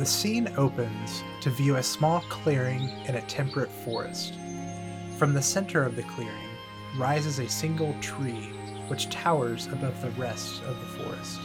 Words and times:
the 0.00 0.06
scene 0.06 0.48
opens 0.56 1.22
to 1.42 1.50
view 1.50 1.76
a 1.76 1.82
small 1.82 2.22
clearing 2.30 2.88
in 3.04 3.16
a 3.16 3.22
temperate 3.26 3.68
forest. 3.68 4.32
From 5.18 5.34
the 5.34 5.42
center 5.42 5.84
of 5.84 5.94
the 5.94 6.04
clearing 6.04 6.48
rises 6.96 7.38
a 7.38 7.46
single 7.46 7.94
tree 8.00 8.48
which 8.88 9.10
towers 9.10 9.66
above 9.66 10.00
the 10.00 10.08
rest 10.12 10.62
of 10.62 10.80
the 10.80 11.04
forest. 11.04 11.38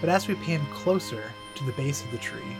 But 0.00 0.10
as 0.10 0.26
we 0.26 0.34
pan 0.34 0.66
closer 0.72 1.22
to 1.54 1.64
the 1.64 1.70
base 1.74 2.02
of 2.02 2.10
the 2.10 2.18
tree, 2.18 2.56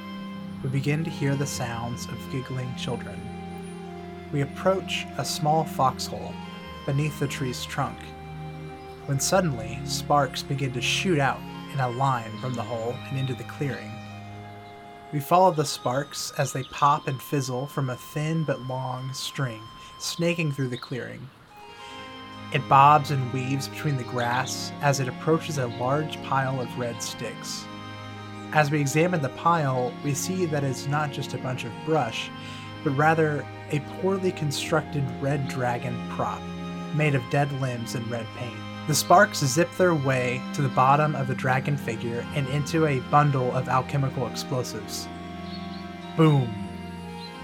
we 0.63 0.69
begin 0.69 1.03
to 1.03 1.11
hear 1.11 1.35
the 1.35 1.49
sounds 1.49 2.07
of 2.07 2.31
giggling 2.31 2.73
children. 2.77 3.21
We 4.33 4.43
approach 4.43 5.05
a 5.19 5.25
small 5.25 5.65
foxhole 5.65 6.33
beneath 6.87 7.19
the 7.19 7.27
tree's 7.27 7.65
trunk, 7.65 7.99
when 9.07 9.19
suddenly 9.19 9.81
sparks 9.85 10.45
begin 10.45 10.73
to 10.75 10.81
shoot 10.81 11.19
out 11.19 11.41
in 11.73 11.81
a 11.81 11.89
line 11.89 12.39
from 12.39 12.55
the 12.55 12.63
hole 12.63 12.95
and 13.09 13.19
into 13.19 13.35
the 13.35 13.43
clearing. 13.43 13.91
We 15.17 15.21
follow 15.21 15.51
the 15.51 15.65
sparks 15.65 16.31
as 16.37 16.53
they 16.53 16.65
pop 16.65 17.09
and 17.09 17.19
fizzle 17.19 17.69
from 17.69 17.89
a 17.89 17.97
thin 17.97 18.45
but 18.45 18.61
long 18.69 19.15
string 19.15 19.63
snaking 19.99 20.53
through 20.53 20.69
the 20.69 20.77
clearing. 20.77 21.27
It 22.53 22.69
bobs 22.69 23.13
and 23.13 23.33
weaves 23.33 23.67
between 23.67 23.97
the 23.97 24.05
grass 24.05 24.73
as 24.83 25.01
it 25.01 25.09
approaches 25.09 25.57
a 25.57 25.69
large 25.69 26.23
pile 26.25 26.61
of 26.61 26.79
red 26.79 27.03
sticks. 27.03 27.65
As 28.53 28.71
we 28.71 28.79
examine 28.79 29.23
the 29.23 29.31
pile, 29.31 29.91
we 30.05 30.13
see 30.13 30.45
that 30.45 30.65
it's 30.65 30.87
not 30.87 31.13
just 31.13 31.33
a 31.33 31.39
bunch 31.39 31.65
of 31.65 31.73
brush, 31.87 32.29
but 32.85 32.91
rather 32.91 33.43
a 33.71 33.81
poorly 34.03 34.33
constructed 34.33 35.03
red 35.23 35.49
dragon 35.49 35.99
prop 36.11 36.43
made 36.95 37.15
of 37.15 37.23
dead 37.31 37.51
limbs 37.63 37.95
and 37.95 38.07
red 38.11 38.27
paint. 38.37 38.66
The 38.87 38.95
sparks 38.95 39.45
zip 39.45 39.69
their 39.77 39.97
way 39.97 40.41
to 40.55 40.63
the 40.63 40.69
bottom 40.69 41.17
of 41.17 41.27
the 41.27 41.35
dragon 41.35 41.77
figure 41.77 42.25
and 42.35 42.47
into 42.49 42.87
a 42.87 43.01
bundle 43.11 43.51
of 43.51 43.69
alchemical 43.69 44.29
explosives. 44.29 45.09
Boom! 46.17 46.55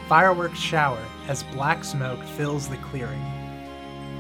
Fireworks 0.09 0.61
shower 0.61 1.05
as 1.27 1.43
black 1.43 1.83
smoke 1.83 2.23
fills 2.23 2.69
the 2.69 2.77
clearing. 2.77 3.21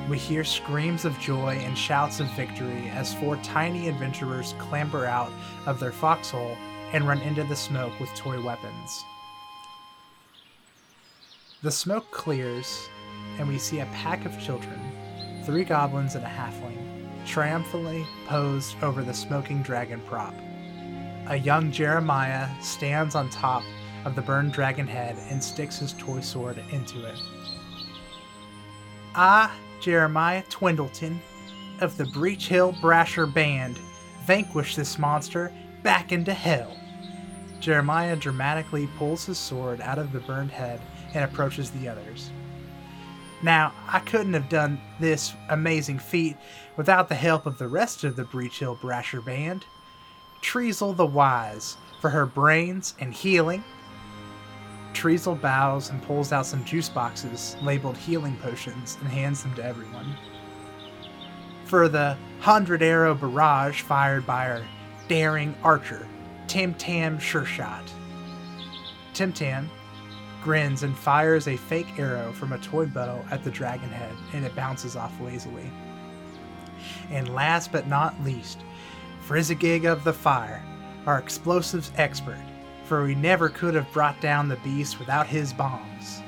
We 0.08 0.18
hear 0.18 0.42
screams 0.42 1.04
of 1.04 1.16
joy 1.20 1.60
and 1.62 1.78
shouts 1.78 2.18
of 2.18 2.26
victory 2.30 2.88
as 2.88 3.14
four 3.14 3.36
tiny 3.36 3.88
adventurers 3.88 4.54
clamber 4.58 5.06
out 5.06 5.30
of 5.66 5.78
their 5.78 5.92
foxhole 5.92 6.56
and 6.92 7.06
run 7.06 7.20
into 7.20 7.44
the 7.44 7.54
smoke 7.54 7.98
with 8.00 8.12
toy 8.16 8.42
weapons. 8.42 9.04
The 11.62 11.70
smoke 11.70 12.10
clears, 12.10 12.88
and 13.38 13.46
we 13.46 13.58
see 13.58 13.78
a 13.78 13.86
pack 13.86 14.26
of 14.26 14.40
children, 14.40 14.80
three 15.44 15.62
goblins 15.62 16.16
and 16.16 16.24
a 16.24 16.28
halfling, 16.28 16.91
triumphantly 17.26 18.06
posed 18.26 18.76
over 18.82 19.02
the 19.02 19.14
smoking 19.14 19.62
dragon 19.62 20.00
prop. 20.06 20.34
A 21.28 21.36
young 21.36 21.70
Jeremiah 21.70 22.48
stands 22.60 23.14
on 23.14 23.30
top 23.30 23.62
of 24.04 24.14
the 24.16 24.22
burned 24.22 24.52
dragon 24.52 24.86
head 24.86 25.16
and 25.30 25.42
sticks 25.42 25.78
his 25.78 25.92
toy 25.94 26.20
sword 26.20 26.62
into 26.70 27.06
it. 27.06 27.18
I, 29.14 29.50
Jeremiah 29.80 30.42
Twindleton, 30.44 31.18
of 31.80 31.96
the 31.96 32.04
Breachill 32.04 32.74
Brasher 32.80 33.32
Band, 33.32 33.78
vanquish 34.24 34.76
this 34.76 34.98
monster 34.98 35.52
back 35.82 36.12
into 36.12 36.32
hell. 36.32 36.76
Jeremiah 37.60 38.16
dramatically 38.16 38.88
pulls 38.98 39.26
his 39.26 39.38
sword 39.38 39.80
out 39.80 39.98
of 39.98 40.12
the 40.12 40.20
burned 40.20 40.50
head 40.50 40.80
and 41.14 41.24
approaches 41.24 41.70
the 41.70 41.88
others. 41.88 42.30
Now, 43.42 43.72
I 43.88 43.98
couldn't 43.98 44.34
have 44.34 44.48
done 44.48 44.80
this 45.00 45.34
amazing 45.48 45.98
feat 45.98 46.36
without 46.76 47.08
the 47.08 47.14
help 47.16 47.44
of 47.44 47.58
the 47.58 47.66
rest 47.66 48.04
of 48.04 48.14
the 48.14 48.24
Breachill 48.24 48.78
Brasher 48.78 49.24
band. 49.24 49.64
Treazel 50.40 50.96
the 50.96 51.06
Wise 51.06 51.76
for 52.00 52.10
her 52.10 52.26
brains 52.26 52.94
and 53.00 53.12
healing. 53.12 53.64
Treazel 54.92 55.40
bows 55.40 55.90
and 55.90 56.02
pulls 56.02 56.32
out 56.32 56.46
some 56.46 56.64
juice 56.64 56.88
boxes 56.88 57.56
labeled 57.62 57.96
healing 57.96 58.36
potions 58.36 58.96
and 59.00 59.08
hands 59.08 59.42
them 59.42 59.54
to 59.54 59.64
everyone. 59.64 60.16
For 61.64 61.88
the 61.88 62.16
hundred 62.40 62.82
arrow 62.82 63.14
barrage 63.14 63.82
fired 63.82 64.26
by 64.26 64.50
our 64.50 64.62
daring 65.08 65.54
archer, 65.62 66.06
Tim 66.46 66.74
Tam 66.74 67.18
Sure-Shot. 67.18 67.84
Tim 69.14 69.32
Tam 69.32 69.70
grins 70.42 70.82
and 70.82 70.96
fires 70.96 71.48
a 71.48 71.56
fake 71.56 71.98
arrow 71.98 72.32
from 72.32 72.52
a 72.52 72.58
toy 72.58 72.86
bow 72.86 73.24
at 73.30 73.44
the 73.44 73.50
dragon 73.50 73.88
head, 73.88 74.14
and 74.32 74.44
it 74.44 74.56
bounces 74.56 74.96
off 74.96 75.18
lazily. 75.20 75.70
And 77.10 77.34
last 77.34 77.72
but 77.72 77.86
not 77.86 78.20
least, 78.24 78.60
Frizzigig 79.22 79.84
of 79.84 80.04
the 80.04 80.12
Fire, 80.12 80.62
our 81.06 81.18
explosives 81.18 81.92
expert, 81.96 82.44
for 82.84 83.04
we 83.04 83.14
never 83.14 83.48
could 83.48 83.74
have 83.74 83.92
brought 83.92 84.20
down 84.20 84.48
the 84.48 84.56
beast 84.56 84.98
without 84.98 85.26
his 85.26 85.52
bombs. 85.52 86.20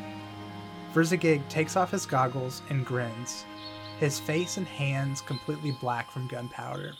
Frizzigig 0.93 1.47
takes 1.49 1.77
off 1.77 1.91
his 1.91 2.07
goggles 2.07 2.63
and 2.71 2.87
grins, 2.87 3.45
his 3.99 4.21
face 4.21 4.57
and 4.57 4.67
hands 4.67 5.21
completely 5.21 5.77
black 5.81 6.11
from 6.11 6.29
gunpowder. 6.29 6.93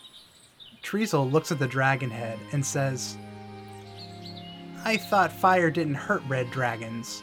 Treazel 0.83 1.31
looks 1.31 1.53
at 1.53 1.59
the 1.59 1.67
dragon 1.67 2.11
head 2.11 2.39
and 2.53 2.65
says, 2.65 3.17
I 4.87 4.99
thought 4.99 5.33
fire 5.33 5.71
didn't 5.71 5.95
hurt 5.95 6.23
red 6.29 6.51
dragons. 6.51 7.23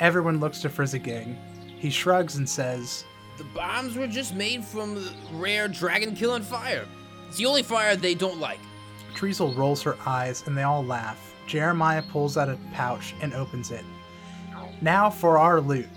Everyone 0.00 0.40
looks 0.40 0.60
to 0.62 0.68
Frizzigig. 0.68 1.28
He 1.78 1.90
shrugs 1.90 2.34
and 2.36 2.48
says, 2.48 3.04
The 3.38 3.44
bombs 3.44 3.96
were 3.96 4.08
just 4.08 4.34
made 4.34 4.64
from 4.64 5.08
rare 5.32 5.68
dragon 5.68 6.16
killing 6.16 6.42
fire. 6.42 6.86
It's 7.28 7.36
the 7.36 7.46
only 7.46 7.62
fire 7.62 7.94
they 7.94 8.14
don't 8.14 8.40
like. 8.40 8.58
Treazel 9.14 9.56
rolls 9.56 9.80
her 9.82 9.96
eyes 10.04 10.42
and 10.46 10.58
they 10.58 10.64
all 10.64 10.84
laugh. 10.84 11.34
Jeremiah 11.46 12.02
pulls 12.02 12.36
out 12.36 12.48
a 12.48 12.58
pouch 12.72 13.14
and 13.20 13.32
opens 13.32 13.70
it. 13.70 13.84
Now 14.80 15.08
for 15.08 15.38
our 15.38 15.60
loot. 15.60 15.88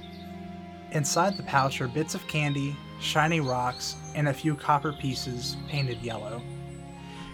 Inside 0.91 1.35
the 1.35 1.43
pouch 1.43 1.81
are 1.81 1.87
bits 1.87 2.13
of 2.13 2.27
candy, 2.27 2.75
shiny 2.99 3.39
rocks, 3.39 3.95
and 4.13 4.27
a 4.27 4.33
few 4.33 4.55
copper 4.55 4.93
pieces 4.93 5.57
painted 5.67 5.99
yellow. 6.03 6.43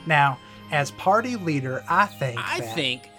Now, 0.05 0.39
as 0.71 0.91
party 0.91 1.35
leader, 1.35 1.83
I 1.89 2.05
think. 2.05 2.39
I 2.39 2.59
that- 2.61 2.75
think 2.75 3.09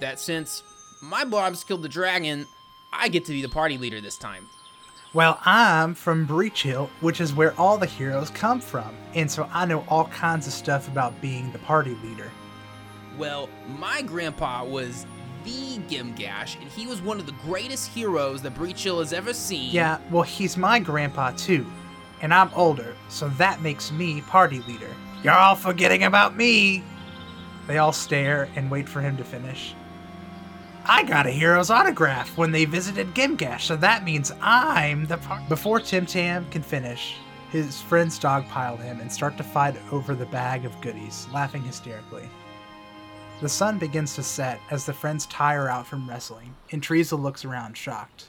that 0.00 0.18
since 0.18 0.62
my 1.02 1.24
bombs 1.24 1.64
killed 1.64 1.82
the 1.82 1.88
dragon, 1.88 2.46
I 2.92 3.08
get 3.08 3.24
to 3.26 3.32
be 3.32 3.42
the 3.42 3.48
party 3.48 3.78
leader 3.78 4.00
this 4.00 4.16
time. 4.18 4.48
Well, 5.14 5.38
I'm 5.44 5.94
from 5.94 6.26
Breachill, 6.26 6.88
which 7.00 7.20
is 7.20 7.34
where 7.34 7.52
all 7.60 7.76
the 7.76 7.86
heroes 7.86 8.30
come 8.30 8.60
from, 8.60 8.94
and 9.14 9.30
so 9.30 9.46
I 9.52 9.66
know 9.66 9.84
all 9.88 10.06
kinds 10.06 10.46
of 10.46 10.54
stuff 10.54 10.88
about 10.88 11.20
being 11.20 11.52
the 11.52 11.58
party 11.58 11.96
leader. 12.02 12.30
Well, 13.18 13.50
my 13.78 14.00
grandpa 14.00 14.64
was 14.64 15.04
the 15.44 15.78
Gimgash, 15.90 16.58
and 16.60 16.70
he 16.70 16.86
was 16.86 17.02
one 17.02 17.18
of 17.18 17.26
the 17.26 17.34
greatest 17.44 17.88
heroes 17.90 18.40
that 18.42 18.54
Breachill 18.54 19.00
has 19.00 19.12
ever 19.12 19.34
seen. 19.34 19.70
Yeah, 19.70 19.98
well, 20.10 20.22
he's 20.22 20.56
my 20.56 20.78
grandpa 20.78 21.32
too, 21.32 21.66
and 22.22 22.32
I'm 22.32 22.50
older, 22.54 22.96
so 23.10 23.28
that 23.30 23.60
makes 23.60 23.92
me 23.92 24.22
party 24.22 24.60
leader. 24.60 24.94
You're 25.22 25.34
all 25.34 25.56
forgetting 25.56 26.04
about 26.04 26.36
me. 26.36 26.82
They 27.66 27.78
all 27.78 27.92
stare 27.92 28.48
and 28.56 28.70
wait 28.70 28.88
for 28.88 29.00
him 29.00 29.16
to 29.16 29.24
finish. 29.24 29.74
I 30.84 31.04
got 31.04 31.26
a 31.26 31.30
hero's 31.30 31.70
autograph 31.70 32.36
when 32.36 32.50
they 32.50 32.64
visited 32.64 33.14
Gimgash, 33.14 33.60
so 33.60 33.76
that 33.76 34.02
means 34.02 34.32
I'm 34.40 35.06
the 35.06 35.18
par- 35.18 35.42
Before 35.48 35.78
Tim 35.78 36.06
Tam 36.06 36.48
can 36.50 36.62
finish, 36.62 37.16
his 37.50 37.80
friends 37.82 38.18
dogpile 38.18 38.80
him 38.82 39.00
and 39.00 39.12
start 39.12 39.36
to 39.36 39.44
fight 39.44 39.76
over 39.92 40.14
the 40.14 40.26
bag 40.26 40.64
of 40.64 40.80
goodies, 40.80 41.28
laughing 41.32 41.62
hysterically. 41.62 42.28
The 43.40 43.48
sun 43.48 43.78
begins 43.78 44.14
to 44.16 44.22
set 44.22 44.60
as 44.70 44.86
the 44.86 44.92
friends 44.92 45.26
tire 45.26 45.68
out 45.68 45.86
from 45.86 46.08
wrestling, 46.08 46.54
and 46.72 46.82
Treazel 46.82 47.22
looks 47.22 47.44
around 47.44 47.76
shocked. 47.76 48.28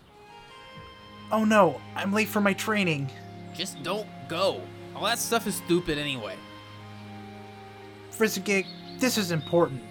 Oh 1.32 1.46
no, 1.46 1.82
I'm 1.96 2.14
late 2.14 2.28
for 2.28 2.42
my 2.42 2.54
training. 2.54 3.10
Just 3.56 3.82
don't 3.82 4.08
go. 4.28 4.62
All 4.96 5.06
that 5.06 5.20
stuff 5.20 5.48
is 5.48 5.56
stupid 5.56 5.98
anyway. 5.98 6.36
Frizzigig, 8.12 8.68
this 9.00 9.18
is 9.18 9.32
important. 9.32 9.82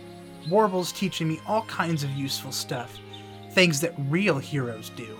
Warble's 0.49 0.93
teaching 0.93 1.29
me 1.29 1.41
all 1.47 1.63
kinds 1.63 2.03
of 2.03 2.11
useful 2.11 2.53
stuff. 2.53 2.99
Things 3.53 3.81
that 3.81 3.95
real 4.09 4.39
heroes 4.39 4.91
do. 4.91 5.19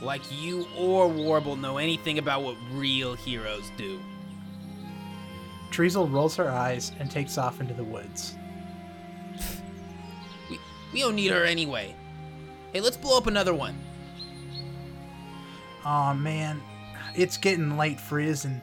Like 0.00 0.22
you 0.30 0.66
or 0.76 1.08
Warble 1.08 1.56
know 1.56 1.78
anything 1.78 2.18
about 2.18 2.42
what 2.42 2.56
real 2.72 3.14
heroes 3.14 3.70
do. 3.76 4.00
Treazel 5.70 6.10
rolls 6.10 6.36
her 6.36 6.50
eyes 6.50 6.92
and 6.98 7.10
takes 7.10 7.38
off 7.38 7.60
into 7.60 7.74
the 7.74 7.84
woods. 7.84 8.36
We, 10.50 10.60
we 10.92 11.00
don't 11.00 11.16
need 11.16 11.30
her 11.30 11.44
anyway. 11.44 11.96
Hey, 12.72 12.82
let's 12.82 12.98
blow 12.98 13.16
up 13.16 13.26
another 13.26 13.54
one. 13.54 13.78
Aw 15.84 16.12
man, 16.14 16.60
it's 17.16 17.36
getting 17.36 17.76
late, 17.76 17.98
Frizz, 17.98 18.44
and 18.44 18.60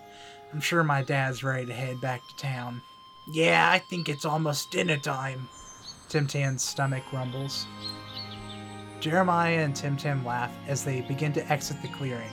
I'm 0.54 0.62
sure 0.62 0.84
my 0.84 1.02
dad's 1.02 1.44
ready 1.44 1.66
to 1.66 1.74
head 1.74 2.00
back 2.02 2.22
to 2.28 2.36
town. 2.36 2.82
Yeah, 3.28 3.70
I 3.72 3.80
think 3.80 4.10
it's 4.10 4.26
almost 4.26 4.72
dinner 4.72 4.98
time. 4.98 5.48
Tim 6.10 6.28
Tam's 6.28 6.64
stomach 6.64 7.04
rumbles. 7.14 7.68
Jeremiah 9.00 9.64
and 9.64 9.76
Tim 9.76 9.96
Tam 9.96 10.26
laugh 10.26 10.52
as 10.68 10.84
they 10.84 11.02
begin 11.02 11.32
to 11.34 11.52
exit 11.52 11.82
the 11.82 11.88
clearing. 11.90 12.32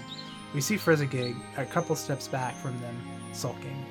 We 0.55 0.61
see 0.61 0.77
Frizzigig 0.77 1.37
a 1.57 1.65
couple 1.65 1.95
steps 1.95 2.27
back 2.27 2.57
from 2.57 2.81
them, 2.81 2.97
sulking. 3.33 3.85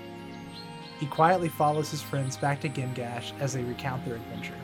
He 1.00 1.06
quietly 1.06 1.50
follows 1.50 1.92
his 1.92 2.02
friends 2.02 2.36
back 2.36 2.60
to 2.62 2.70
Gimgash 2.70 3.32
as 3.40 3.54
they 3.54 3.64
recount 3.64 4.04
their 4.04 4.16
adventure. 4.16 4.58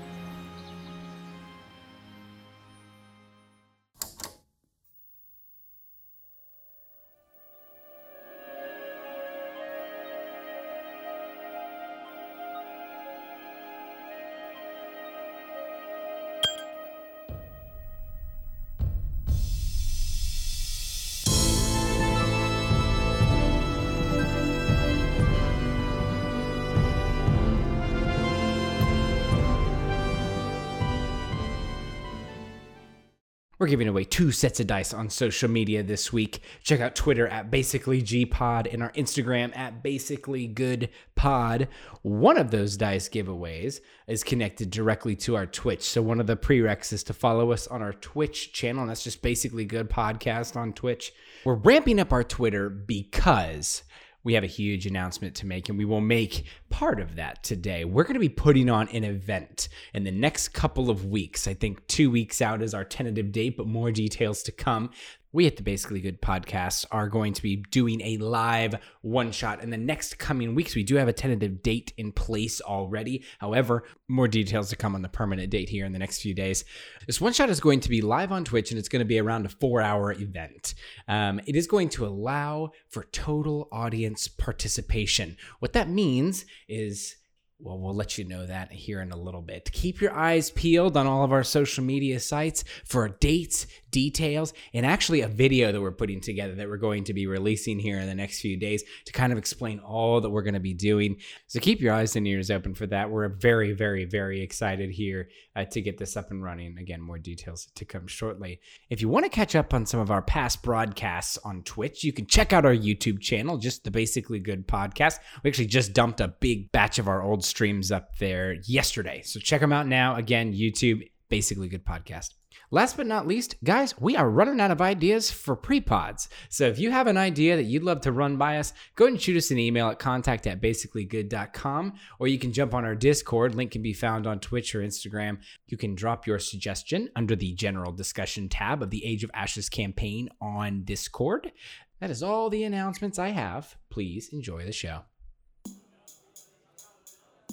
We're 33.63 33.69
giving 33.69 33.88
away 33.88 34.04
two 34.04 34.33
sets 34.33 34.60
of 34.60 34.68
dice 34.68 34.94
on 34.94 35.10
social 35.10 35.50
media 35.50 35.83
this 35.83 36.12
week. 36.12 36.42
Check 36.63 36.81
out 36.81 36.95
Twitter 36.95 37.30
at 37.30 37.50
basically 37.50 38.01
gpod 38.01 38.74
and 38.74 38.83
our 38.83 38.92
Instagram 38.92 39.56
at 39.56 39.81
basically 39.81 40.48
good 40.48 40.89
pod. 41.15 41.69
One 42.01 42.38
of 42.38 42.51
those 42.51 42.75
dice 42.75 43.07
giveaways 43.07 43.80
is 44.06 44.21
connected 44.21 44.69
directly 44.69 45.15
to 45.15 45.38
our 45.38 45.45
Twitch. 45.45 45.83
So 45.83 46.01
one 46.01 46.19
of 46.19 46.27
the 46.27 46.36
prereqs 46.36 46.92
is 46.92 47.04
to 47.04 47.13
follow 47.13 47.54
us 47.54 47.65
on 47.68 47.81
our 47.81 47.94
Twitch 47.94 48.51
channel, 48.51 48.81
and 48.81 48.89
that's 48.89 49.01
just 49.01 49.21
basically 49.21 49.63
good 49.63 49.89
podcast 49.89 50.57
on 50.57 50.74
Twitch. 50.74 51.13
We're 51.45 51.54
ramping 51.54 52.01
up 52.01 52.12
our 52.12 52.25
Twitter 52.25 52.69
because 52.69 53.83
we 54.24 54.34
have 54.34 54.44
a 54.44 54.48
huge 54.48 54.86
announcement 54.86 55.36
to 55.36 55.46
make, 55.46 55.70
and 55.70 55.78
we 55.78 55.86
will 55.86 56.02
make 56.02 56.46
part 56.70 57.00
of 57.00 57.16
that 57.16 57.44
today. 57.44 57.86
We're 57.86 58.04
going 58.04 58.14
to 58.14 58.20
be 58.20 58.30
putting 58.30 58.70
on 58.70 58.88
an 58.90 59.04
event 59.04 59.70
in 59.94 60.04
the 60.04 60.12
next 60.12 60.50
couple 60.50 60.90
of 60.90 61.06
weeks. 61.06 61.48
I 61.48 61.54
think 61.54 61.86
two 61.88 62.10
weeks 62.10 62.42
out 62.42 62.62
is 62.62 62.74
our 62.74 62.86
tentative 62.86 63.31
date, 63.31 63.58
but 63.58 63.68
more 63.68 63.92
details 63.92 64.44
to 64.44 64.52
come 64.52 64.92
we 65.33 65.47
at 65.47 65.57
the 65.57 65.63
Basically 65.63 66.00
Good 66.00 66.21
podcast 66.21 66.85
are 66.91 67.09
going 67.09 67.33
to 67.33 67.41
be 67.41 67.57
doing 67.71 68.00
a 68.01 68.18
live 68.18 68.75
one 69.01 69.31
shot 69.31 69.63
in 69.63 69.71
the 69.71 69.77
next 69.77 70.19
coming 70.19 70.53
weeks. 70.53 70.75
We 70.75 70.83
do 70.83 70.95
have 70.95 71.07
a 71.07 71.13
tentative 71.13 71.63
date 71.63 71.91
in 71.97 72.12
place 72.12 72.62
already. 72.62 73.24
However, 73.39 73.83
more 74.07 74.27
details 74.27 74.69
to 74.69 74.75
come 74.75 74.94
on 74.94 75.01
the 75.01 75.09
permanent 75.09 75.50
date 75.50 75.69
here 75.69 75.85
in 75.85 75.91
the 75.91 76.00
next 76.00 76.21
few 76.21 76.35
days. 76.35 76.63
This 77.07 77.19
one 77.19 77.33
shot 77.33 77.50
is 77.50 77.59
going 77.59 77.80
to 77.80 77.89
be 77.89 78.01
live 78.01 78.31
on 78.31 78.45
Twitch 78.45 78.69
and 78.69 78.77
it's 78.77 78.89
going 78.89 79.01
to 79.01 79.06
be 79.06 79.19
around 79.19 79.47
a 79.47 79.50
four 79.50 79.81
hour 79.81 80.13
event. 80.13 80.75
Um, 81.07 81.41
it 81.47 81.56
is 81.56 81.65
going 81.65 81.89
to 81.89 82.06
allow 82.06 82.69
for 82.89 83.06
total 83.06 83.68
audience 83.71 84.27
participation. 84.27 85.35
What 85.59 85.74
that 85.74 85.89
means 85.89 86.45
is 86.69 87.15
well, 87.63 87.80
we'll 87.80 87.94
let 87.94 88.18
you 88.18 88.25
know 88.25 88.45
that 88.45 88.74
here 88.74 89.01
in 89.01 89.12
a 89.12 89.18
little 89.18 89.42
bit. 89.42 89.71
Keep 89.71 90.01
your 90.01 90.13
eyes 90.13 90.51
peeled 90.51 90.98
on 90.98 91.07
all 91.07 91.24
of 91.24 91.31
our 91.31 91.44
social 91.44 91.81
media 91.81 92.19
sites 92.19 92.65
for 92.83 93.07
dates, 93.07 93.68
details, 93.89 94.54
and 94.74 94.86
actually 94.86 95.21
a 95.21 95.30
video 95.30 95.71
that 95.71 95.81
we're 95.81 95.92
putting 95.92 96.19
together 96.19 96.56
that 96.56 96.68
we're 96.68 96.75
going 96.75 97.06
to 97.06 97.13
be 97.13 97.25
releasing 97.25 97.80
here 97.80 98.00
in 98.00 98.07
the 98.07 98.15
next 98.15 98.42
few 98.42 98.57
days 98.57 98.83
to 99.06 99.13
kind 99.13 99.31
of 99.31 99.38
explain 99.38 99.80
all 99.80 100.19
that 100.19 100.30
we're 100.30 100.42
going 100.42 100.56
to 100.56 100.60
be 100.60 100.74
doing. 100.74 101.15
So 101.48 101.62
keep 101.62 101.80
your 101.80 101.94
eyes 101.94 102.18
and 102.18 102.27
ears 102.27 102.51
open 102.51 102.75
for 102.75 102.86
that. 102.88 103.10
We're 103.10 103.30
very, 103.30 103.71
very, 103.71 104.04
very 104.04 104.42
excited 104.42 104.92
here 104.92 105.30
uh, 105.56 105.63
to 105.66 105.81
get 105.81 105.98
this 105.98 106.18
up 106.18 106.31
and 106.31 106.44
running. 106.44 106.77
Again, 106.77 107.00
more 107.00 107.19
details 107.19 107.69
to 107.75 107.86
come 107.86 108.07
shortly. 108.07 108.59
If 108.89 109.01
you 109.01 109.07
want 109.07 109.24
to 109.24 109.30
catch 109.30 109.56
up 109.56 109.74
on 109.74 109.86
some 109.86 110.01
of 110.01 110.12
our 110.12 110.21
past 110.21 110.63
broadcasts 110.63 111.38
on 111.45 111.63
Twitch, 111.63 112.04
you 112.04 112.12
can 112.12 112.25
check 112.25 112.51
out 112.51 112.66
our 112.66 112.75
YouTube 112.75 113.21
channel, 113.21 113.57
just 113.57 113.86
the 113.86 113.92
Basically 113.92 114.39
Good 114.39 114.68
podcast. 114.68 115.19
We 115.44 115.50
actually 115.50 115.68
just 115.68 115.94
dumped 115.94 116.19
a 116.19 116.27
big 116.27 116.74
batch 116.74 117.00
of 117.00 117.07
our 117.07 117.21
old 117.21 117.45
streams 117.54 117.92
up 117.92 118.18
there 118.18 118.54
yesterday. 118.66 119.22
So 119.22 119.40
check 119.40 119.62
them 119.62 119.72
out 119.72 119.86
now. 119.86 120.16
Again, 120.16 120.54
YouTube, 120.54 121.08
Basically 121.30 121.68
Good 121.68 121.86
podcast. 121.86 122.30
Last 122.72 122.98
but 122.98 123.06
not 123.06 123.28
least, 123.28 123.56
guys, 123.64 123.94
we 124.00 124.16
are 124.16 124.28
running 124.28 124.60
out 124.60 124.72
of 124.72 124.82
ideas 124.82 125.30
for 125.30 125.56
pre-pods. 125.56 126.30
So 126.50 126.66
if 126.66 126.80
you 126.80 126.90
have 126.90 127.06
an 127.06 127.18
idea 127.18 127.56
that 127.56 127.66
you'd 127.66 127.84
love 127.84 128.02
to 128.02 128.12
run 128.12 128.38
by 128.38 128.58
us, 128.58 128.74
go 128.96 129.06
ahead 129.06 129.14
and 129.14 129.22
shoot 129.22 129.38
us 129.38 129.52
an 129.52 129.60
email 129.60 129.90
at 129.90 130.00
contact 130.00 130.48
at 130.48 130.60
basicallygood.com, 130.60 131.94
or 132.18 132.28
you 132.28 132.40
can 132.40 132.52
jump 132.52 132.74
on 132.74 132.84
our 132.84 132.96
Discord. 132.96 133.54
Link 133.54 133.70
can 133.70 133.84
be 133.84 133.94
found 133.94 134.26
on 134.26 134.40
Twitch 134.40 134.74
or 134.74 134.82
Instagram. 134.82 135.38
You 135.68 135.78
can 135.78 135.94
drop 135.94 136.26
your 136.26 136.40
suggestion 136.40 137.10
under 137.16 137.36
the 137.36 137.54
general 137.54 137.92
discussion 137.92 138.50
tab 138.50 138.82
of 138.82 138.90
the 138.90 139.06
Age 139.06 139.24
of 139.24 139.30
Ashes 139.36 139.70
campaign 139.70 140.30
on 140.42 140.84
Discord. 140.84 141.52
That 142.00 142.10
is 142.10 142.24
all 142.24 142.50
the 142.50 142.64
announcements 142.64 143.20
I 143.20 143.30
have. 143.30 143.78
Please 143.92 144.30
enjoy 144.34 144.66
the 144.66 144.72
show. 144.72 145.04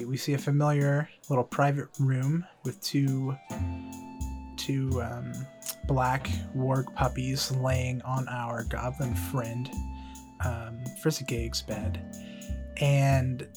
We 0.05 0.17
see 0.17 0.35
a 0.35 0.39
familiar 0.39 1.09
little 1.29 1.45
private 1.45 1.89
room 1.99 2.45
with 2.65 2.81
two 2.81 3.37
two 4.57 5.03
um, 5.03 5.33
black 5.87 6.29
warg 6.55 6.95
puppies 6.95 7.51
laying 7.53 8.03
on 8.03 8.29
our 8.29 8.65
goblin 8.65 9.15
friend 9.15 9.71
um, 10.45 10.79
Frizzigig's 11.03 11.63
bed. 11.63 12.01
And 12.79 13.49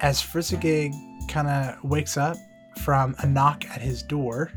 as 0.00 0.20
Frizzigig 0.20 0.92
kind 1.28 1.48
of 1.48 1.82
wakes 1.84 2.16
up 2.16 2.36
from 2.82 3.14
a 3.20 3.26
knock 3.26 3.64
at 3.66 3.80
his 3.80 4.02
door, 4.02 4.52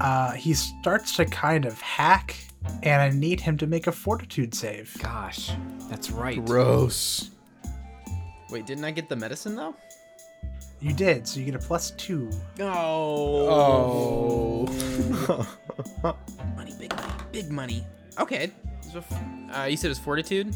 uh, 0.00 0.32
he 0.32 0.54
starts 0.54 1.16
to 1.16 1.24
kind 1.24 1.64
of 1.64 1.80
hack, 1.80 2.36
and 2.82 3.00
I 3.00 3.10
need 3.10 3.40
him 3.40 3.56
to 3.58 3.66
make 3.66 3.86
a 3.86 3.92
fortitude 3.92 4.54
save. 4.54 4.96
Gosh, 5.02 5.52
that's 5.88 6.10
right. 6.10 6.44
Gross. 6.44 7.30
Wait, 8.50 8.66
didn't 8.66 8.84
I 8.84 8.90
get 8.90 9.08
the 9.08 9.16
medicine 9.16 9.56
though? 9.56 9.74
You 10.80 10.92
did, 10.92 11.26
so 11.26 11.40
you 11.40 11.46
get 11.46 11.54
a 11.54 11.58
plus 11.58 11.92
two. 11.92 12.30
Oh. 12.60 13.46
Oh. 15.28 16.16
Money, 16.56 16.74
big 16.78 16.94
money, 16.94 17.12
big 17.32 17.50
money. 17.50 17.86
Okay. 18.18 18.52
So, 18.92 19.02
uh, 19.54 19.64
you 19.64 19.76
said 19.76 19.90
it's 19.90 19.98
fortitude. 19.98 20.54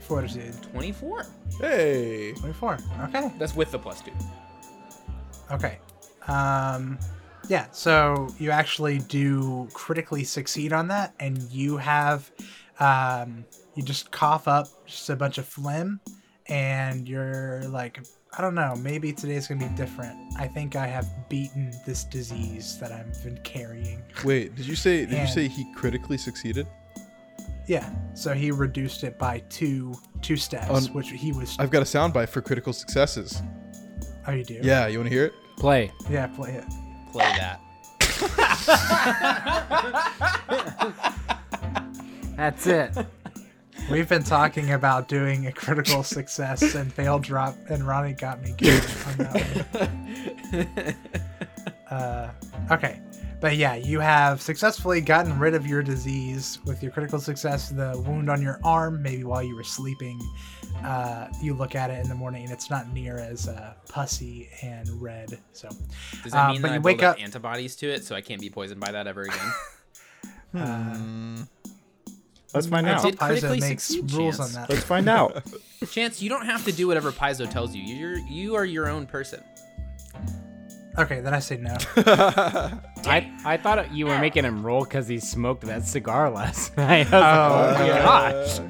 Fortitude. 0.00 0.54
Twenty-four. 0.72 1.24
hey. 1.60 2.32
24. 2.34 2.78
Okay. 3.04 3.32
That's 3.38 3.54
with 3.56 3.70
the 3.70 3.78
plus 3.78 4.02
two. 4.02 4.12
Okay. 5.50 5.78
Um, 6.28 6.98
yeah, 7.48 7.66
so 7.70 8.28
you 8.38 8.50
actually 8.50 8.98
do 8.98 9.68
critically 9.72 10.24
succeed 10.24 10.72
on 10.72 10.88
that, 10.88 11.14
and 11.20 11.40
you 11.50 11.76
have, 11.76 12.30
um, 12.80 13.44
you 13.74 13.82
just 13.82 14.10
cough 14.10 14.48
up 14.48 14.66
just 14.86 15.08
a 15.10 15.16
bunch 15.16 15.38
of 15.38 15.46
phlegm, 15.46 16.00
and 16.48 17.08
you're 17.08 17.62
like, 17.68 17.98
I 18.38 18.42
don't 18.42 18.54
know, 18.54 18.74
maybe 18.76 19.12
today's 19.12 19.48
gonna 19.48 19.66
be 19.68 19.74
different. 19.76 20.16
I 20.38 20.46
think 20.46 20.76
I 20.76 20.86
have 20.86 21.06
beaten 21.28 21.72
this 21.86 22.04
disease 22.04 22.78
that 22.80 22.92
I've 22.92 23.22
been 23.24 23.38
carrying. 23.44 24.02
Wait, 24.24 24.54
did 24.54 24.66
you 24.66 24.76
say 24.76 25.06
did 25.06 25.18
you 25.18 25.26
say 25.26 25.48
he 25.48 25.64
critically 25.74 26.18
succeeded? 26.18 26.66
Yeah, 27.66 27.88
so 28.14 28.32
he 28.32 28.52
reduced 28.52 29.02
it 29.02 29.18
by 29.18 29.40
two 29.50 29.94
two 30.22 30.36
steps, 30.36 30.70
On- 30.70 30.84
which 30.94 31.10
he 31.10 31.32
was. 31.32 31.56
I've 31.58 31.70
got 31.70 31.82
a 31.82 31.86
soundbite 31.86 32.28
for 32.28 32.40
critical 32.40 32.72
successes. 32.72 33.42
oh, 34.26 34.32
you 34.32 34.44
do? 34.44 34.60
Yeah, 34.62 34.86
you 34.86 34.98
want 34.98 35.08
to 35.10 35.14
hear 35.14 35.26
it? 35.26 35.32
Play. 35.56 35.90
Yeah, 36.08 36.28
play 36.28 36.52
it. 36.52 36.64
Play 37.12 37.24
that. 37.38 37.60
That's 42.36 42.66
it. 42.66 42.96
We've 43.90 44.08
been 44.08 44.24
talking 44.24 44.72
about 44.72 45.06
doing 45.08 45.46
a 45.46 45.52
critical 45.52 46.02
success 46.02 46.74
and 46.74 46.92
fail 46.92 47.18
drop, 47.20 47.56
and 47.68 47.86
Ronnie 47.86 48.14
got 48.14 48.42
me 48.42 48.52
good 48.58 48.82
on 49.06 49.16
that 49.18 49.66
one. 50.52 50.96
Uh, 51.88 52.28
okay, 52.72 53.00
but 53.40 53.54
yeah, 53.56 53.76
you 53.76 54.00
have 54.00 54.42
successfully 54.42 55.00
gotten 55.00 55.38
rid 55.38 55.54
of 55.54 55.64
your 55.64 55.84
disease 55.84 56.58
with 56.64 56.82
your 56.82 56.90
critical 56.90 57.20
success. 57.20 57.68
The 57.68 58.02
wound 58.04 58.28
on 58.28 58.42
your 58.42 58.58
arm, 58.64 59.00
maybe 59.00 59.22
while 59.22 59.40
you 59.40 59.54
were 59.54 59.62
sleeping, 59.62 60.20
uh, 60.84 61.28
you 61.40 61.54
look 61.54 61.76
at 61.76 61.90
it 61.90 62.02
in 62.02 62.08
the 62.08 62.14
morning 62.16 62.42
and 62.42 62.52
it's 62.52 62.70
not 62.70 62.92
near 62.92 63.18
as 63.18 63.46
uh, 63.46 63.74
pussy 63.88 64.48
and 64.62 64.90
red. 65.00 65.38
So, 65.52 65.68
Does 66.24 66.32
that 66.32 66.46
Uh, 66.48 66.52
mean 66.54 66.60
but 66.62 66.68
that 66.68 66.74
you 66.74 66.80
I 66.80 66.82
wake 66.82 67.02
up 67.04 67.12
up- 67.18 67.22
antibodies 67.22 67.76
to 67.76 67.86
it, 67.88 68.02
so 68.04 68.16
I 68.16 68.20
can't 68.20 68.40
be 68.40 68.50
poisoned 68.50 68.80
by 68.80 68.90
that 68.90 69.06
ever 69.06 69.22
again? 69.22 69.52
Hmm. 70.52 71.42
Let's 72.54 72.66
find 72.68 72.88
I 72.88 72.94
out. 72.94 73.02
did 73.02 73.18
critically 73.18 73.58
Paizo 73.58 73.60
makes 73.68 73.82
succeed, 73.84 74.12
rules 74.12 74.38
Chance. 74.38 74.56
on 74.56 74.60
that. 74.62 74.70
Let's 74.70 74.84
find 74.84 75.08
out. 75.08 75.42
Chance, 75.90 76.22
you 76.22 76.28
don't 76.30 76.46
have 76.46 76.64
to 76.64 76.72
do 76.72 76.86
whatever 76.86 77.12
Paizo 77.12 77.50
tells 77.50 77.74
you. 77.74 77.82
You're 77.82 78.18
you 78.18 78.54
are 78.54 78.64
your 78.64 78.88
own 78.88 79.06
person. 79.06 79.42
Okay, 80.98 81.20
then 81.20 81.34
I 81.34 81.40
say 81.40 81.58
no. 81.58 81.76
I, 81.96 83.30
I 83.44 83.58
thought 83.58 83.92
you 83.92 84.06
were 84.06 84.18
making 84.18 84.44
him 84.44 84.64
roll 84.64 84.84
because 84.84 85.06
he 85.06 85.18
smoked 85.18 85.62
that 85.66 85.84
cigar 85.84 86.30
last 86.30 86.74
night. 86.78 87.12
I 87.12 87.48
was 87.48 87.76
Oh, 87.76 87.80
like, 87.80 87.86
yeah. 87.88 88.02
gosh. 88.02 88.60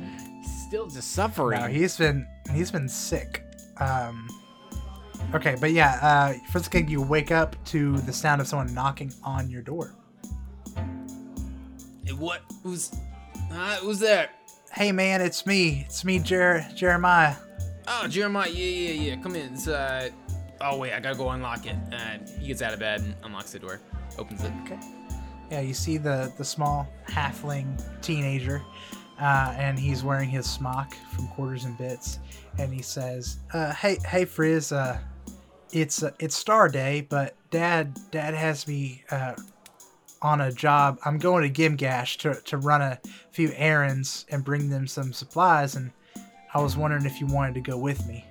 He's 0.43 0.67
still 0.67 0.87
just 0.89 1.13
suffering. 1.13 1.61
No, 1.61 1.69
he's 1.69 1.97
been 1.97 2.27
he's 2.53 2.73
been 2.73 2.89
sick. 2.89 3.45
Um, 3.79 4.29
okay, 5.35 5.55
but 5.61 5.71
yeah, 5.71 5.99
uh, 6.03 6.35
first 6.51 6.73
thing 6.73 6.89
you 6.89 7.01
wake 7.01 7.31
up 7.31 7.55
to 7.67 7.97
the 7.99 8.13
sound 8.13 8.41
of 8.41 8.49
someone 8.49 8.75
knocking 8.75 9.13
on 9.23 9.49
your 9.49 9.63
door. 9.63 9.95
Hey, 12.05 12.13
What? 12.13 12.41
Who's? 12.65 12.91
Uh, 13.51 13.77
who's 13.77 13.99
there? 13.99 14.31
Hey 14.73 14.93
man, 14.93 15.21
it's 15.21 15.47
me. 15.47 15.85
It's 15.87 16.05
me, 16.05 16.19
Jer- 16.19 16.67
Jeremiah. 16.75 17.37
Oh, 17.89 18.07
Jeremiah. 18.09 18.51
Yeah, 18.51 18.91
yeah, 18.91 19.11
yeah. 19.15 19.23
Come 19.23 19.37
in. 19.37 19.55
It's, 19.55 19.69
uh. 19.69 20.11
Oh 20.61 20.79
wait, 20.79 20.93
I 20.95 21.01
gotta 21.01 21.17
go 21.17 21.31
unlock 21.31 21.67
it. 21.67 21.77
Uh, 21.93 22.19
he 22.41 22.49
gets 22.49 22.63
out 22.63 22.73
of 22.73 22.81
bed 22.81 23.01
and 23.01 23.15
unlocks 23.25 23.53
the 23.53 23.59
door, 23.59 23.81
opens 24.19 24.43
it. 24.43 24.53
Okay. 24.65 24.79
Yeah, 25.51 25.61
you 25.61 25.75
see 25.75 25.99
the 25.99 26.33
the 26.39 26.45
small 26.45 26.89
halfling 27.09 27.81
teenager, 28.01 28.63
uh, 29.21 29.55
and 29.57 29.79
he's 29.79 30.03
wearing 30.03 30.31
his 30.31 30.47
smock 30.51 30.95
from 31.15 31.29
Quarters 31.29 31.65
and 31.65 31.77
Bits, 31.77 32.19
and 32.59 32.73
he 32.73 32.81
says, 32.83 33.37
uh, 33.53 33.73
"Hey, 33.75 33.99
hey, 34.07 34.25
Frizz, 34.25 34.73
uh, 34.73 34.99
it's 35.73 36.03
uh, 36.03 36.11
it's 36.19 36.35
Star 36.35 36.69
Day, 36.71 37.07
but 37.09 37.37
Dad 37.51 37.97
Dad 38.11 38.33
has 38.35 38.67
me 38.67 39.05
uh, 39.11 39.35
on 40.23 40.41
a 40.41 40.51
job. 40.51 40.99
I'm 41.05 41.19
going 41.19 41.53
to 41.53 41.63
Gimgash 41.63 42.17
to 42.21 42.41
to 42.41 42.57
run 42.57 42.81
a 42.81 42.99
few 43.37 43.53
errands 43.55 44.25
and 44.31 44.43
bring 44.43 44.71
them 44.71 44.87
some 44.87 45.13
supplies, 45.13 45.77
and 45.77 45.93
I 46.55 46.61
was 46.63 46.77
wondering 46.77 47.05
if 47.05 47.21
you 47.21 47.27
wanted 47.27 47.55
to 47.55 47.61
go 47.61 47.77
with 47.77 48.07
me." 48.09 48.25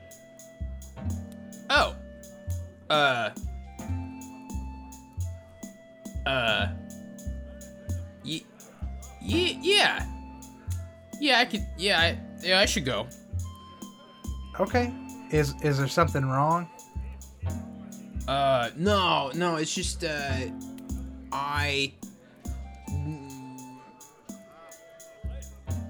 Oh. 1.69 1.95
Uh. 2.89 3.29
Uh. 6.25 6.67
Yeah, 9.25 9.53
yeah, 9.62 10.05
yeah. 11.19 11.39
I 11.39 11.45
could. 11.45 11.65
Yeah, 11.77 12.00
I, 12.00 12.19
yeah. 12.43 12.59
I 12.59 12.65
should 12.65 12.85
go. 12.85 13.07
Okay. 14.59 14.93
Is 15.31 15.55
is 15.63 15.79
there 15.79 15.88
something 15.88 16.24
wrong? 16.25 16.69
Uh, 18.27 18.69
no, 18.75 19.31
no. 19.33 19.55
It's 19.55 19.74
just 19.74 20.03
uh, 20.03 20.45
I. 21.31 21.93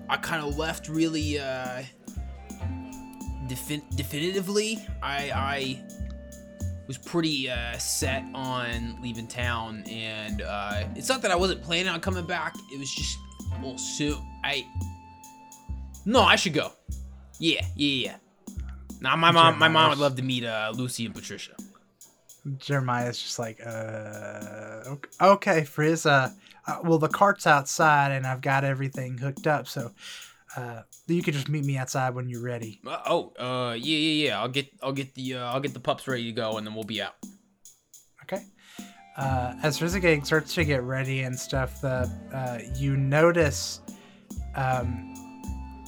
I 0.10 0.18
kind 0.18 0.44
of 0.44 0.58
left 0.58 0.90
really 0.90 1.40
uh. 1.40 1.84
Defin- 3.48 3.96
definitively, 3.96 4.84
I 5.04 5.32
I 5.32 5.84
was 6.88 6.98
pretty 6.98 7.48
uh, 7.50 7.78
set 7.78 8.24
on 8.34 9.00
leaving 9.04 9.28
town, 9.28 9.84
and 9.88 10.42
uh, 10.42 10.84
it's 10.96 11.10
not 11.10 11.22
that 11.22 11.30
I 11.30 11.36
wasn't 11.36 11.62
planning 11.62 11.90
on 11.90 12.00
coming 12.00 12.26
back. 12.26 12.56
It 12.74 12.80
was 12.80 12.92
just 12.94 13.18
well, 13.62 13.78
soon. 13.78 14.18
I 14.44 14.66
no, 16.06 16.22
I 16.22 16.36
should 16.38 16.54
go. 16.54 16.72
Yeah, 17.40 17.66
yeah, 17.76 18.10
yeah. 18.10 18.56
Now 19.02 19.16
my 19.16 19.30
mom, 19.32 19.60
my 19.60 19.68
mom 19.68 19.90
would 19.92 20.00
love 20.00 20.16
to 20.16 20.24
meet 20.24 20.44
uh, 20.44 20.72
Lucy 20.76 21.06
and 21.06 21.14
Patricia. 21.14 21.52
Jeremiah's 22.58 23.22
just 23.22 23.40
like, 23.40 23.60
uh, 23.66 24.84
ok- 24.88 25.10
okay, 25.22 25.64
Frizz. 25.64 26.06
Uh, 26.06 26.30
uh, 26.68 26.80
well, 26.84 26.98
the 26.98 27.08
cart's 27.08 27.48
outside, 27.48 28.12
and 28.12 28.26
I've 28.26 28.42
got 28.42 28.64
everything 28.64 29.18
hooked 29.18 29.48
up, 29.48 29.68
so 29.68 29.92
uh, 30.56 30.82
you 31.08 31.22
can 31.22 31.34
just 31.34 31.50
meet 31.50 31.66
me 31.66 31.78
outside 31.78 32.16
when 32.16 32.30
you're 32.30 32.44
ready. 32.44 32.80
Uh, 32.86 33.00
oh, 33.08 33.34
uh, 33.38 33.74
yeah, 33.74 33.98
yeah, 33.98 34.28
yeah. 34.28 34.40
I'll 34.40 34.48
get, 34.48 34.68
I'll 34.82 34.94
get 34.94 35.14
the, 35.14 35.36
uh, 35.36 35.54
I'll 35.54 35.60
get 35.60 35.74
the 35.74 35.80
pups 35.80 36.08
ready 36.08 36.26
to 36.26 36.32
go, 36.32 36.58
and 36.58 36.66
then 36.66 36.74
we'll 36.74 36.84
be 36.84 37.02
out. 37.02 37.16
Okay. 38.24 38.44
Uh, 39.18 39.54
as 39.64 39.78
Frizzigig 39.78 40.26
starts 40.26 40.54
to 40.56 40.66
get 40.66 40.84
ready 40.84 41.22
and 41.22 41.38
stuff, 41.38 41.80
the 41.82 42.12
uh, 42.34 42.60
you 42.76 42.98
notice, 42.98 43.82
um, 44.56 45.14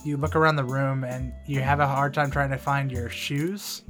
you 0.06 0.16
look 0.16 0.36
around 0.36 0.56
the 0.56 0.64
room 0.64 1.04
and 1.04 1.34
you 1.46 1.60
have 1.60 1.80
a 1.82 1.88
hard 1.88 2.14
time 2.14 2.32
trying 2.32 2.52
to 2.52 2.58
find 2.58 2.92
your 2.92 3.10
shoes, 3.10 3.82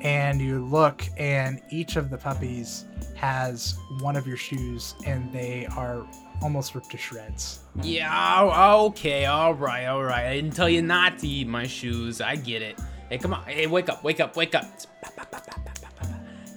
and 0.00 0.40
you 0.40 0.64
look, 0.64 1.04
and 1.16 1.60
each 1.70 1.96
of 1.96 2.10
the 2.10 2.18
puppies 2.18 2.84
has 3.16 3.76
one 4.00 4.16
of 4.16 4.26
your 4.26 4.36
shoes, 4.36 4.94
and 5.06 5.32
they 5.32 5.66
are 5.76 6.06
almost 6.42 6.74
ripped 6.74 6.90
to 6.90 6.98
shreds. 6.98 7.60
Yeah. 7.82 8.76
Okay. 8.86 9.24
All 9.26 9.54
right. 9.54 9.86
All 9.86 10.02
right. 10.02 10.26
I 10.26 10.34
didn't 10.34 10.54
tell 10.54 10.68
you 10.68 10.82
not 10.82 11.18
to 11.20 11.28
eat 11.28 11.46
my 11.46 11.66
shoes. 11.66 12.20
I 12.20 12.36
get 12.36 12.60
it. 12.62 12.78
Hey, 13.08 13.18
come 13.18 13.34
on. 13.34 13.44
Hey, 13.44 13.66
wake 13.66 13.88
up. 13.88 14.04
Wake 14.04 14.20
up. 14.20 14.36
Wake 14.36 14.54
up. 14.54 14.64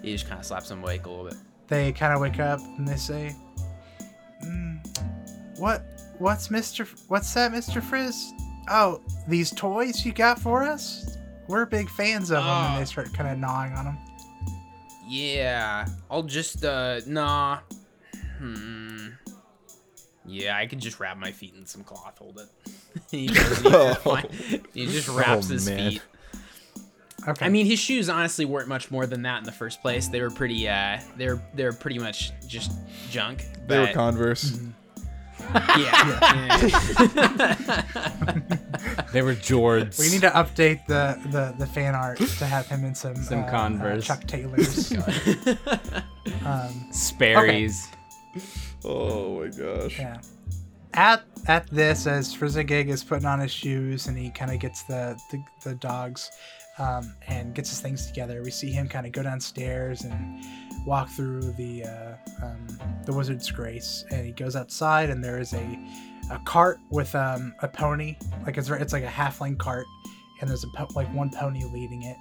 He 0.02 0.14
just 0.14 0.28
kind 0.28 0.40
of 0.40 0.46
slaps 0.46 0.72
him 0.72 0.82
awake 0.84 1.06
a 1.06 1.10
little 1.10 1.26
bit. 1.26 1.36
They 1.68 1.92
kind 1.92 2.14
of 2.14 2.22
wake 2.22 2.40
up 2.40 2.60
and 2.60 2.88
they 2.88 2.96
say, 2.96 3.36
mm, 4.44 5.60
"What? 5.60 5.84
What's 6.18 6.50
Mister? 6.50 6.86
What's 7.10 7.34
that, 7.34 7.52
Mister 7.52 7.82
Frizz? 7.82 8.34
Oh, 8.70 9.02
these 9.28 9.52
toys 9.52 10.06
you 10.06 10.14
got 10.14 10.40
for 10.40 10.64
us? 10.64 11.17
We're 11.48 11.66
big 11.66 11.89
fans 11.89 12.32
of 12.32 12.44
them." 12.44 12.48
And 12.48 12.75
Oh. 12.75 12.80
they 12.80 12.86
start 12.86 13.13
kind 13.13 13.30
of 13.30 13.38
gnawing 13.38 13.74
on 13.74 13.86
them. 13.86 13.98
Yeah. 15.08 15.88
I'll 16.12 16.24
just, 16.24 16.66
uh, 16.66 17.00
nah. 17.08 17.60
Hmm. 18.39 19.08
Yeah, 20.25 20.58
I 20.58 20.66
could 20.68 20.80
just 20.80 21.00
wrap 21.00 21.18
my 21.18 21.32
feet 21.32 21.54
in 21.58 21.66
some 21.66 21.84
cloth. 21.84 22.18
Hold 22.20 22.39
it. 22.39 22.72
he, 23.10 23.27
does, 23.27 23.58
he, 23.62 23.70
just 23.70 24.04
he 24.74 24.86
just 24.88 25.08
wraps 25.08 25.50
Oh, 25.50 25.54
his 25.54 25.70
man. 25.70 25.92
feet. 25.92 26.01
Okay. 27.27 27.46
I 27.46 27.50
mean, 27.50 27.66
his 27.66 27.80
shoes 27.80 28.10
honestly 28.10 28.46
weren't 28.46 28.68
much 28.68 28.92
more 28.92 29.06
than 29.06 29.22
that 29.24 29.39
in 29.39 29.44
the 29.46 29.51
first 29.51 29.82
place. 29.82 30.08
They 30.10 30.22
were 30.22 30.30
pretty, 30.30 30.68
uh, 30.68 31.00
they're 31.18 31.42
they're 31.56 31.74
pretty 31.74 32.00
much 32.00 32.32
just 32.48 32.72
junk. 33.10 33.46
They 33.68 33.80
were 33.80 33.86
but- 33.88 33.94
Converse. 33.96 34.60
Yeah. 35.77 37.84
They 39.12 39.22
were 39.22 39.34
Jords. 39.34 40.00
we 40.00 40.10
need 40.10 40.22
to 40.22 40.29
update 40.29 40.86
the, 40.86 41.20
the, 41.32 41.56
the 41.58 41.65
fan 41.65 41.96
art 41.96 42.17
to 42.17 42.46
have 42.46 42.67
him 42.67 42.84
in 42.84 42.94
some 42.94 43.15
Some 43.15 43.39
uh, 43.39 43.48
uh, 43.48 43.51
Converse. 43.51 44.06
Chuck 44.06 44.25
Taylors. 44.27 44.91
um, 46.46 46.88
Sperry's. 46.91 47.88
Oh 48.84 49.41
my 49.41 49.48
gosh. 49.48 49.98
yeah. 49.98 50.20
At 50.94 51.24
at 51.48 51.67
this, 51.70 52.08
as 52.08 52.34
Frizzigig 52.34 52.89
is 52.89 53.03
putting 53.03 53.25
on 53.25 53.39
his 53.39 53.51
shoes 53.51 54.08
and 54.08 54.17
he 54.17 54.29
kind 54.29 54.51
of 54.51 54.60
gets 54.60 54.84
the 54.84 55.20
the, 55.32 55.44
the 55.63 55.75
dogs 55.75 56.29
um, 56.77 57.13
and 57.27 57.53
gets 57.56 57.70
his 57.70 57.82
things 57.82 58.08
together, 58.08 58.41
we 58.44 58.51
see 58.51 58.72
him 58.72 58.88
kind 58.88 59.06
of 59.06 59.12
go 59.12 59.24
downstairs 59.24 60.03
and 60.03 60.44
walk 60.88 61.10
through 61.10 61.41
the 61.53 61.84
uh, 61.84 62.15
um, 62.44 62.65
the 63.06 63.13
Wizard's 63.13 63.51
Grace, 63.51 64.06
and 64.10 64.25
he 64.25 64.32
goes 64.32 64.56
outside 64.56 65.10
and 65.10 65.24
there 65.24 65.39
is 65.39 65.53
a 65.53 65.79
a 66.32 66.39
cart 66.39 66.79
with 66.89 67.13
um, 67.15 67.53
a 67.62 67.67
pony, 67.67 68.15
like 68.46 68.58
it's 68.58 68.70
it's 68.70 68.94
like 68.94 69.03
a 69.03 69.08
halfling 69.08 69.58
cart, 69.58 69.86
and 70.41 70.50
there's 70.50 70.63
a 70.63 70.70
po- 70.70 70.88
like 70.96 71.13
one 71.13 71.29
pony 71.29 71.63
leading 71.65 72.03
it. 72.03 72.17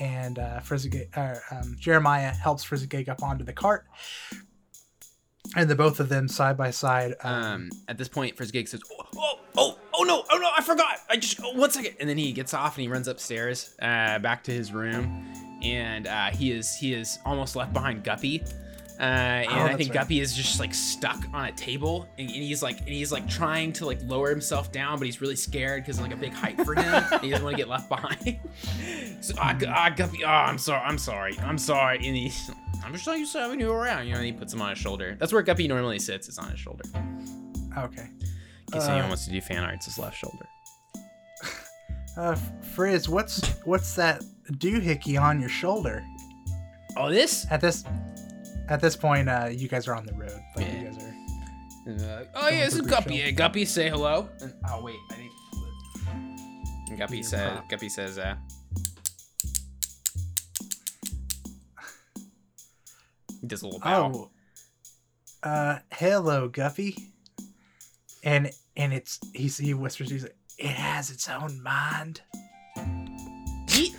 And 0.00 0.38
uh, 0.38 0.60
Frizzigig, 0.60 1.08
uh, 1.16 1.34
um, 1.50 1.76
Jeremiah 1.78 2.32
helps 2.32 2.62
Frizzigig 2.62 3.08
up 3.08 3.22
onto 3.22 3.44
the 3.44 3.52
cart, 3.52 3.84
and 5.56 5.68
the 5.68 5.74
both 5.74 5.98
of 5.98 6.08
them 6.08 6.28
side 6.28 6.56
by 6.56 6.70
side 6.70 7.14
um, 7.22 7.32
Um, 7.32 7.70
at 7.88 7.98
this 7.98 8.08
point, 8.08 8.36
Frizzigig 8.36 8.68
says, 8.68 8.80
oh, 8.92 9.04
oh, 9.16 9.38
oh, 9.56 9.78
oh 9.94 10.04
no, 10.04 10.24
oh 10.30 10.38
no, 10.38 10.50
I 10.56 10.62
forgot. 10.62 10.98
I 11.08 11.16
just, 11.16 11.40
oh, 11.42 11.52
one 11.54 11.70
second. 11.70 11.96
And 12.00 12.08
then 12.08 12.18
he 12.18 12.32
gets 12.32 12.54
off 12.54 12.76
and 12.76 12.82
he 12.82 12.88
runs 12.88 13.08
upstairs, 13.08 13.74
uh, 13.80 14.18
back 14.18 14.44
to 14.44 14.52
his 14.52 14.72
room. 14.72 15.26
And, 15.62 16.06
uh, 16.06 16.30
he 16.30 16.52
is, 16.52 16.74
he 16.74 16.94
is 16.94 17.18
almost 17.24 17.56
left 17.56 17.72
behind 17.72 18.04
Guppy. 18.04 18.42
Uh, 19.00 19.02
and 19.02 19.04
I 19.04 19.44
Oh, 19.46 19.64
that's 19.66 19.76
think 19.76 19.90
right. 19.90 20.00
Guppy 20.00 20.18
is 20.20 20.34
just 20.34 20.58
like 20.58 20.74
stuck 20.74 21.22
on 21.32 21.44
a 21.46 21.52
table 21.52 22.08
and, 22.18 22.28
and 22.28 22.42
he's 22.42 22.64
like, 22.64 22.80
and 22.80 22.88
he's 22.88 23.12
like 23.12 23.28
trying 23.28 23.72
to 23.74 23.86
like 23.86 24.00
lower 24.02 24.28
himself 24.28 24.72
down, 24.72 24.98
but 24.98 25.06
he's 25.06 25.20
really 25.20 25.36
scared 25.36 25.84
because 25.84 26.00
like 26.00 26.12
a 26.12 26.16
big 26.16 26.32
height 26.32 26.56
for 26.64 26.74
him. 26.74 27.04
and 27.12 27.20
he 27.22 27.30
doesn't 27.30 27.44
want 27.44 27.56
to 27.56 27.62
get 27.62 27.68
left 27.68 27.88
behind. 27.88 28.40
so, 29.20 29.34
ah, 29.38 29.52
Gu- 29.52 29.66
ah, 29.68 29.90
Guppy, 29.90 30.24
oh, 30.24 30.28
I'm 30.28 30.58
sorry, 30.58 30.82
I'm 30.84 30.98
sorry, 30.98 31.38
I'm 31.38 31.58
sorry. 31.58 31.98
And 31.98 32.16
he's, 32.16 32.50
I'm 32.84 32.92
just 32.92 33.06
used 33.06 33.32
to 33.34 33.38
having 33.40 33.60
you 33.60 33.70
around, 33.70 34.06
you 34.08 34.12
know, 34.14 34.18
and 34.18 34.26
he 34.26 34.32
puts 34.32 34.52
him 34.52 34.60
on 34.62 34.70
his 34.70 34.78
shoulder. 34.78 35.16
That's 35.20 35.32
where 35.32 35.42
Guppy 35.42 35.68
normally 35.68 36.00
sits, 36.00 36.28
is 36.28 36.36
on 36.38 36.50
his 36.50 36.58
shoulder. 36.58 36.82
okay. 37.78 38.08
In 38.10 38.72
case 38.72 38.82
Uh, 38.88 38.90
anyone 38.90 39.08
wants 39.10 39.26
to 39.26 39.30
do 39.30 39.40
fan 39.40 39.62
arts, 39.62 39.86
it's 39.86 39.94
his 39.94 39.98
left 39.98 40.16
shoulder. 40.18 40.44
Uh, 42.16 42.34
Frizz, 42.74 43.08
what's 43.08 43.48
what's 43.64 43.94
that 43.94 44.24
doohickey 44.52 45.20
on 45.20 45.40
your 45.40 45.48
shoulder? 45.48 46.04
Oh, 46.96 47.10
this? 47.10 47.46
At 47.50 47.60
this 47.60 47.84
at 48.68 48.80
this 48.80 48.96
point, 48.96 49.28
uh, 49.28 49.48
you 49.50 49.68
guys 49.68 49.88
are 49.88 49.94
on 49.94 50.04
the 50.04 50.12
road. 50.14 50.38
Like 50.56 50.66
Yeah. 50.66 50.80
you 50.80 50.84
guys 50.88 51.02
are. 51.04 51.14
Uh, 51.88 52.24
oh 52.34 52.48
yeah, 52.48 52.64
this 52.66 52.74
is 52.74 52.82
Guppy. 52.82 53.04
Bruce 53.10 53.18
Yeah, 53.20 53.30
Guppy, 53.30 53.64
say 53.64 53.88
hello. 53.88 54.28
And, 54.42 54.52
oh 54.68 54.82
wait, 54.82 54.96
I 55.10 55.14
think. 55.14 55.32
And 56.90 56.98
Guppy 56.98 57.22
says. 57.22 57.50
prop. 57.52 57.68
Guppy 57.70 57.88
says. 57.88 58.18
Uh, 58.18 58.34
he 63.40 63.46
does 63.46 63.62
a 63.62 63.66
little 63.66 63.80
bow. 63.80 64.30
Oh. 65.44 65.48
Uh, 65.48 65.78
hello, 65.92 66.48
Guppy. 66.48 67.12
And 68.24 68.50
and 68.76 68.92
it's 68.92 69.18
he's 69.32 69.56
he 69.58 69.72
whispers 69.74 70.10
he's 70.10 70.24
like, 70.24 70.36
it 70.58 70.66
has 70.70 71.10
its 71.10 71.28
own 71.28 71.62
mind. 71.62 72.20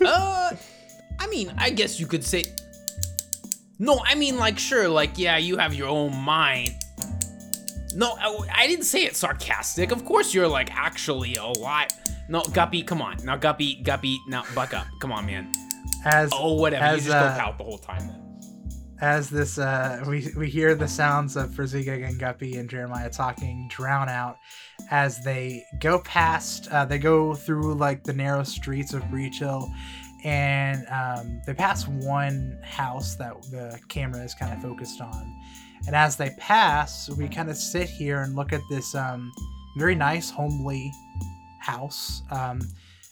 Uh, 0.06 0.52
I 1.20 1.28
mean, 1.28 1.54
I 1.58 1.70
guess 1.70 2.00
you 2.00 2.08
could 2.08 2.24
say. 2.24 2.44
No, 3.78 4.02
I 4.06 4.16
mean, 4.16 4.38
like, 4.38 4.60
sure, 4.60 4.90
like, 4.90 5.18
yeah, 5.18 5.38
you 5.38 5.58
have 5.58 5.74
your 5.74 5.88
own 5.88 6.16
mind. 6.16 6.72
No, 7.96 8.16
I, 8.20 8.64
I 8.64 8.68
didn't 8.68 8.86
say 8.86 9.04
it 9.06 9.16
sarcastic. 9.16 9.92
Of 9.92 10.06
course, 10.06 10.34
you're 10.34 10.48
like 10.48 10.70
actually 10.76 11.36
a 11.36 11.46
lot. 11.46 11.94
No, 12.28 12.42
Guppy, 12.54 12.84
come 12.84 13.02
on. 13.02 13.18
Now, 13.24 13.36
Guppy, 13.38 13.76
Guppy, 13.82 14.20
now 14.28 14.44
buck 14.54 14.74
up. 14.74 14.86
Come 15.02 15.12
on, 15.12 15.26
man. 15.26 15.52
As 16.06 16.30
Oh, 16.34 16.54
whatever. 16.56 16.84
As, 16.86 17.06
you 17.06 17.12
just 17.12 17.16
uh, 17.16 17.36
go 17.36 17.40
pout 17.44 17.58
the 17.58 17.64
whole 17.64 17.78
time 17.78 18.08
then. 18.08 18.16
as 19.02 19.30
this 19.30 19.58
uh 19.58 20.04
we 20.08 20.28
we 20.38 20.50
hear 20.50 20.76
the 20.76 20.88
sounds 20.88 21.36
of 21.36 21.54
Frizzigig 21.56 22.02
and 22.04 22.20
Guppy 22.20 22.58
and 22.58 22.70
Jeremiah 22.70 23.10
talking 23.10 23.68
drown 23.70 24.08
out 24.10 24.38
as 24.92 25.24
they 25.24 25.66
go 25.80 26.00
past 26.00 26.68
uh, 26.72 26.86
they 26.86 26.98
go 26.98 27.34
through 27.34 27.74
like 27.76 28.04
the 28.04 28.14
narrow 28.14 28.44
streets 28.44 28.94
of 28.94 29.04
Breachill 29.04 29.70
and 30.24 30.86
um, 30.90 31.42
they 31.46 31.54
pass 31.54 31.88
one 31.88 32.60
house 32.64 33.16
that 33.16 33.42
the 33.52 33.80
camera 33.88 34.22
is 34.24 34.34
kind 34.34 34.52
of 34.52 34.62
focused 34.62 35.00
on. 35.00 35.36
And 35.88 35.96
as 35.96 36.18
they 36.18 36.32
pass 36.38 37.10
we 37.10 37.28
kind 37.28 37.50
of 37.50 37.58
sit 37.58 37.90
here 37.90 38.22
and 38.22 38.36
look 38.36 38.52
at 38.54 38.62
this 38.70 38.96
um, 38.96 39.32
very 39.78 39.96
nice 39.96 40.30
homely 40.30 40.92
house. 41.60 42.24
Um, 42.32 42.62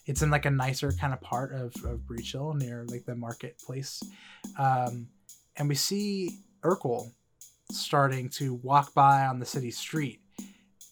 it's 0.06 0.22
in 0.22 0.30
like 0.30 0.46
a 0.46 0.50
nicer 0.50 0.92
kind 0.94 1.14
of 1.14 1.22
part 1.22 1.54
of, 1.54 1.74
of 1.86 2.00
Breachill 2.00 2.56
near 2.56 2.86
like 2.88 3.06
the 3.06 3.16
marketplace. 3.16 4.02
Um, 4.58 5.08
and 5.58 5.68
we 5.68 5.76
see 5.76 6.40
Urkel 6.64 7.12
starting 7.72 8.30
to 8.30 8.56
walk 8.56 8.94
by 8.94 9.26
on 9.26 9.40
the 9.40 9.46
city 9.46 9.72
street, 9.72 10.22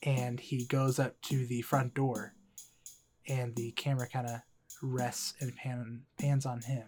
and 0.05 0.39
he 0.39 0.65
goes 0.65 0.99
up 0.99 1.19
to 1.23 1.45
the 1.47 1.61
front 1.61 1.93
door, 1.93 2.33
and 3.27 3.55
the 3.55 3.71
camera 3.71 4.07
kind 4.07 4.27
of 4.27 4.41
rests 4.81 5.33
and 5.41 5.55
pan, 5.55 6.03
pans 6.19 6.45
on 6.45 6.61
him. 6.61 6.87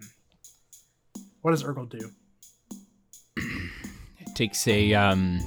What 1.42 1.52
does 1.52 1.64
Urkel 1.64 1.90
do? 1.90 2.12
It 4.20 4.36
takes 4.36 4.68
a 4.68 4.94
um 4.94 5.40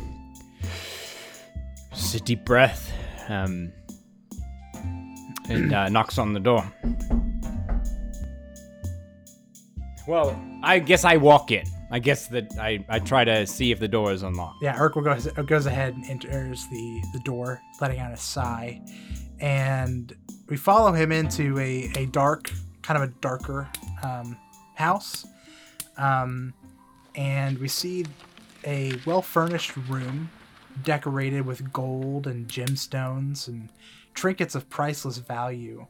just 1.92 2.14
a 2.14 2.20
deep 2.20 2.44
breath 2.44 2.92
um, 3.28 3.72
and 5.48 5.72
uh, 5.72 5.88
knocks 5.88 6.18
on 6.18 6.32
the 6.32 6.40
door. 6.40 6.64
Well, 10.08 10.40
I 10.62 10.80
guess 10.80 11.04
I 11.04 11.16
walk 11.18 11.52
in. 11.52 11.64
I 11.90 11.98
guess 11.98 12.28
that 12.28 12.56
I, 12.58 12.84
I 12.88 13.00
try 13.00 13.24
to 13.24 13.46
see 13.46 13.72
if 13.72 13.80
the 13.80 13.88
door 13.88 14.12
is 14.12 14.22
unlocked. 14.22 14.62
Yeah, 14.62 14.76
Urkel 14.78 15.02
goes 15.02 15.26
goes 15.46 15.66
ahead 15.66 15.94
and 15.94 16.04
enters 16.04 16.66
the 16.68 17.02
the 17.12 17.20
door, 17.20 17.60
letting 17.80 17.98
out 17.98 18.12
a 18.12 18.16
sigh, 18.16 18.80
and 19.40 20.14
we 20.48 20.56
follow 20.56 20.92
him 20.92 21.10
into 21.12 21.58
a, 21.58 21.90
a 21.96 22.06
dark, 22.06 22.50
kind 22.82 23.02
of 23.02 23.08
a 23.08 23.12
darker 23.20 23.68
um, 24.04 24.36
house, 24.76 25.26
um, 25.98 26.54
and 27.16 27.58
we 27.58 27.68
see 27.68 28.06
a 28.64 28.92
well 29.04 29.22
furnished 29.22 29.76
room 29.88 30.30
decorated 30.84 31.44
with 31.44 31.72
gold 31.72 32.26
and 32.26 32.46
gemstones 32.46 33.48
and 33.48 33.68
trinkets 34.14 34.54
of 34.54 34.68
priceless 34.70 35.18
value. 35.18 35.86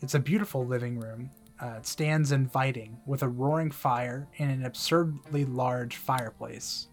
It's 0.00 0.14
a 0.14 0.18
beautiful 0.18 0.66
living 0.66 0.98
room. 0.98 1.30
Uh, 1.60 1.80
stands 1.82 2.32
inviting 2.32 2.98
with 3.06 3.22
a 3.22 3.28
roaring 3.28 3.70
fire 3.70 4.26
and 4.38 4.50
an 4.50 4.66
absurdly 4.66 5.44
large 5.44 5.96
fireplace. 5.96 6.88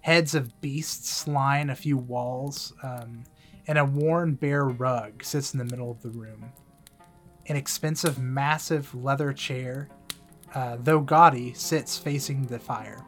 Heads 0.00 0.34
of 0.34 0.60
beasts 0.60 1.28
line 1.28 1.70
a 1.70 1.76
few 1.76 1.96
walls, 1.96 2.72
um, 2.82 3.22
and 3.68 3.78
a 3.78 3.84
worn 3.84 4.34
bare 4.34 4.64
rug 4.64 5.22
sits 5.22 5.54
in 5.54 5.58
the 5.58 5.64
middle 5.64 5.90
of 5.90 6.02
the 6.02 6.10
room. 6.10 6.52
An 7.46 7.54
expensive, 7.54 8.18
massive 8.18 8.92
leather 8.92 9.32
chair, 9.32 9.88
uh, 10.52 10.78
though 10.82 11.00
gaudy, 11.00 11.54
sits 11.54 11.96
facing 11.96 12.46
the 12.46 12.58
fire. 12.58 13.04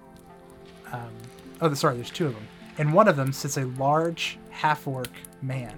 Um, 0.92 1.12
oh, 1.60 1.74
sorry, 1.74 1.96
there's 1.96 2.10
two 2.10 2.28
of 2.28 2.34
them. 2.34 2.46
In 2.78 2.92
one 2.92 3.08
of 3.08 3.16
them 3.16 3.32
sits 3.32 3.56
a 3.56 3.64
large 3.64 4.38
half 4.50 4.86
orc 4.86 5.10
man. 5.42 5.76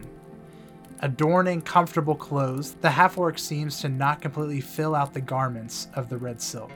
Adorning 1.01 1.61
comfortable 1.61 2.15
clothes, 2.15 2.73
the 2.81 2.91
half 2.91 3.19
orc 3.19 3.39
seems 3.39 3.81
to 3.81 3.89
not 3.89 4.21
completely 4.23 4.61
fill 4.61 4.95
out 4.95 5.13
the 5.13 5.21
garments 5.21 5.89
of 5.95 6.09
the 6.09 6.17
red 6.17 6.41
silk. 6.41 6.73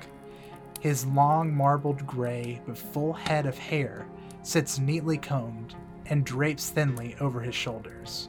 His 0.81 1.07
long, 1.07 1.55
marbled 1.55 2.07
gray 2.07 2.61
but 2.67 2.77
full 2.77 3.13
head 3.13 3.47
of 3.47 3.57
hair 3.59 4.07
sits 4.43 4.79
neatly 4.79 5.17
combed 5.19 5.75
and 6.07 6.25
drapes 6.25 6.71
thinly 6.71 7.17
over 7.21 7.41
his 7.41 7.55
shoulders. 7.55 8.29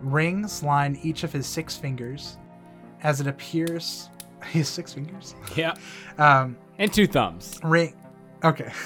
Rings 0.00 0.62
line 0.62 0.98
each 1.02 1.22
of 1.24 1.32
his 1.32 1.46
six 1.46 1.76
fingers, 1.76 2.36
as 3.02 3.20
it 3.20 3.26
appears. 3.26 4.08
His 4.46 4.68
six 4.68 4.92
fingers? 4.92 5.36
Yeah. 5.54 5.74
Um, 6.18 6.56
And 6.78 6.92
two 6.92 7.06
thumbs. 7.06 7.60
ring. 7.62 7.94
Okay. 8.44 8.72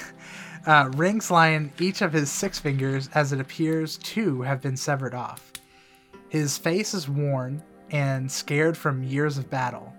Uh, 0.67 0.89
rings 0.97 1.31
line 1.31 1.71
each 1.79 2.01
of 2.01 2.11
his 2.11 2.29
six 2.29 2.59
fingers, 2.59 3.09
as 3.13 3.31
it 3.31 3.39
appears 3.39 3.95
two 3.99 4.41
have 4.41 4.61
been 4.61 4.75
severed 4.75 5.13
off. 5.13 5.46
His 6.29 6.57
face 6.57 6.93
is 6.93 7.07
worn 7.09 7.63
and 7.91 8.29
scared 8.31 8.77
from 8.77 9.03
years 9.03 9.37
of 9.37 9.49
battle. 9.49 9.93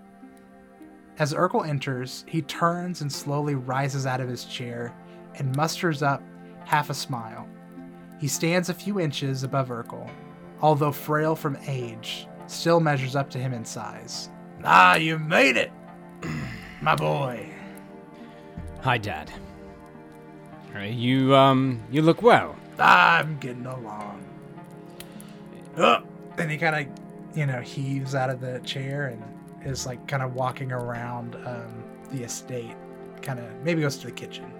As 1.17 1.33
Urkel 1.33 1.67
enters, 1.67 2.23
he 2.27 2.41
turns 2.43 3.01
and 3.01 3.11
slowly 3.11 3.55
rises 3.55 4.05
out 4.05 4.21
of 4.21 4.29
his 4.29 4.45
chair 4.45 4.93
and 5.35 5.55
musters 5.55 6.01
up 6.03 6.21
half 6.65 6.89
a 6.89 6.93
smile. 6.93 7.47
He 8.19 8.27
stands 8.27 8.69
a 8.69 8.73
few 8.73 8.99
inches 8.99 9.43
above 9.43 9.69
Urkel, 9.69 10.09
although 10.61 10.91
frail 10.91 11.35
from 11.35 11.57
age, 11.67 12.27
still 12.47 12.79
measures 12.79 13.15
up 13.15 13.29
to 13.31 13.37
him 13.39 13.53
in 13.53 13.65
size. 13.65 14.29
Ah, 14.63 14.95
you 14.95 15.17
made 15.17 15.57
it, 15.57 15.71
my 16.81 16.95
boy. 16.95 17.49
Hi, 18.81 18.97
Dad. 18.97 19.31
Uh, 20.75 20.79
You 20.81 21.35
um 21.35 21.81
you 21.91 22.01
look 22.01 22.21
well. 22.21 22.55
I'm 22.77 23.37
getting 23.39 23.65
along. 23.65 24.23
Oh, 25.77 26.03
and 26.39 26.49
he 26.49 26.57
kind 26.57 26.75
of, 26.75 27.37
you 27.37 27.45
know, 27.45 27.61
heaves 27.61 28.15
out 28.15 28.29
of 28.29 28.39
the 28.39 28.59
chair 28.59 29.07
and 29.07 29.23
is 29.65 29.85
like 29.85 30.07
kind 30.07 30.23
of 30.23 30.33
walking 30.33 30.71
around 30.71 31.35
um, 31.45 31.83
the 32.11 32.23
estate. 32.23 32.75
Kind 33.21 33.39
of 33.39 33.45
maybe 33.63 33.81
goes 33.81 33.97
to 33.97 34.07
the 34.07 34.13
kitchen. 34.13 34.51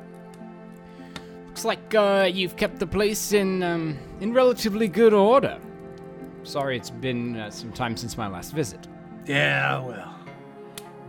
Looks 1.47 1.65
like 1.65 1.95
uh, 1.95 2.29
you've 2.31 2.55
kept 2.57 2.79
the 2.79 2.87
place 2.87 3.31
in 3.31 3.63
um, 3.63 3.97
in 4.19 4.33
relatively 4.33 4.87
good 4.87 5.13
order. 5.13 5.57
Sorry, 6.43 6.75
it's 6.75 6.89
been 6.89 7.37
uh, 7.37 7.49
some 7.49 7.71
time 7.71 7.95
since 7.95 8.17
my 8.17 8.27
last 8.27 8.53
visit. 8.53 8.87
Yeah, 9.25 9.79
well, 9.79 10.15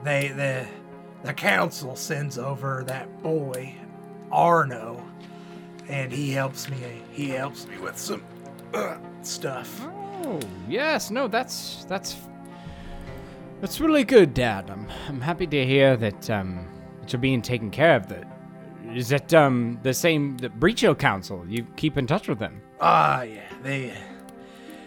they 0.05 0.29
the 0.29 0.67
the 1.23 1.35
council 1.35 1.97
sends 1.97 2.39
over 2.39 2.85
that 2.87 3.23
boy 3.23 3.75
Arno, 4.31 5.05
and 5.89 6.13
he 6.13 6.31
helps 6.31 6.69
me. 6.69 7.03
He 7.13 7.31
helps 7.31 7.67
me 7.67 7.79
with 7.79 7.99
some 7.99 8.23
uh, 8.73 8.97
stuff. 9.23 9.87
Oh 10.23 10.41
yes, 10.69 11.11
no, 11.11 11.29
that's 11.29 11.85
that's 11.89 12.17
that's 13.61 13.81
really 13.81 14.05
good, 14.05 14.35
Dad. 14.35 14.71
I'm 14.71 14.87
I'm 15.09 15.21
happy 15.21 15.47
to 15.47 15.67
hear 15.67 15.97
that 15.97 16.31
um 16.31 16.67
that 17.01 17.13
you're 17.13 17.21
being 17.21 17.43
taken 17.43 17.71
care 17.71 17.97
of. 17.97 18.09
That 18.09 18.25
is 18.95 19.09
that 19.11 19.33
um 19.35 19.79
the 19.83 19.95
same 19.95 20.37
the 20.39 20.49
Breachill 20.49 20.99
Council. 20.99 21.45
You 21.49 21.67
keep 21.77 21.97
in 21.97 22.07
touch 22.07 22.29
with 22.29 22.39
them. 22.39 22.61
Ah, 22.81 23.23
yeah, 23.23 23.43
they 23.63 23.95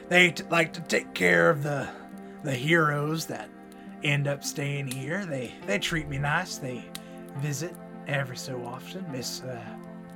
they 0.10 0.32
t- 0.32 0.44
like 0.50 0.74
to 0.74 0.82
take 0.82 1.14
care 1.14 1.50
of 1.50 1.64
the 1.64 1.88
the 2.44 2.54
heroes 2.54 3.26
that 3.28 3.50
end 4.04 4.28
up 4.28 4.44
staying 4.44 4.88
here. 4.88 5.26
They 5.26 5.54
they 5.66 5.80
treat 5.80 6.08
me 6.08 6.18
nice. 6.18 6.58
They 6.58 6.86
visit 7.38 7.76
every 8.08 8.38
so 8.38 8.64
often. 8.66 9.06
Miss 9.12 9.42
uh, 9.42 9.60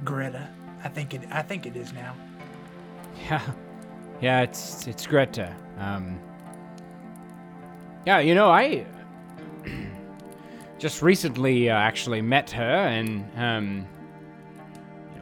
Greta, 0.03 0.49
I 0.84 0.89
think 0.89 1.13
it 1.13 1.21
I 1.32 1.41
think 1.41 1.65
it 1.65 1.75
is 1.75 1.93
now. 1.93 2.13
Yeah, 3.27 3.41
yeah, 4.21 4.41
it's 4.41 4.88
it's 4.88 5.06
Greta. 5.06 5.56
Um, 5.77 6.19
yeah, 8.06 8.19
you 8.19 8.36
know, 8.36 8.49
I 8.49 8.86
just 10.80 11.01
recently 11.01 11.69
uh, 11.69 11.75
actually 11.75 12.21
met 12.21 12.49
her 12.51 12.63
and 12.63 13.25
um, 13.36 13.88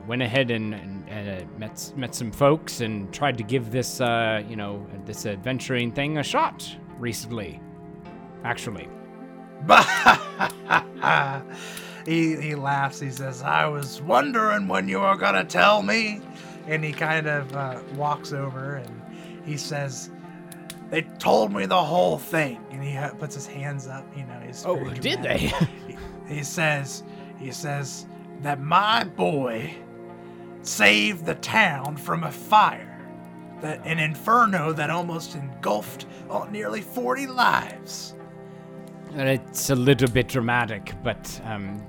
went 0.08 0.22
ahead 0.22 0.52
and, 0.52 0.74
and 0.74 1.10
uh, 1.10 1.46
met 1.58 1.94
met 1.96 2.16
some 2.16 2.32
folks 2.32 2.82
and 2.82 3.14
tried 3.14 3.38
to 3.38 3.44
give 3.44 3.72
this 3.72 4.02
uh, 4.02 4.44
you 4.48 4.56
know 4.56 4.86
this 5.06 5.26
adventuring 5.26 5.92
thing 5.92 6.18
a 6.18 6.24
shot 6.24 6.76
recently. 6.98 7.60
Actually, 8.44 8.88
he 12.06 12.36
he 12.36 12.56
laughs. 12.56 13.00
He 13.00 13.10
says, 13.10 13.42
"I 13.42 13.68
was 13.68 14.02
wondering 14.02 14.68
when 14.68 14.88
you 14.88 15.00
were 15.00 15.16
gonna 15.16 15.44
tell 15.44 15.82
me," 15.82 16.22
and 16.68 16.84
he 16.84 16.92
kind 16.92 17.28
of 17.28 17.56
uh, 17.56 17.80
walks 17.96 18.34
over 18.34 18.76
and 18.76 19.02
he 19.46 19.58
says, 19.58 20.10
"They 20.90 21.04
told 21.20 21.54
me 21.54 21.66
the 21.66 21.84
whole 21.84 22.18
thing." 22.18 22.64
And 22.72 22.84
he 22.84 22.94
ha- 22.94 23.14
puts 23.18 23.36
his 23.36 23.48
hands 23.48 23.88
up. 23.88 24.06
You 24.18 24.26
know, 24.26 24.40
he's 24.46 24.66
Oh, 24.66 24.84
did 24.90 25.22
they? 25.24 25.38
he, 25.88 25.98
he 26.28 26.44
says, 26.44 27.04
he 27.40 27.52
says 27.52 28.06
that 28.42 28.60
my 28.60 29.04
boy 29.04 29.76
saved 30.62 31.26
the 31.26 31.36
town 31.36 31.98
from 31.98 32.24
a 32.24 32.32
fire. 32.32 32.92
That 33.62 33.86
an 33.86 34.00
inferno 34.00 34.74
that 34.74 34.90
almost 34.90 35.36
engulfed 35.36 36.08
oh, 36.30 36.44
nearly 36.46 36.82
40 36.82 37.28
lives. 37.28 38.16
It's 39.14 39.70
a 39.70 39.76
little 39.76 40.10
bit 40.10 40.28
dramatic, 40.28 40.94
but 41.02 41.40
um, 41.46 41.82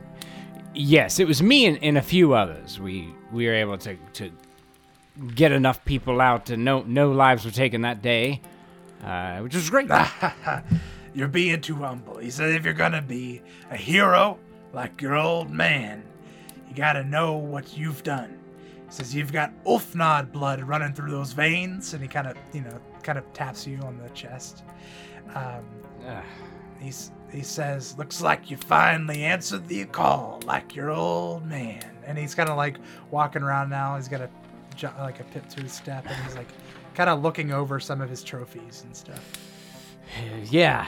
yes, 0.74 1.18
it 1.18 1.26
was 1.26 1.42
me 1.42 1.66
and, 1.66 1.82
and 1.82 1.98
a 1.98 2.02
few 2.02 2.34
others. 2.34 2.78
We 2.78 3.12
we 3.32 3.46
were 3.46 3.54
able 3.54 3.78
to, 3.78 3.96
to 4.14 4.30
get 5.34 5.52
enough 5.52 5.84
people 5.84 6.20
out, 6.20 6.50
and 6.50 6.64
no 6.64 6.82
no 6.82 7.12
lives 7.12 7.44
were 7.44 7.50
taken 7.50 7.82
that 7.82 8.02
day, 8.02 8.40
uh, 9.04 9.38
which 9.38 9.54
was 9.54 9.70
great. 9.70 9.90
You're 11.14 11.28
being 11.28 11.60
too 11.60 11.76
humble. 11.76 12.18
He 12.18 12.30
said 12.30 12.50
if 12.50 12.64
you're 12.64 12.74
gonna 12.74 13.00
be 13.00 13.40
a 13.70 13.76
hero 13.76 14.38
like 14.74 15.00
your 15.00 15.16
old 15.16 15.50
man, 15.50 16.02
you 16.68 16.74
gotta 16.74 17.02
know 17.04 17.36
what 17.36 17.76
you've 17.76 18.02
done. 18.02 18.38
He 18.86 18.92
says 18.92 19.14
you've 19.14 19.32
got 19.32 19.50
Ulfnod 19.64 20.30
blood 20.30 20.60
running 20.60 20.92
through 20.92 21.10
those 21.10 21.32
veins, 21.32 21.94
and 21.94 22.02
he 22.02 22.08
kind 22.08 22.26
of, 22.26 22.36
you 22.52 22.60
know, 22.60 22.78
kind 23.02 23.16
of 23.16 23.32
taps 23.32 23.66
you 23.66 23.78
on 23.78 23.98
the 23.98 24.10
chest. 24.10 24.62
Um, 25.34 25.64
he's, 26.80 27.10
he 27.32 27.42
says, 27.42 27.96
looks 27.98 28.20
like 28.20 28.50
you 28.50 28.56
finally 28.56 29.24
answered 29.24 29.66
the 29.68 29.84
call 29.86 30.40
like 30.44 30.74
your 30.74 30.90
old 30.90 31.46
man. 31.46 31.82
And 32.06 32.16
he's 32.16 32.34
kind 32.34 32.48
of 32.48 32.56
like 32.56 32.78
walking 33.10 33.42
around 33.42 33.70
now. 33.70 33.96
He's 33.96 34.08
got 34.08 34.20
a 34.20 34.30
like 34.82 35.20
a 35.20 35.24
pip 35.24 35.48
to 35.50 35.62
his 35.62 35.72
step, 35.72 36.06
and 36.06 36.24
he's 36.24 36.36
like 36.36 36.48
kind 36.94 37.10
of 37.10 37.22
looking 37.22 37.52
over 37.52 37.78
some 37.80 38.00
of 38.00 38.08
his 38.08 38.22
trophies 38.22 38.82
and 38.84 38.96
stuff. 38.96 39.22
yeah, 40.50 40.86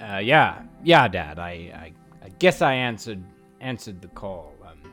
uh, 0.00 0.18
yeah, 0.18 0.62
yeah, 0.82 1.08
Dad. 1.08 1.38
I, 1.38 1.50
I 1.50 1.92
I 2.24 2.28
guess 2.38 2.62
I 2.62 2.74
answered 2.74 3.22
answered 3.60 4.00
the 4.00 4.08
call. 4.08 4.54
Um, 4.64 4.92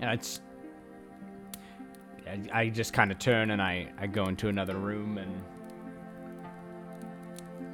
it's. 0.00 0.40
I, 2.26 2.60
I 2.60 2.68
just 2.68 2.92
kind 2.92 3.10
of 3.10 3.18
turn 3.18 3.50
and 3.50 3.60
I, 3.60 3.88
I 3.98 4.06
go 4.06 4.26
into 4.26 4.48
another 4.48 4.76
room 4.76 5.18
and 5.18 5.42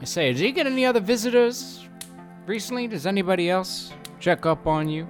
I 0.01 0.05
say, 0.07 0.33
did 0.33 0.41
you 0.41 0.53
get 0.53 0.67
any 0.67 0.87
other 0.87 1.01
visitors 1.01 1.87
recently? 2.47 2.87
Does 2.87 3.07
anybody 3.07 3.51
else 3.51 3.93
check 4.19 4.47
up 4.47 4.67
on 4.67 4.89
you? 4.89 5.07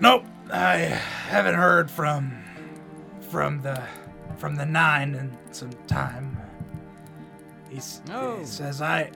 Nope, 0.00 0.24
I 0.52 0.76
haven't 0.78 1.54
heard 1.54 1.90
from 1.90 2.42
from 3.30 3.60
the 3.62 3.82
from 4.36 4.54
the 4.56 4.66
nine 4.66 5.14
in 5.14 5.36
some 5.52 5.70
time. 5.86 6.36
He's, 7.70 8.02
Oh. 8.10 8.38
He 8.38 8.44
says 8.44 8.82
I 8.82 9.10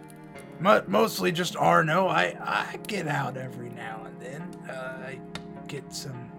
mo- 0.60 0.84
mostly 0.86 1.32
just 1.32 1.56
Arno. 1.56 2.06
I 2.08 2.36
I 2.40 2.78
get 2.86 3.06
out 3.06 3.36
every 3.36 3.70
now 3.70 4.04
and 4.06 4.20
then. 4.20 4.42
Uh, 4.68 4.98
I 5.06 5.20
get 5.66 5.92
some 5.92 6.30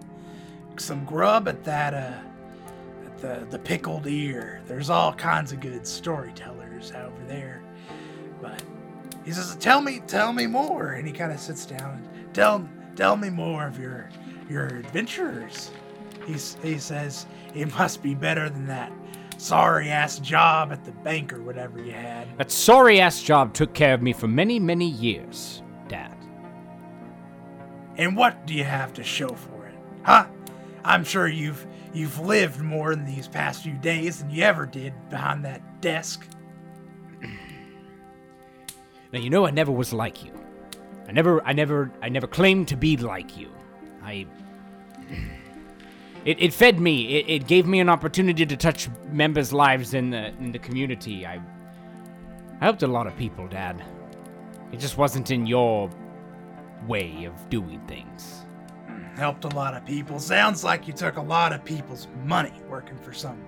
some 0.78 1.04
grub 1.04 1.46
at 1.46 1.62
that 1.64 1.94
uh 1.94 3.06
at 3.06 3.18
the 3.18 3.46
the 3.50 3.58
pickled 3.58 4.06
ear. 4.06 4.62
There's 4.66 4.90
all 4.90 5.12
kinds 5.12 5.52
of 5.52 5.60
good 5.60 5.86
storytellers 5.86 6.92
over 6.92 7.24
there. 7.28 7.62
But 8.40 8.62
he 9.24 9.32
says, 9.32 9.54
"Tell 9.56 9.82
me, 9.82 10.00
tell 10.06 10.32
me 10.32 10.46
more." 10.46 10.92
And 10.92 11.06
he 11.06 11.12
kind 11.12 11.30
of 11.30 11.38
sits 11.38 11.66
down 11.66 12.02
and 12.14 12.34
tell 12.34 12.66
tell 12.96 13.16
me 13.16 13.28
more 13.30 13.66
of 13.66 13.78
your 13.78 14.08
your 14.50 14.66
adventures. 14.66 15.70
He's, 16.26 16.56
he 16.62 16.78
says 16.78 17.26
it 17.54 17.72
must 17.74 18.02
be 18.02 18.14
better 18.14 18.50
than 18.50 18.66
that 18.66 18.92
sorry 19.40 19.88
ass 19.88 20.18
job 20.18 20.70
at 20.70 20.84
the 20.84 20.92
bank 20.92 21.32
or 21.32 21.42
whatever 21.42 21.82
you 21.82 21.92
had. 21.92 22.28
That 22.38 22.50
sorry 22.50 23.00
ass 23.00 23.22
job 23.22 23.54
took 23.54 23.72
care 23.72 23.94
of 23.94 24.02
me 24.02 24.12
for 24.12 24.28
many, 24.28 24.58
many 24.58 24.88
years, 24.88 25.62
Dad. 25.88 26.16
And 27.96 28.16
what 28.16 28.46
do 28.46 28.54
you 28.54 28.64
have 28.64 28.92
to 28.94 29.02
show 29.02 29.28
for 29.28 29.66
it? 29.66 29.74
Huh? 30.02 30.26
I'm 30.84 31.04
sure 31.04 31.26
you've 31.26 31.66
you've 31.92 32.18
lived 32.20 32.60
more 32.60 32.92
in 32.92 33.04
these 33.04 33.28
past 33.28 33.62
few 33.62 33.74
days 33.74 34.20
than 34.20 34.30
you 34.30 34.42
ever 34.42 34.66
did 34.66 34.92
behind 35.10 35.44
that 35.44 35.80
desk. 35.80 36.26
Now 39.12 39.18
you 39.18 39.28
know 39.28 39.44
I 39.44 39.50
never 39.50 39.72
was 39.72 39.92
like 39.92 40.24
you. 40.24 40.32
I 41.08 41.12
never 41.12 41.44
I 41.44 41.52
never 41.52 41.90
I 42.00 42.08
never 42.08 42.26
claimed 42.26 42.68
to 42.68 42.76
be 42.76 42.96
like 42.96 43.36
you. 43.36 43.50
I 44.02 44.26
It, 46.24 46.42
it 46.42 46.52
fed 46.52 46.78
me. 46.78 47.18
It, 47.18 47.28
it 47.28 47.46
gave 47.46 47.66
me 47.66 47.80
an 47.80 47.88
opportunity 47.88 48.44
to 48.44 48.56
touch 48.56 48.88
members' 49.10 49.52
lives 49.52 49.94
in 49.94 50.10
the 50.10 50.28
in 50.38 50.52
the 50.52 50.58
community. 50.58 51.26
I 51.26 51.40
I 52.60 52.64
helped 52.64 52.82
a 52.82 52.86
lot 52.86 53.06
of 53.06 53.16
people, 53.16 53.48
Dad. 53.48 53.82
It 54.70 54.80
just 54.80 54.98
wasn't 54.98 55.30
in 55.30 55.46
your 55.46 55.90
way 56.86 57.24
of 57.24 57.48
doing 57.48 57.80
things. 57.86 58.42
Helped 59.16 59.44
a 59.44 59.48
lot 59.48 59.74
of 59.74 59.84
people. 59.86 60.18
Sounds 60.18 60.62
like 60.62 60.86
you 60.86 60.92
took 60.92 61.16
a 61.16 61.22
lot 61.22 61.52
of 61.52 61.64
people's 61.64 62.06
money 62.24 62.52
working 62.68 62.98
for 62.98 63.12
some 63.12 63.38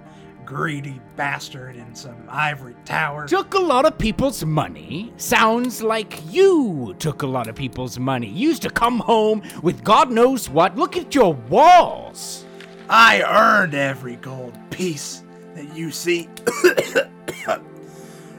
greedy 0.45 1.01
bastard 1.17 1.77
in 1.77 1.95
some 1.95 2.17
ivory 2.29 2.75
tower. 2.85 3.27
Took 3.27 3.55
a 3.55 3.59
lot 3.59 3.85
of 3.85 3.99
people's 3.99 4.45
money. 4.45 5.13
Sounds 5.17 5.83
like 5.83 6.21
you 6.33 6.95
took 6.99 7.23
a 7.23 7.27
lot 7.27 7.49
of 7.49 7.55
people's 7.55 7.99
money. 7.99 8.29
You 8.29 8.49
used 8.49 8.63
to 8.63 8.71
come 8.71 8.99
home 8.99 9.43
with 9.63 9.85
God 9.85 10.11
knows 10.11 10.49
what. 10.49 10.77
Look 10.77 10.97
at 10.97 11.15
your 11.15 11.35
walls. 11.35 12.45
I 12.89 13.23
earned 13.23 13.75
every 13.75 14.17
gold 14.17 14.57
piece 14.71 15.23
that 15.55 15.75
you 15.77 15.91
see. 15.91 16.29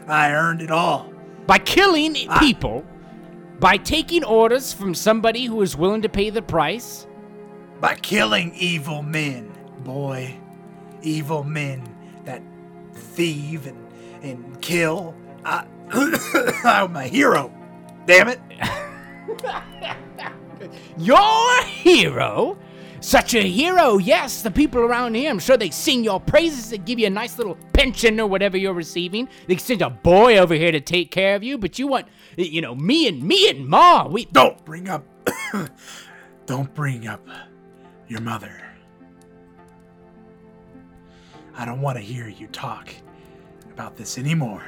I 0.07 0.33
earned 0.33 0.61
it 0.61 0.71
all. 0.71 1.11
By 1.47 1.59
killing 1.59 2.15
people, 2.39 2.85
by 3.59 3.77
taking 3.77 4.23
orders 4.23 4.73
from 4.73 4.93
somebody 4.93 5.45
who 5.45 5.61
is 5.61 5.75
willing 5.75 6.01
to 6.01 6.09
pay 6.09 6.29
the 6.29 6.41
price. 6.41 7.07
By 7.79 7.95
killing 7.95 8.53
evil 8.55 9.01
men, 9.01 9.51
boy. 9.83 10.35
Evil 11.01 11.43
men 11.43 11.92
thieve 13.13 13.67
and, 13.67 13.87
and 14.21 14.61
kill. 14.61 15.15
I, 15.45 15.65
I'm 16.63 16.95
a 16.95 17.03
hero. 17.03 17.53
Damn 18.05 18.27
it. 18.27 18.39
Your 20.97 21.63
hero? 21.63 22.57
Such 22.99 23.33
a 23.33 23.41
hero, 23.41 23.97
yes. 23.97 24.43
The 24.43 24.51
people 24.51 24.81
around 24.81 25.15
here, 25.15 25.29
I'm 25.29 25.39
sure 25.39 25.57
they 25.57 25.71
sing 25.71 26.05
your 26.05 26.21
praises. 26.21 26.69
They 26.69 26.77
give 26.77 26.99
you 26.99 27.07
a 27.07 27.09
nice 27.09 27.37
little 27.37 27.57
pension 27.73 28.17
or 28.17 28.27
whatever 28.27 28.57
you're 28.57 28.73
receiving. 28.73 29.27
They 29.47 29.57
send 29.57 29.81
a 29.81 29.89
boy 29.89 30.37
over 30.37 30.53
here 30.53 30.71
to 30.71 30.79
take 30.79 31.11
care 31.11 31.35
of 31.35 31.43
you, 31.43 31.57
but 31.57 31.77
you 31.77 31.87
want, 31.87 32.07
you 32.37 32.61
know, 32.61 32.73
me 32.73 33.09
and 33.09 33.21
me 33.21 33.49
and 33.49 33.67
Ma. 33.67 34.07
We 34.07 34.25
Don't 34.25 34.63
bring 34.63 34.87
up. 34.87 35.03
don't 36.45 36.73
bring 36.73 37.07
up 37.07 37.27
your 38.07 38.21
mother. 38.21 38.61
I 41.55 41.65
don't 41.65 41.81
want 41.81 41.97
to 41.97 42.03
hear 42.03 42.29
you 42.29 42.47
talk 42.47 42.89
about 43.73 43.97
this 43.97 44.17
anymore. 44.17 44.63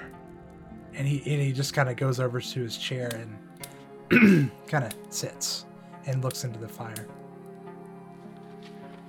And 0.94 1.08
he 1.08 1.18
and 1.32 1.42
he 1.42 1.52
just 1.52 1.74
kind 1.74 1.90
of 1.90 1.96
goes 1.96 2.20
over 2.20 2.42
to 2.42 2.60
his 2.62 2.78
chair 2.78 3.10
and 4.10 4.52
kind 4.68 4.84
of 4.84 4.94
sits 5.10 5.66
and 6.06 6.24
looks 6.24 6.44
into 6.44 6.60
the 6.60 6.68
fire. 6.68 7.08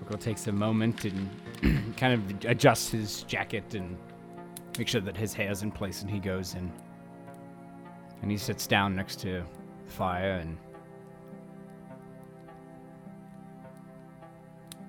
Urkel 0.04 0.20
takes 0.20 0.46
a 0.46 0.52
moment 0.52 1.04
and 1.04 1.94
kind 1.96 2.14
of 2.14 2.44
adjusts 2.44 2.90
his 2.90 3.22
jacket 3.22 3.74
and 3.74 3.96
make 4.78 4.88
sure 4.88 5.00
that 5.00 5.16
his 5.16 5.32
hair's 5.32 5.62
in 5.62 5.70
place, 5.70 6.02
and 6.02 6.10
he 6.10 6.18
goes 6.18 6.54
in. 6.54 6.70
And 8.22 8.30
he 8.30 8.36
sits 8.36 8.66
down 8.66 8.96
next 8.96 9.20
to 9.20 9.44
the 9.84 9.92
fire 9.92 10.38
and 10.42 10.56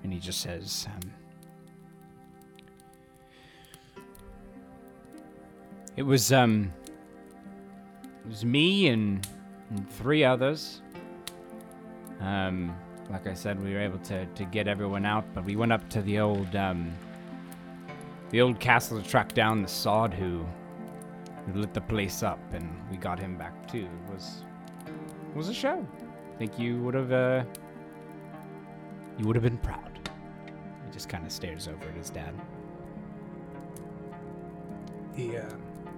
and 0.02 0.12
he 0.12 0.20
just 0.20 0.40
says, 0.40 0.86
um, 0.94 1.12
"It 5.98 6.06
was 6.06 6.32
um, 6.32 6.72
it 8.24 8.28
was 8.28 8.44
me 8.44 8.86
and, 8.86 9.26
and 9.70 9.90
three 9.90 10.22
others." 10.22 10.80
Um, 12.20 12.76
like 13.10 13.26
I 13.26 13.34
said, 13.34 13.60
we 13.60 13.72
were 13.72 13.80
able 13.80 13.98
to, 14.00 14.24
to 14.24 14.44
get 14.44 14.68
everyone 14.68 15.04
out, 15.04 15.24
but 15.34 15.44
we 15.44 15.56
went 15.56 15.72
up 15.72 15.88
to 15.90 16.02
the 16.02 16.20
old 16.20 16.54
um, 16.54 16.92
the 18.30 18.40
old 18.40 18.60
castle 18.60 19.02
to 19.02 19.08
track 19.08 19.34
down 19.34 19.60
the 19.60 19.66
sod 19.66 20.14
who, 20.14 20.46
who 21.46 21.60
lit 21.60 21.74
the 21.74 21.80
place 21.80 22.22
up, 22.22 22.38
and 22.52 22.70
we 22.92 22.96
got 22.96 23.18
him 23.18 23.36
back 23.36 23.66
too. 23.68 23.88
It 24.06 24.14
was 24.14 24.44
it 24.86 25.36
was 25.36 25.48
a 25.48 25.54
show. 25.54 25.84
I 26.32 26.38
think 26.38 26.60
you 26.60 26.80
would 26.82 26.94
have 26.94 27.10
uh, 27.10 27.42
you 29.18 29.26
would 29.26 29.34
have 29.34 29.42
been 29.42 29.58
proud. 29.58 29.98
He 30.86 30.92
just 30.92 31.08
kind 31.08 31.26
of 31.26 31.32
stares 31.32 31.66
over 31.66 31.88
at 31.88 31.96
his 31.96 32.10
dad. 32.10 32.34
He 35.16 35.36
uh, 35.36 35.42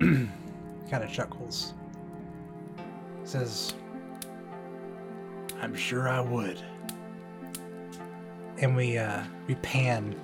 kind 0.91 1.05
of 1.05 1.13
chuckles. 1.13 1.75
Says, 3.25 3.75
"I'm 5.61 5.75
sure 5.75 6.09
I 6.09 6.21
would." 6.21 6.61
And 8.59 8.77
we 8.77 8.99
uh, 8.99 9.23
we 9.47 9.55
pan 9.57 10.15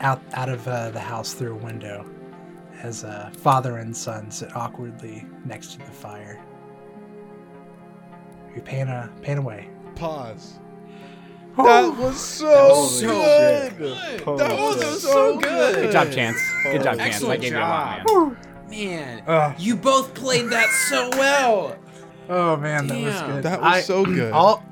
out 0.00 0.22
out 0.32 0.48
of 0.48 0.66
uh, 0.66 0.90
the 0.90 1.00
house 1.00 1.34
through 1.34 1.52
a 1.52 1.56
window 1.58 2.08
as 2.82 3.04
uh, 3.04 3.30
father 3.36 3.78
and 3.78 3.94
son 3.96 4.30
sit 4.30 4.54
awkwardly 4.56 5.26
next 5.44 5.72
to 5.72 5.78
the 5.78 5.84
fire. 5.84 6.40
We 8.54 8.60
pan 8.62 8.88
uh, 8.88 9.08
pan 9.22 9.38
away. 9.38 9.68
Pause. 9.96 10.58
That 11.56 11.94
was 11.98 12.16
so 12.18 12.86
so 12.86 13.06
good. 13.06 13.76
good. 13.76 14.22
Oh, 14.26 14.36
That 14.38 14.50
Oh, 14.52 14.68
was 14.68 14.80
that 14.80 14.86
was 14.92 15.02
so 15.02 15.08
so 15.10 15.38
good. 15.38 15.42
good. 15.42 15.74
Good 15.74 15.92
job, 15.92 16.10
Chance. 16.10 16.38
Good 16.62 16.82
job, 16.82 16.96
Chance. 16.96 17.00
I 17.00 17.06
Excellent 17.06 17.40
gave 17.42 17.52
you 17.52 17.58
a 17.58 17.60
lot, 17.60 18.06
man. 18.06 18.36
Man, 18.70 19.22
Ugh. 19.26 19.54
you 19.58 19.76
both 19.76 20.14
played 20.14 20.48
that 20.50 20.68
so 20.88 21.10
well. 21.10 21.76
Oh 22.28 22.56
man, 22.56 22.86
that 22.86 23.02
was 23.02 23.14
Damn. 23.14 23.30
good. 23.32 23.42
That 23.42 23.60
was 23.60 23.72
I- 23.74 23.80
so 23.80 24.04
good. 24.04 24.32
All 24.32 24.64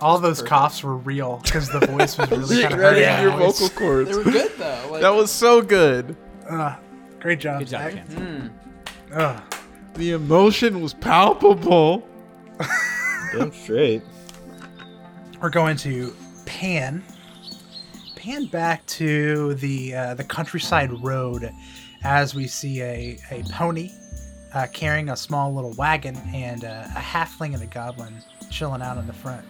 all 0.00 0.18
those 0.18 0.42
coughs 0.42 0.82
were 0.82 0.96
real 0.96 1.40
because 1.42 1.70
the 1.70 1.80
voice 1.86 2.18
was 2.18 2.30
really 2.30 2.62
kind 2.62 2.74
of 2.74 2.80
right 2.80 2.96
hurting. 2.98 3.02
in 3.16 3.22
your 3.22 3.30
my 3.32 3.38
voice. 3.38 3.60
vocal 3.60 3.78
cords. 3.78 4.10
They 4.10 4.16
were 4.16 4.24
good 4.24 4.52
though. 4.58 4.88
Like, 4.90 5.00
That 5.00 5.14
was 5.14 5.30
so 5.30 5.62
good. 5.62 6.14
Ugh, 6.50 6.74
great 7.18 7.40
job. 7.40 7.60
Good 7.60 7.68
job, 7.68 7.80
Zach. 7.80 7.94
Chance. 7.94 8.14
Mm. 8.14 8.50
Ugh. 9.12 9.42
The 9.94 10.10
emotion 10.12 10.82
was 10.82 10.92
palpable. 10.92 12.06
Damn 13.32 13.50
straight. 13.52 14.02
we're 15.40 15.48
going 15.50 15.76
to 15.78 16.14
pan 16.44 17.02
pan 18.16 18.44
back 18.46 18.84
to 18.86 19.54
the 19.54 19.94
uh, 19.94 20.14
the 20.14 20.24
countryside 20.24 20.92
road 21.02 21.50
as 22.06 22.36
we 22.36 22.46
see 22.46 22.80
a, 22.82 23.18
a 23.32 23.42
pony 23.50 23.90
uh, 24.54 24.68
carrying 24.72 25.08
a 25.08 25.16
small 25.16 25.52
little 25.52 25.72
wagon 25.72 26.16
and 26.32 26.62
a 26.62 26.88
halfling 26.94 27.52
and 27.52 27.62
a 27.64 27.66
goblin 27.66 28.14
chilling 28.48 28.80
out 28.80 28.96
on 28.96 29.08
the 29.08 29.12
front 29.12 29.44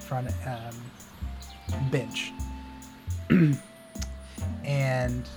front 0.00 0.28
um, 0.44 1.88
bench 1.92 2.32
and 4.64 5.28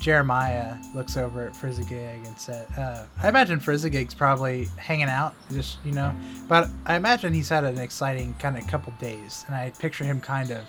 Jeremiah 0.00 0.76
looks 0.94 1.18
over 1.18 1.46
at 1.46 1.54
Frizzigig 1.54 2.26
and 2.26 2.38
said, 2.38 2.66
uh, 2.78 3.04
I 3.22 3.28
imagine 3.28 3.60
Frizzigig's 3.60 4.14
probably 4.14 4.68
hanging 4.76 5.08
out, 5.08 5.34
just, 5.50 5.78
you 5.84 5.92
know, 5.92 6.14
but 6.48 6.68
I 6.84 6.96
imagine 6.96 7.32
he's 7.32 7.48
had 7.48 7.64
an 7.64 7.78
exciting 7.78 8.34
kind 8.38 8.58
of 8.58 8.66
couple 8.66 8.92
days. 9.00 9.44
And 9.46 9.54
I 9.54 9.70
picture 9.78 10.04
him 10.04 10.20
kind 10.20 10.50
of 10.50 10.64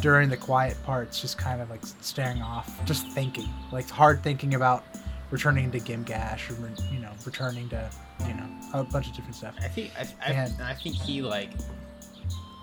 during 0.00 0.28
the 0.28 0.36
quiet 0.36 0.76
parts, 0.84 1.20
just 1.20 1.38
kind 1.38 1.60
of 1.60 1.70
like 1.70 1.80
staring 2.00 2.42
off, 2.42 2.84
just 2.84 3.06
thinking, 3.08 3.48
like 3.72 3.88
hard 3.88 4.22
thinking 4.22 4.54
about 4.54 4.84
returning 5.30 5.70
to 5.70 5.80
Gimgash 5.80 6.50
or, 6.50 6.92
you 6.92 7.00
know, 7.00 7.12
returning 7.26 7.68
to, 7.70 7.90
you 8.26 8.34
know, 8.34 8.48
a 8.74 8.84
bunch 8.84 9.08
of 9.08 9.14
different 9.14 9.34
stuff. 9.34 9.54
I 9.60 9.68
think 9.68 9.90
I, 9.98 10.02
I, 10.26 10.32
And- 10.32 10.62
I 10.62 10.74
think 10.74 10.94
he 10.96 11.22
like 11.22 11.50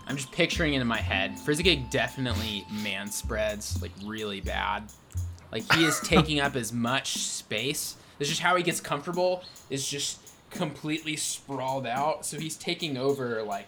I'm 0.08 0.16
just 0.18 0.32
picturing 0.32 0.76
it 0.76 0.82
in 0.82 0.88
my 0.88 1.00
head. 1.02 1.40
Frizzigig 1.40 1.90
definitely 1.90 2.66
man 2.84 3.10
spreads 3.10 3.82
like 3.82 3.92
really 4.04 4.40
bad. 4.42 4.84
Like 5.52 5.72
he 5.74 5.84
is 5.86 6.00
taking 6.04 6.40
up 6.40 6.56
as 6.56 6.72
much 6.72 7.18
space. 7.18 7.96
That's 8.20 8.30
just 8.30 8.42
how 8.42 8.56
he 8.56 8.64
gets 8.64 8.80
comfortable. 8.80 9.44
Is 9.70 9.88
just 9.88 10.20
completely 10.52 11.16
sprawled 11.16 11.86
out. 11.88 12.26
So 12.26 12.40
he's 12.40 12.56
taking 12.56 12.98
over 12.98 13.42
like 13.44 13.68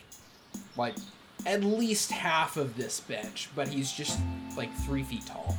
like 0.77 0.95
at 1.45 1.63
least 1.63 2.11
half 2.11 2.57
of 2.57 2.75
this 2.75 2.99
bench, 2.99 3.49
but 3.55 3.67
he's 3.67 3.91
just 3.91 4.19
like 4.55 4.73
three 4.85 5.03
feet 5.03 5.25
tall. 5.25 5.57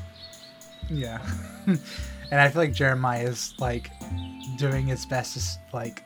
Yeah. 0.91 1.19
and 1.67 2.41
I 2.41 2.49
feel 2.49 2.63
like 2.63 2.73
Jeremiah 2.73 3.25
is 3.25 3.55
like 3.59 3.91
doing 4.57 4.87
his 4.87 5.07
best 5.07 5.35
to 5.39 5.77
like 5.77 6.03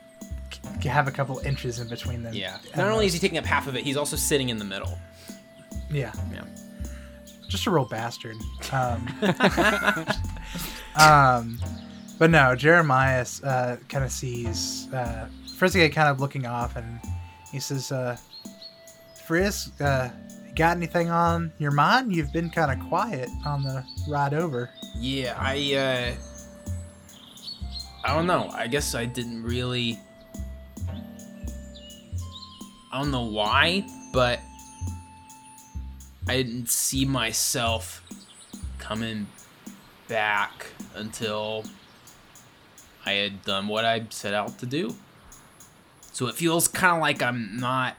c- 0.81 0.89
have 0.89 1.09
a 1.09 1.11
couple 1.13 1.39
inches 1.41 1.79
in 1.79 1.89
between 1.89 2.23
them. 2.23 2.35
Yeah. 2.35 2.59
Not 2.77 2.91
only 2.91 3.07
is 3.07 3.13
he 3.13 3.19
taking 3.19 3.39
up 3.39 3.45
half 3.45 3.67
of 3.67 3.77
it, 3.77 3.85
he's 3.85 3.97
also 3.97 4.17
sitting 4.17 4.49
in 4.51 4.59
the 4.59 4.65
middle. 4.65 4.99
yeah, 5.91 6.13
Yeah. 6.33 6.45
just 7.49 7.67
a 7.67 7.71
real 7.71 7.85
bastard. 7.87 8.37
Um, 8.73 9.07
um, 10.97 11.59
but 12.19 12.31
no, 12.31 12.55
Jeremiah 12.55 13.27
uh, 13.43 13.77
kind 13.89 14.05
of 14.05 14.13
sees 14.13 14.89
uh, 14.93 15.29
Frizzy 15.57 15.89
kind 15.89 16.09
of 16.09 16.21
looking 16.21 16.47
off, 16.47 16.77
and 16.77 17.01
he 17.51 17.59
says, 17.61 17.91
uh, 17.93 18.17
"Frizz, 19.27 19.81
uh, 19.81 20.11
got 20.55 20.77
anything 20.77 21.11
on 21.11 21.53
your 21.59 21.71
mind? 21.71 22.15
You've 22.15 22.33
been 22.33 22.51
kind 22.51 22.71
of 22.71 22.89
quiet 22.89 23.29
on 23.45 23.63
the 23.63 23.85
ride 24.09 24.35
over." 24.35 24.71
Yeah, 24.97 25.37
I 25.39 25.75
uh 25.75 26.15
I 28.05 28.15
don't 28.15 28.27
know. 28.27 28.51
I 28.53 28.67
guess 28.67 28.95
I 28.95 29.05
didn't 29.05 29.43
really 29.43 29.99
I 32.93 32.99
don't 33.01 33.11
know 33.11 33.25
why, 33.25 33.87
but 34.13 34.41
I 36.29 36.37
didn't 36.37 36.69
see 36.69 37.05
myself 37.05 38.03
coming 38.79 39.27
back 40.09 40.67
until 40.95 41.65
I 43.07 43.13
had 43.13 43.43
done 43.45 43.67
what 43.67 43.85
I 43.85 44.05
set 44.11 44.35
out 44.35 44.59
to 44.59 44.67
do. 44.67 44.95
So 46.13 46.27
it 46.27 46.35
feels 46.35 46.69
kind 46.69 46.95
of 46.95 47.01
like 47.01 47.23
I'm 47.23 47.57
not 47.57 47.97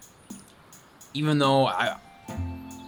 even 1.14 1.40
though 1.40 1.68
I 1.68 1.98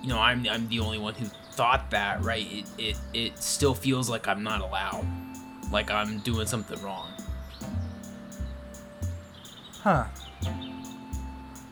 you 0.06 0.10
know, 0.10 0.20
I'm 0.20 0.48
I'm 0.48 0.68
the 0.70 0.80
only 0.80 1.00
one 1.00 1.16
who 1.16 1.26
thought 1.54 1.90
that, 1.90 2.24
right? 2.24 2.46
It 2.52 2.66
it 2.78 2.98
it 3.14 3.38
still 3.40 3.74
feels 3.74 4.08
like 4.08 4.28
I'm 4.28 4.44
not 4.44 4.62
allowed. 4.62 5.06
Like 5.72 5.90
I'm 5.90 6.20
doing 6.20 6.46
something 6.46 6.80
wrong. 6.84 7.08
Huh. 9.82 10.06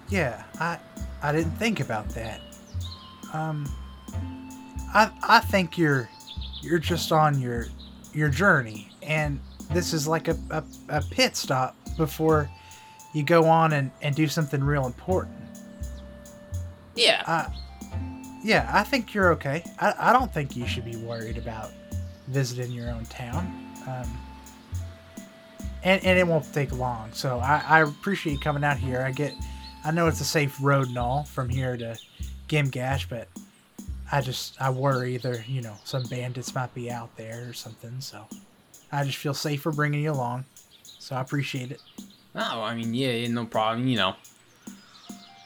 Yeah, 0.09 0.43
I 0.59 0.79
I 1.21 1.31
didn't 1.31 1.55
think 1.57 1.79
about 1.79 2.09
that. 2.09 2.41
Um 3.33 3.69
I 4.95 5.11
I 5.21 5.39
think 5.41 5.77
you're 5.77 6.09
you're 6.61 6.79
just 6.79 7.11
on 7.11 7.39
your 7.39 7.67
your 8.13 8.29
journey 8.29 8.89
and 9.03 9.39
this 9.71 9.93
is 9.93 10.07
like 10.07 10.27
a, 10.27 10.37
a, 10.49 10.63
a 10.89 11.01
pit 11.01 11.35
stop 11.35 11.75
before 11.97 12.49
you 13.13 13.23
go 13.23 13.45
on 13.45 13.73
and, 13.73 13.91
and 14.01 14.15
do 14.15 14.27
something 14.27 14.63
real 14.63 14.85
important. 14.85 15.35
Yeah. 16.95 17.23
Uh 17.25 17.49
yeah, 18.43 18.69
I 18.71 18.83
think 18.83 19.13
you're 19.13 19.31
okay. 19.33 19.63
I, 19.79 19.93
I 19.97 20.13
don't 20.13 20.31
think 20.31 20.55
you 20.55 20.67
should 20.67 20.83
be 20.83 20.97
worried 20.97 21.37
about 21.37 21.71
visiting 22.27 22.71
your 22.71 22.89
own 22.89 23.05
town. 23.05 23.45
Um, 23.87 24.17
and, 25.83 26.03
and 26.03 26.19
it 26.19 26.27
won't 26.27 26.53
take 26.53 26.71
long. 26.73 27.11
So 27.13 27.39
I, 27.39 27.63
I 27.65 27.81
appreciate 27.81 28.33
you 28.33 28.39
coming 28.39 28.63
out 28.63 28.77
here. 28.77 29.01
I 29.01 29.11
get, 29.11 29.33
I 29.85 29.91
know 29.91 30.07
it's 30.07 30.21
a 30.21 30.25
safe 30.25 30.57
road 30.61 30.87
and 30.89 30.97
all 30.97 31.23
from 31.23 31.49
here 31.49 31.77
to 31.77 31.97
Gimgash, 32.49 33.07
but 33.09 33.29
I 34.11 34.21
just 34.21 34.61
I 34.61 34.69
worry 34.69 35.17
there, 35.17 35.43
you 35.47 35.61
know, 35.61 35.75
some 35.85 36.03
bandits 36.03 36.53
might 36.53 36.73
be 36.73 36.91
out 36.91 37.15
there 37.17 37.47
or 37.49 37.53
something. 37.53 37.99
So 37.99 38.25
I 38.91 39.05
just 39.05 39.17
feel 39.17 39.33
safer 39.33 39.71
bringing 39.71 40.01
you 40.01 40.11
along. 40.11 40.45
So 40.83 41.15
I 41.15 41.21
appreciate 41.21 41.71
it. 41.71 41.81
No, 42.35 42.61
I 42.61 42.75
mean, 42.75 42.93
yeah, 42.93 43.27
no 43.27 43.45
problem. 43.45 43.87
You 43.87 43.97
know, 43.97 44.15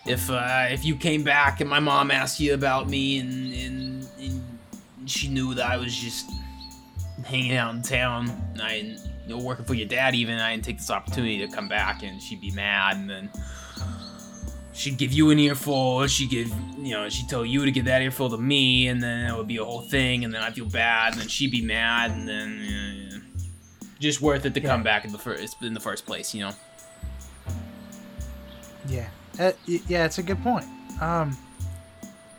if 0.07 0.29
uh, 0.29 0.67
if 0.69 0.85
you 0.85 0.95
came 0.95 1.23
back 1.23 1.61
and 1.61 1.69
my 1.69 1.79
mom 1.79 2.11
asked 2.11 2.39
you 2.39 2.53
about 2.53 2.89
me 2.89 3.19
and, 3.19 3.53
and 3.53 4.07
and 4.19 5.09
she 5.09 5.27
knew 5.27 5.53
that 5.53 5.65
I 5.65 5.77
was 5.77 5.95
just 5.95 6.29
hanging 7.25 7.55
out 7.55 7.73
in 7.75 7.81
town, 7.81 8.29
and 8.53 8.61
I 8.61 8.75
you 8.75 9.35
know, 9.35 9.43
working 9.43 9.65
for 9.65 9.73
your 9.73 9.87
dad, 9.87 10.15
even 10.15 10.39
I 10.39 10.51
didn't 10.51 10.65
take 10.65 10.77
this 10.77 10.89
opportunity 10.89 11.45
to 11.45 11.47
come 11.47 11.67
back, 11.67 12.03
and 12.03 12.21
she'd 12.21 12.41
be 12.41 12.51
mad, 12.51 12.97
and 12.97 13.09
then 13.09 13.29
she'd 14.73 14.97
give 14.97 15.11
you 15.11 15.29
an 15.31 15.39
earful, 15.39 16.07
she'd 16.07 16.29
give, 16.29 16.53
you 16.77 16.93
know, 16.93 17.09
she'd 17.09 17.27
tell 17.27 17.45
you 17.45 17.65
to 17.65 17.71
give 17.71 17.85
that 17.85 18.01
earful 18.01 18.29
to 18.29 18.37
me, 18.37 18.87
and 18.87 19.03
then 19.03 19.29
it 19.29 19.35
would 19.35 19.47
be 19.47 19.57
a 19.57 19.65
whole 19.65 19.81
thing, 19.81 20.23
and 20.23 20.33
then 20.33 20.41
I'd 20.41 20.55
feel 20.55 20.69
bad, 20.69 21.13
and 21.13 21.21
then 21.21 21.27
she'd 21.27 21.51
be 21.51 21.61
mad, 21.61 22.11
and 22.11 22.27
then. 22.27 22.61
Uh, 22.61 22.97
just 23.99 24.21
worth 24.21 24.45
it 24.45 24.53
to 24.53 24.61
come 24.61 24.83
back 24.83 25.05
in 25.05 25.11
the 25.11 25.17
first 25.17 25.61
in 25.61 25.73
the 25.73 25.79
first 25.79 26.05
place, 26.05 26.33
you 26.33 26.41
know. 26.41 26.51
Yeah, 28.87 29.07
uh, 29.39 29.51
yeah, 29.65 30.05
it's 30.05 30.17
a 30.17 30.23
good 30.23 30.41
point. 30.43 30.65
Um, 31.01 31.37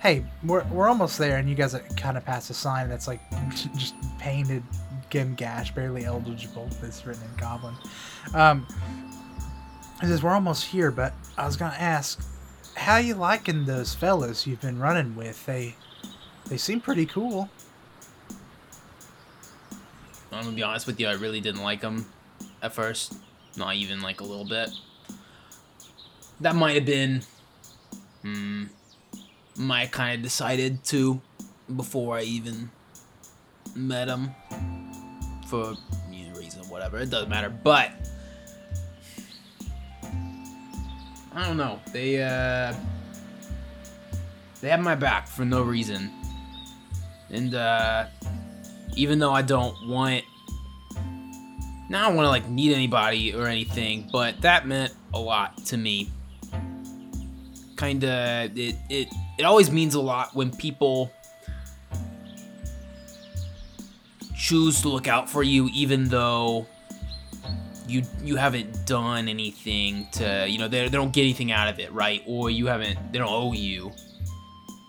hey, 0.01 0.25
we're, 0.45 0.65
we're 0.65 0.89
almost 0.89 1.19
there, 1.19 1.37
and 1.37 1.49
you 1.49 1.55
guys 1.55 1.75
kind 1.97 2.17
of 2.17 2.25
passed 2.25 2.51
a 2.51 2.55
sign 2.55 2.89
that's 2.89 3.09
like 3.09 3.21
just 3.77 3.95
painted 4.19 4.63
Gimgash, 5.11 5.75
barely 5.75 6.05
eligible. 6.05 6.69
That's 6.81 7.07
written 7.07 7.23
in 7.23 7.37
Goblin. 7.37 7.75
Um, 8.35 8.67
it 10.03 10.07
says 10.07 10.23
we're 10.23 10.35
almost 10.35 10.65
here, 10.65 10.91
but 10.91 11.15
I 11.37 11.47
was 11.47 11.57
gonna 11.57 11.77
ask, 11.79 12.21
how 12.77 12.99
you 12.99 13.15
liking 13.15 13.65
those 13.65 13.95
fellas 13.95 14.47
you've 14.47 14.61
been 14.61 14.79
running 14.79 15.17
with? 15.17 15.45
They 15.47 15.75
they 16.47 16.57
seem 16.57 16.81
pretty 16.81 17.07
cool. 17.07 17.51
I'm 20.31 20.45
gonna 20.45 20.55
be 20.55 20.63
honest 20.63 20.87
with 20.87 21.01
you, 21.01 21.09
I 21.09 21.15
really 21.15 21.41
didn't 21.41 21.63
like 21.63 21.81
them 21.81 22.07
at 22.63 22.73
first. 22.73 23.17
Not 23.57 23.75
even 23.75 24.01
like 24.01 24.21
a 24.21 24.25
little 24.25 24.45
bit. 24.45 24.71
That 26.41 26.55
might 26.55 26.75
have 26.75 26.85
been. 26.85 27.23
Hmm. 28.23 28.65
Might 29.57 29.91
kind 29.91 30.17
of 30.17 30.23
decided 30.23 30.85
to 30.85 31.21
before 31.75 32.17
I 32.17 32.23
even 32.23 32.71
met 33.75 34.09
him. 34.09 34.31
For 35.49 35.75
you 36.11 36.29
know, 36.29 36.39
reason, 36.39 36.63
whatever. 36.69 36.99
It 36.99 37.11
doesn't 37.11 37.29
matter. 37.29 37.49
But. 37.49 37.93
I 41.35 41.45
don't 41.45 41.57
know. 41.57 41.81
They, 41.93 42.23
uh. 42.23 42.75
They 44.61 44.69
have 44.71 44.81
my 44.81 44.95
back 44.95 45.29
for 45.29 45.45
no 45.45 45.63
reason. 45.63 46.11
And, 47.31 47.55
uh 47.55 48.07
even 48.99 49.21
though 49.21 49.33
I 49.33 49.43
don't 49.43 49.89
want 49.89 50.25
now 51.89 52.05
I 52.05 52.09
don't 52.09 52.17
want 52.17 52.27
to 52.27 52.31
like 52.31 52.49
meet 52.49 52.75
anybody 52.75 53.35
or 53.35 53.47
anything, 53.47 54.11
but 54.13 54.43
that 54.43 54.67
meant 54.67 54.93
a 55.15 55.19
lot 55.19 55.65
to 55.67 55.77
me. 55.79 56.11
Kinda 57.79 58.51
it 58.55 58.75
it 58.91 59.09
it 59.39 59.45
always 59.45 59.71
means 59.71 59.95
a 59.95 60.01
lot 60.01 60.35
when 60.35 60.51
people 60.51 61.13
choose 64.37 64.83
to 64.83 64.89
look 64.89 65.09
out 65.09 65.31
for 65.31 65.43
you 65.43 65.69
even 65.73 66.09
though 66.09 66.67
you 67.87 68.03
you 68.23 68.37
haven't 68.37 68.85
done 68.85 69.29
anything 69.29 70.07
to 70.13 70.47
you 70.49 70.59
know 70.59 70.69
they, 70.69 70.89
they 70.89 70.97
don't 70.97 71.13
get 71.13 71.23
anything 71.23 71.53
out 71.53 71.69
of 71.69 71.79
it 71.79 71.93
right? 71.93 72.23
Or 72.27 72.51
you 72.51 72.67
haven't 72.67 73.13
they 73.13 73.19
don't 73.19 73.31
owe 73.31 73.53
you 73.53 73.93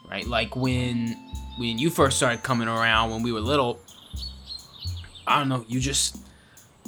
right? 0.10 0.28
Like 0.28 0.56
when 0.56 1.16
when 1.58 1.78
you 1.78 1.90
first 1.90 2.18
started 2.18 2.44
coming 2.44 2.68
around 2.68 3.12
when 3.12 3.22
we 3.22 3.32
were 3.32 3.40
little 3.40 3.80
I 5.28 5.38
don't 5.38 5.50
know, 5.50 5.64
you 5.68 5.80
just 5.80 6.18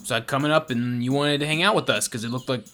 started 0.04 0.28
coming 0.28 0.52
up 0.52 0.72
and 0.72 1.04
you 1.04 1.12
wanted 1.12 1.42
to 1.42 1.46
hang 1.46 1.62
out 1.62 1.76
with 1.76 1.90
us 1.92 2.08
because 2.08 2.24
it 2.24 2.30
looked 2.30 2.50
like 2.50 2.66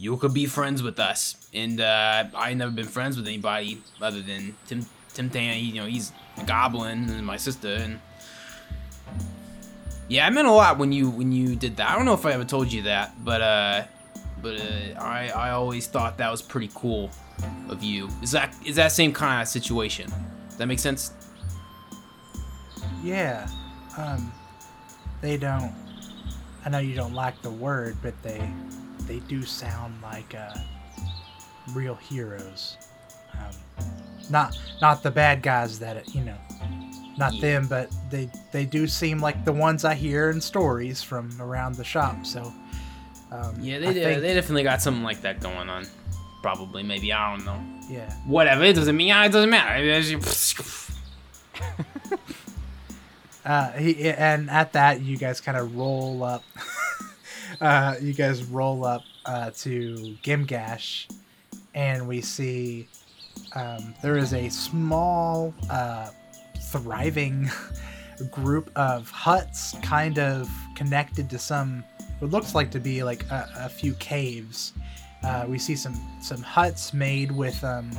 you 0.00 0.16
could 0.16 0.32
be 0.32 0.46
friends 0.46 0.82
with 0.82 0.98
us. 0.98 1.36
And 1.52 1.78
uh, 1.78 2.24
I 2.34 2.54
never 2.54 2.72
been 2.72 2.86
friends 2.86 3.18
with 3.18 3.26
anybody 3.26 3.82
other 4.00 4.22
than 4.22 4.56
Tim 4.66 4.86
Tim 5.12 5.28
Tam. 5.28 5.58
You 5.58 5.74
know, 5.74 5.86
he's 5.86 6.10
a 6.38 6.44
goblin 6.44 7.10
and 7.10 7.26
my 7.26 7.36
sister. 7.36 7.68
And 7.68 8.00
yeah, 10.08 10.26
it 10.26 10.30
meant 10.30 10.48
a 10.48 10.52
lot 10.52 10.78
when 10.78 10.90
you 10.90 11.10
when 11.10 11.32
you 11.32 11.54
did 11.54 11.76
that. 11.76 11.90
I 11.90 11.96
don't 11.96 12.06
know 12.06 12.14
if 12.14 12.24
I 12.24 12.32
ever 12.32 12.46
told 12.46 12.72
you 12.72 12.82
that, 12.82 13.22
but 13.22 13.42
uh, 13.42 13.84
but 14.42 14.58
uh, 14.58 14.98
I 14.98 15.28
I 15.36 15.50
always 15.50 15.86
thought 15.86 16.16
that 16.16 16.30
was 16.30 16.40
pretty 16.40 16.70
cool 16.74 17.10
of 17.68 17.82
you. 17.82 18.08
Is 18.22 18.30
that 18.30 18.54
is 18.64 18.76
that 18.76 18.92
same 18.92 19.12
kind 19.12 19.42
of 19.42 19.48
situation? 19.48 20.10
Does 20.48 20.56
that 20.56 20.66
make 20.66 20.78
sense? 20.78 21.12
Yeah. 23.04 23.46
Um, 23.98 24.32
they 25.20 25.36
don't. 25.36 25.74
I 26.64 26.70
know 26.70 26.78
you 26.78 26.94
don't 26.94 27.14
like 27.14 27.42
the 27.42 27.50
word, 27.50 27.98
but 28.02 28.14
they 28.22 28.50
they 29.10 29.18
do 29.26 29.42
sound 29.42 30.00
like 30.04 30.36
uh, 30.36 30.54
real 31.72 31.96
heroes. 31.96 32.76
Um, 33.34 33.50
not 34.30 34.56
not 34.80 35.02
the 35.02 35.10
bad 35.10 35.42
guys 35.42 35.80
that 35.80 36.14
you 36.14 36.20
know, 36.20 36.36
not 37.18 37.34
Yeah. 37.34 37.40
them, 37.40 37.66
but 37.68 37.90
they 38.08 38.30
they 38.52 38.64
do 38.64 38.86
seem 38.86 39.18
like 39.18 39.44
the 39.44 39.52
ones 39.52 39.84
I 39.84 39.94
hear 39.94 40.30
in 40.30 40.40
stories 40.40 41.02
from 41.02 41.28
around 41.40 41.74
the 41.74 41.82
shop. 41.82 42.24
So 42.24 42.52
um, 43.32 43.56
Yeah, 43.60 43.80
they 43.80 43.92
think- 43.92 44.20
they 44.22 44.34
definitely 44.34 44.62
got 44.62 44.80
something 44.80 45.02
like 45.02 45.22
that 45.22 45.40
going 45.40 45.68
on. 45.68 45.86
probably, 46.40 46.84
maybe. 46.84 47.12
I 47.12 47.36
don't 47.36 47.44
know. 47.44 47.60
Yeah. 47.90 48.12
Whatever. 48.26 48.62
It 48.62 48.74
doesn't 48.76 48.96
mean. 48.96 49.10
It 49.12 49.32
doesn't 49.32 49.50
matter. 49.50 50.20
Uh, 53.42 53.72
he, 53.72 54.06
and 54.10 54.50
at 54.50 54.74
that, 54.74 55.00
you 55.00 55.16
guys 55.16 55.40
kind 55.40 55.56
of 55.56 55.74
roll 55.74 56.22
up. 56.22 56.44
uh, 57.60 57.94
you 58.00 58.12
guys 58.12 58.44
roll 58.44 58.84
up 58.84 59.02
uh, 59.26 59.50
to 59.50 60.16
Gimgash, 60.22 61.10
and 61.74 62.06
we 62.08 62.20
see 62.20 62.88
um, 63.54 63.94
there 64.02 64.16
is 64.16 64.32
a 64.32 64.48
small, 64.48 65.54
uh, 65.68 66.10
thriving 66.68 67.50
group 68.30 68.70
of 68.76 69.10
huts, 69.10 69.74
kind 69.82 70.18
of 70.18 70.48
connected 70.74 71.28
to 71.30 71.38
some. 71.38 71.84
What 72.18 72.30
looks 72.30 72.54
like 72.54 72.70
to 72.72 72.80
be 72.80 73.02
like 73.02 73.24
a, 73.30 73.48
a 73.56 73.68
few 73.68 73.94
caves. 73.94 74.72
Uh, 75.22 75.44
we 75.48 75.58
see 75.58 75.76
some 75.76 76.00
some 76.22 76.42
huts 76.42 76.94
made 76.94 77.30
with 77.30 77.62
um, 77.62 77.90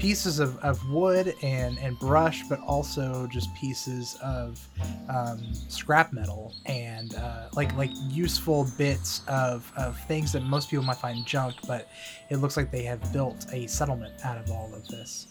pieces 0.00 0.38
of, 0.38 0.56
of 0.58 0.88
wood 0.88 1.34
and, 1.42 1.78
and 1.78 1.98
brush, 1.98 2.42
but 2.48 2.58
also 2.60 3.26
just 3.26 3.54
pieces 3.54 4.18
of 4.22 4.66
um, 5.08 5.38
scrap 5.52 6.12
metal 6.12 6.54
and 6.66 7.14
uh, 7.14 7.48
like 7.52 7.74
like 7.76 7.90
useful 8.08 8.66
bits 8.78 9.20
of, 9.28 9.70
of 9.76 9.98
things 10.04 10.32
that 10.32 10.42
most 10.42 10.70
people 10.70 10.84
might 10.84 10.96
find 10.96 11.26
junk, 11.26 11.54
but 11.66 11.88
it 12.30 12.36
looks 12.36 12.56
like 12.56 12.70
they 12.70 12.82
have 12.82 13.12
built 13.12 13.46
a 13.52 13.66
settlement 13.66 14.14
out 14.24 14.38
of 14.38 14.50
all 14.50 14.72
of 14.74 14.86
this. 14.88 15.26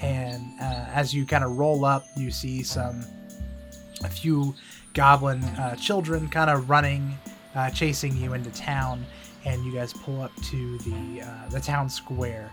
And 0.00 0.42
uh, 0.60 0.86
as 0.92 1.14
you 1.14 1.26
kind 1.26 1.44
of 1.44 1.58
roll 1.58 1.84
up, 1.84 2.04
you 2.16 2.30
see 2.30 2.62
some 2.62 3.04
a 4.04 4.08
few 4.08 4.54
goblin 4.94 5.42
uh, 5.44 5.76
children 5.76 6.28
kind 6.28 6.50
of 6.50 6.70
running, 6.70 7.16
uh, 7.54 7.70
chasing 7.70 8.16
you 8.16 8.32
into 8.32 8.50
town, 8.50 9.04
and 9.44 9.64
you 9.64 9.72
guys 9.72 9.92
pull 9.92 10.22
up 10.22 10.34
to 10.44 10.78
the 10.78 11.22
uh, 11.22 11.48
the 11.50 11.60
town 11.60 11.88
square, 11.88 12.50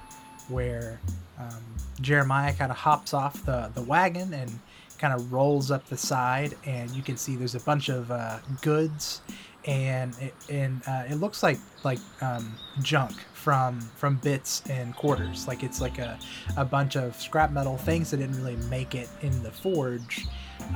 where 0.49 0.99
um, 1.39 1.63
Jeremiah 2.02 2.54
kind 2.54 2.72
of 2.72 2.78
hops 2.78 3.13
off 3.13 3.43
the 3.46 3.72
the 3.74 3.82
wagon 3.82 4.34
and 4.34 4.60
kind 4.98 5.13
of 5.13 5.34
rolls 5.34 5.72
up 5.72 5.86
the 5.88 5.98
side, 5.98 6.56
and 6.65 6.89
you 6.91 7.02
can 7.04 7.17
see 7.17 7.36
there's 7.36 7.56
a 7.56 7.60
bunch 7.60 7.89
of 7.89 8.10
uh, 8.12 8.39
goods, 8.62 9.22
and 9.65 10.15
it, 10.22 10.34
and 10.50 10.82
uh, 10.88 11.04
it 11.10 11.15
looks 11.15 11.43
like 11.43 11.60
like 11.84 12.00
um, 12.22 12.54
junk 12.82 13.13
from 13.34 13.82
from 13.98 14.15
bits 14.17 14.63
and 14.69 14.96
quarters. 14.96 15.48
Like 15.48 15.63
it's 15.63 15.82
like 15.82 16.00
a 16.00 16.17
a 16.56 16.65
bunch 16.65 16.96
of 16.96 17.19
scrap 17.19 17.52
metal 17.52 17.78
things 17.78 18.12
that 18.12 18.17
didn't 18.17 18.38
really 18.38 18.56
make 18.69 18.96
it 18.96 19.10
in 19.22 19.43
the 19.43 19.52
forge. 19.52 20.26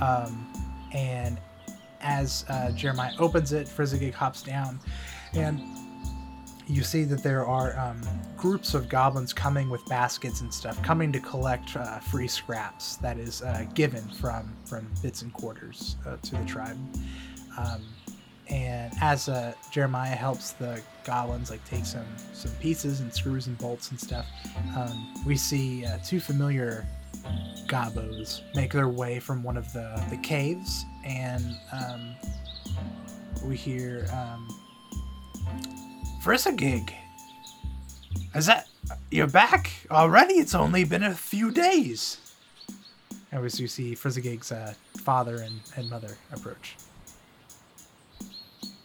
Um, 0.02 0.52
and 0.94 1.38
as 2.02 2.46
uh, 2.50 2.72
Jeremiah 2.72 3.14
opens 3.20 3.54
it, 3.54 3.68
Frizzigig 3.68 4.14
hops 4.14 4.42
down, 4.44 4.80
and 5.34 5.62
you 6.68 6.84
see 6.84 7.04
that 7.06 7.24
there 7.24 7.46
are 7.46 7.78
um, 7.80 8.02
groups 8.36 8.74
of 8.74 8.90
goblins 8.90 9.32
coming 9.32 9.70
with 9.70 9.86
baskets 9.86 10.42
and 10.42 10.54
stuff, 10.54 10.82
coming 10.84 11.12
to 11.14 11.20
collect 11.20 11.76
uh, 11.76 12.00
free 12.00 12.28
scraps 12.28 12.98
that 12.98 13.18
is 13.18 13.42
uh, 13.42 13.66
given 13.74 14.04
from 14.10 14.54
from 14.66 14.88
bits 15.02 15.22
and 15.22 15.34
quarters 15.34 15.96
uh, 16.06 16.18
to 16.18 16.36
the 16.36 16.46
tribe. 16.46 16.78
Um, 17.58 17.84
and 18.50 18.94
as 19.02 19.28
uh, 19.28 19.54
Jeremiah 19.72 20.16
helps 20.16 20.52
the 20.54 20.82
goblins 21.04 21.50
like 21.50 21.64
take 21.66 21.86
some 21.86 22.06
some 22.34 22.52
pieces 22.60 23.00
and 23.00 23.14
screws 23.14 23.48
and 23.48 23.58
bolts 23.58 23.92
and 23.92 24.00
stuff, 24.00 24.26
um, 24.76 25.14
we 25.26 25.38
see 25.38 25.86
uh, 25.86 25.98
two 26.06 26.20
familiar 26.20 26.86
gobos 27.68 28.42
make 28.56 28.72
their 28.72 28.90
way 28.90 29.20
from 29.20 29.44
one 29.44 29.58
of 29.58 29.72
the, 29.74 30.02
the 30.10 30.18
caves, 30.18 30.86
and 31.06 31.58
um, 31.74 32.16
we 33.46 33.56
hear 33.56 34.06
Frizzigig. 36.22 36.94
Is 38.36 38.46
that 38.46 38.68
you're 39.12 39.28
back 39.28 39.72
already? 39.90 40.36
It's 40.36 40.56
only 40.56 40.84
been 40.84 41.04
a 41.04 41.14
few 41.14 41.52
days. 41.52 42.18
And 43.32 43.42
we 43.42 43.50
see 43.50 43.96
Frizzigig's 43.96 44.52
uh, 44.52 44.74
father 45.00 45.38
and, 45.38 45.60
and 45.76 45.90
mother 45.90 46.18
approach. 46.32 46.76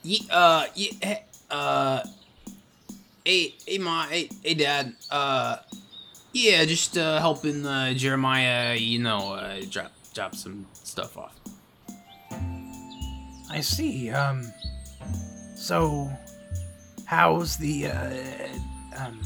Ye- 0.03 0.27
uh, 0.31 0.66
yeah, 0.75 0.92
hey, 1.01 1.25
uh, 1.51 2.03
hey, 3.25 3.55
hey, 3.66 3.79
ma, 3.79 4.07
hey, 4.07 4.29
hey, 4.42 4.55
dad. 4.55 4.95
Uh, 5.11 5.59
yeah, 6.33 6.64
just 6.64 6.99
uh, 6.99 7.21
helping 7.21 7.64
uh, 7.64 7.92
Jeremiah, 7.95 8.75
you 8.75 8.99
know, 8.99 9.35
uh, 9.35 9.61
drop 9.71 9.92
drop 10.14 10.35
some 10.35 10.66
stuff 10.73 11.16
off. 11.16 11.38
I 13.51 13.61
see. 13.61 14.11
Um, 14.11 14.51
so 15.57 16.11
how's 17.12 17.59
the 17.59 17.88
uh, 17.88 18.11
um, 18.96 19.20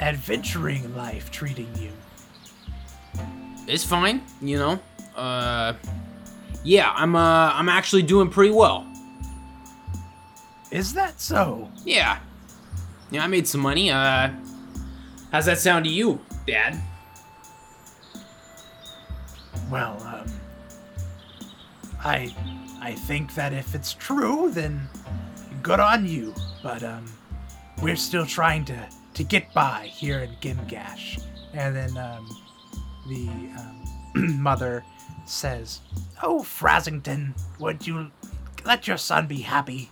adventuring 0.00 0.94
life 0.94 1.28
treating 1.32 1.68
you? 1.76 1.90
It's 3.66 3.82
fine, 3.82 4.22
you 4.40 4.58
know. 4.58 4.78
Uh, 5.16 5.72
yeah, 6.62 6.92
I'm 6.94 7.16
uh, 7.16 7.52
I'm 7.52 7.68
actually 7.68 8.02
doing 8.02 8.30
pretty 8.30 8.52
well. 8.52 8.86
Is 10.70 10.94
that 10.94 11.20
so? 11.20 11.68
Yeah, 11.84 12.20
yeah, 13.10 13.24
I 13.24 13.26
made 13.26 13.48
some 13.48 13.60
money. 13.60 13.90
Uh, 13.90 14.30
how's 15.32 15.46
that 15.46 15.58
sound 15.58 15.86
to 15.86 15.90
you, 15.90 16.20
Dad? 16.46 16.80
Well, 19.68 20.00
um, 20.04 20.32
I 22.04 22.32
I 22.80 22.92
think 22.92 23.34
that 23.34 23.52
if 23.52 23.74
it's 23.74 23.94
true, 23.94 24.52
then 24.52 24.88
good 25.60 25.80
on 25.80 26.06
you. 26.06 26.32
But 26.64 26.82
um, 26.82 27.04
we're 27.82 27.94
still 27.94 28.24
trying 28.24 28.64
to 28.64 28.88
to 29.12 29.22
get 29.22 29.52
by 29.52 29.86
here 29.92 30.20
in 30.20 30.30
Gimgash. 30.40 31.22
And 31.52 31.76
then 31.76 31.96
um, 31.98 32.26
the 33.06 33.28
um, 33.60 34.42
mother 34.42 34.82
says, 35.26 35.82
"Oh, 36.22 36.40
Frasington, 36.40 37.38
would 37.60 37.86
you 37.86 38.10
let 38.64 38.88
your 38.88 38.96
son 38.96 39.26
be 39.26 39.42
happy?" 39.42 39.90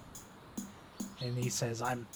And 1.20 1.36
he 1.36 1.50
says, 1.50 1.82
"I'm." 1.82 2.06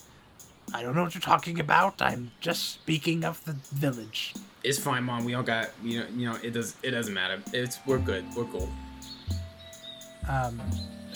I 0.75 0.83
don't 0.83 0.97
know 0.97 1.05
what 1.05 1.15
you're 1.15 1.21
talking 1.21 1.61
about. 1.61 2.03
I'm 2.03 2.33
just 2.41 2.73
speaking 2.73 3.25
of 3.25 3.45
the 3.45 3.53
village. 3.73 4.35
It's 4.65 4.79
fine, 4.79 5.05
mom. 5.05 5.25
We 5.25 5.35
all 5.35 5.45
got 5.45 5.71
you 5.83 6.01
know 6.01 6.07
you 6.17 6.31
know 6.31 6.39
it 6.43 6.53
does 6.55 6.75
it 6.83 6.93
doesn't 6.93 7.15
matter. 7.15 7.41
It's 7.53 7.79
we're 7.87 7.99
good. 7.99 8.25
We're 8.35 8.47
cool. 8.47 8.69
um, 10.29 10.61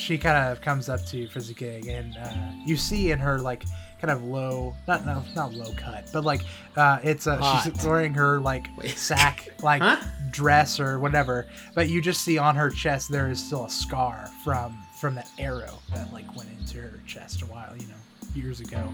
she 0.00 0.16
kind 0.16 0.50
of 0.50 0.60
comes 0.62 0.88
up 0.88 1.04
to 1.06 1.28
Frizzigig, 1.28 1.86
and 1.86 2.16
uh, 2.16 2.32
you 2.64 2.76
see 2.76 3.10
in 3.10 3.18
her 3.18 3.38
like 3.38 3.64
kind 4.00 4.10
of 4.10 4.24
low, 4.24 4.74
not 4.88 5.04
no, 5.04 5.22
not 5.36 5.52
low 5.52 5.72
cut, 5.76 6.08
but 6.12 6.24
like 6.24 6.40
uh, 6.76 6.98
it's 7.02 7.26
uh, 7.26 7.62
she's 7.62 7.84
wearing 7.84 8.14
her 8.14 8.40
like 8.40 8.66
sack 8.96 9.48
like 9.62 9.82
Huh? 9.82 9.96
dress 10.30 10.80
or 10.80 10.98
whatever, 10.98 11.46
but 11.74 11.88
you 11.88 12.00
just 12.00 12.22
see 12.22 12.38
on 12.38 12.56
her 12.56 12.70
chest 12.70 13.10
there 13.10 13.30
is 13.30 13.44
still 13.44 13.66
a 13.66 13.70
scar 13.70 14.28
from 14.42 14.76
from 14.98 15.14
that 15.16 15.30
arrow 15.38 15.78
that 15.94 16.10
like 16.12 16.34
went 16.36 16.48
into 16.58 16.78
her 16.80 17.00
chest 17.06 17.42
a 17.42 17.46
while, 17.46 17.74
you 17.76 17.86
know, 17.88 17.94
years 18.34 18.60
ago, 18.60 18.88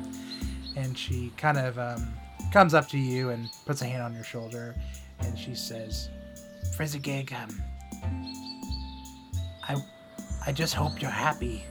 and 0.76 0.98
she 0.98 1.32
kind 1.36 1.56
of 1.58 1.78
um, 1.78 2.12
comes 2.52 2.74
up 2.74 2.88
to 2.88 2.98
you 2.98 3.30
and 3.30 3.48
puts 3.64 3.80
a 3.82 3.86
hand 3.86 4.02
on 4.02 4.12
your 4.12 4.24
shoulder, 4.24 4.74
and 5.20 5.38
she 5.38 5.54
says, 5.54 6.10
Frizzigig, 6.76 7.32
um, 7.32 7.62
I 9.68 9.76
I 10.46 10.52
just 10.52 10.74
hope 10.74 11.02
you're 11.02 11.10
happy. 11.10 11.64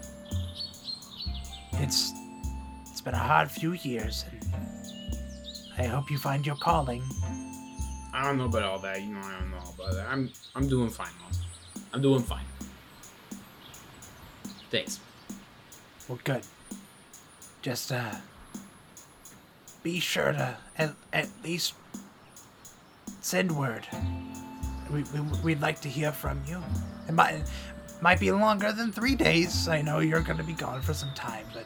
It's 1.73 2.11
it's 2.91 2.99
been 2.99 3.13
a 3.13 3.17
hard 3.17 3.49
few 3.49 3.71
years, 3.71 4.25
and 4.31 4.43
I 5.77 5.85
hope 5.85 6.11
you 6.11 6.17
find 6.17 6.45
your 6.45 6.57
calling. 6.57 7.01
I 8.13 8.23
don't 8.23 8.37
know 8.37 8.45
about 8.45 8.63
all 8.63 8.79
that. 8.79 9.01
You 9.01 9.13
know, 9.13 9.21
I 9.23 9.39
don't 9.39 9.51
know 9.51 9.63
about 9.77 9.93
that. 9.93 10.07
I'm 10.09 10.29
I'm 10.55 10.67
doing 10.67 10.89
fine, 10.89 11.11
mom. 11.21 11.31
I'm 11.93 12.01
doing 12.01 12.21
fine. 12.21 12.43
Thanks. 14.69 14.99
Well, 16.09 16.19
good. 16.25 16.43
Just 17.61 17.93
uh, 17.93 18.15
be 19.83 19.99
sure 20.01 20.33
to 20.33 20.57
at, 20.77 20.93
at 21.13 21.29
least 21.45 21.75
send 23.21 23.51
word. 23.57 23.87
We, 24.91 25.03
we 25.03 25.19
we'd 25.43 25.61
like 25.61 25.79
to 25.81 25.89
hear 25.89 26.11
from 26.11 26.41
you. 26.45 26.61
It 27.07 27.13
might 27.13 27.43
might 28.05 28.19
be 28.19 28.31
longer 28.31 28.71
than 28.71 28.91
three 28.91 29.15
days. 29.15 29.67
I 29.67 29.81
know 29.81 29.97
you're 29.97 30.21
gonna 30.21 30.43
be 30.43 30.53
gone 30.53 30.79
for 30.79 30.93
some 30.93 31.11
time, 31.15 31.43
but 31.51 31.65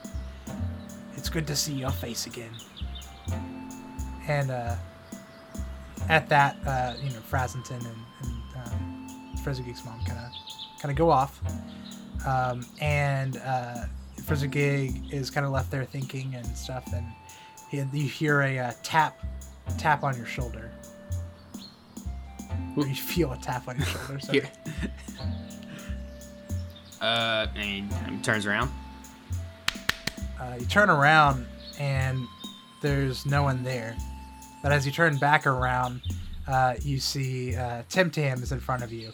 it's 1.18 1.28
good 1.28 1.46
to 1.48 1.54
see 1.54 1.74
your 1.74 1.90
face 1.90 2.28
again. 2.28 2.52
And 4.26 4.50
uh, 4.50 4.78
at 6.08 6.30
that, 6.30 6.56
uh, 6.66 6.94
you 7.04 7.10
know, 7.10 7.20
Frazenton 7.30 7.86
and, 7.86 7.98
and 8.22 8.42
um, 8.56 9.36
Frizzigig's 9.44 9.84
mom 9.84 10.00
kind 10.06 10.18
of 10.18 10.32
kind 10.82 10.90
of 10.90 10.96
go 10.96 11.10
off, 11.10 11.42
um, 12.26 12.66
and 12.80 13.36
uh, 13.44 13.88
Frizzigig 14.24 15.12
is 15.12 15.30
kind 15.30 15.46
of 15.46 15.52
left 15.52 15.70
there 15.70 15.84
thinking 15.84 16.36
and 16.36 16.48
stuff, 16.56 16.86
and 16.94 17.06
he, 17.70 17.80
you 17.80 18.08
hear 18.08 18.44
a 18.44 18.60
uh, 18.60 18.72
tap 18.82 19.26
tap 19.78 20.06
on 20.06 20.16
your 20.16 20.26
shoulder. 20.26 20.72
Or 22.78 22.88
you 22.88 22.96
feel 22.96 23.34
a 23.34 23.38
tap 23.40 23.68
on 23.68 23.76
your 23.76 23.88
shoulder. 23.88 24.20
Here. 24.32 24.50
Uh, 27.02 27.47
and 27.56 27.91
he 28.12 28.18
turns 28.22 28.45
around. 28.45 28.70
uh, 30.39 30.56
you 30.60 30.66
turn 30.66 30.89
around 30.89 31.45
and 31.80 32.20
there's 32.82 33.26
no 33.26 33.43
one 33.43 33.64
there. 33.64 33.95
But 34.62 34.72
as 34.72 34.86
you 34.86 34.91
turn 34.91 35.18
back 35.18 35.47
around, 35.47 36.02
uh, 36.47 36.76
you 36.82 37.00
see 37.00 37.56
uh, 37.56 37.84
Tim 37.89 38.12
Tam 38.12 38.43
is 38.43 38.52
in 38.52 38.60
front 38.60 38.84
of 38.84 38.91
you, 38.91 39.12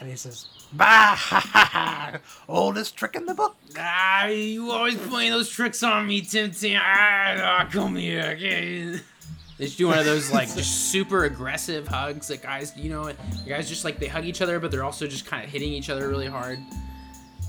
and 0.00 0.08
he 0.08 0.16
says, 0.16 0.46
"Bah 0.72 1.14
ha 1.14 1.38
ha 1.38 1.70
ha! 1.72 2.18
Oldest 2.48 2.96
trick 2.96 3.14
in 3.14 3.24
the 3.26 3.34
book." 3.34 3.54
Ah, 3.78 4.26
you 4.26 4.72
always 4.72 4.96
playing 4.96 5.30
those 5.30 5.48
tricks 5.48 5.82
on 5.84 6.06
me, 6.08 6.20
Tim 6.22 6.50
Tam. 6.50 6.80
Ah, 6.82 7.36
ah, 7.38 7.68
come 7.70 7.94
here. 7.94 8.32
Okay. 8.36 8.98
They 9.58 9.64
just 9.66 9.78
do 9.78 9.86
one 9.88 9.98
of 9.98 10.04
those 10.04 10.32
like 10.32 10.52
just 10.54 10.90
super 10.90 11.24
aggressive 11.24 11.86
hugs 11.86 12.26
that 12.28 12.42
guys, 12.42 12.76
you 12.76 12.90
know, 12.90 13.12
guys 13.46 13.68
just 13.68 13.84
like 13.84 13.98
they 14.00 14.06
hug 14.08 14.24
each 14.24 14.40
other, 14.42 14.58
but 14.58 14.70
they're 14.72 14.84
also 14.84 15.06
just 15.06 15.26
kind 15.26 15.44
of 15.44 15.50
hitting 15.50 15.72
each 15.72 15.90
other 15.90 16.08
really 16.08 16.26
hard. 16.28 16.58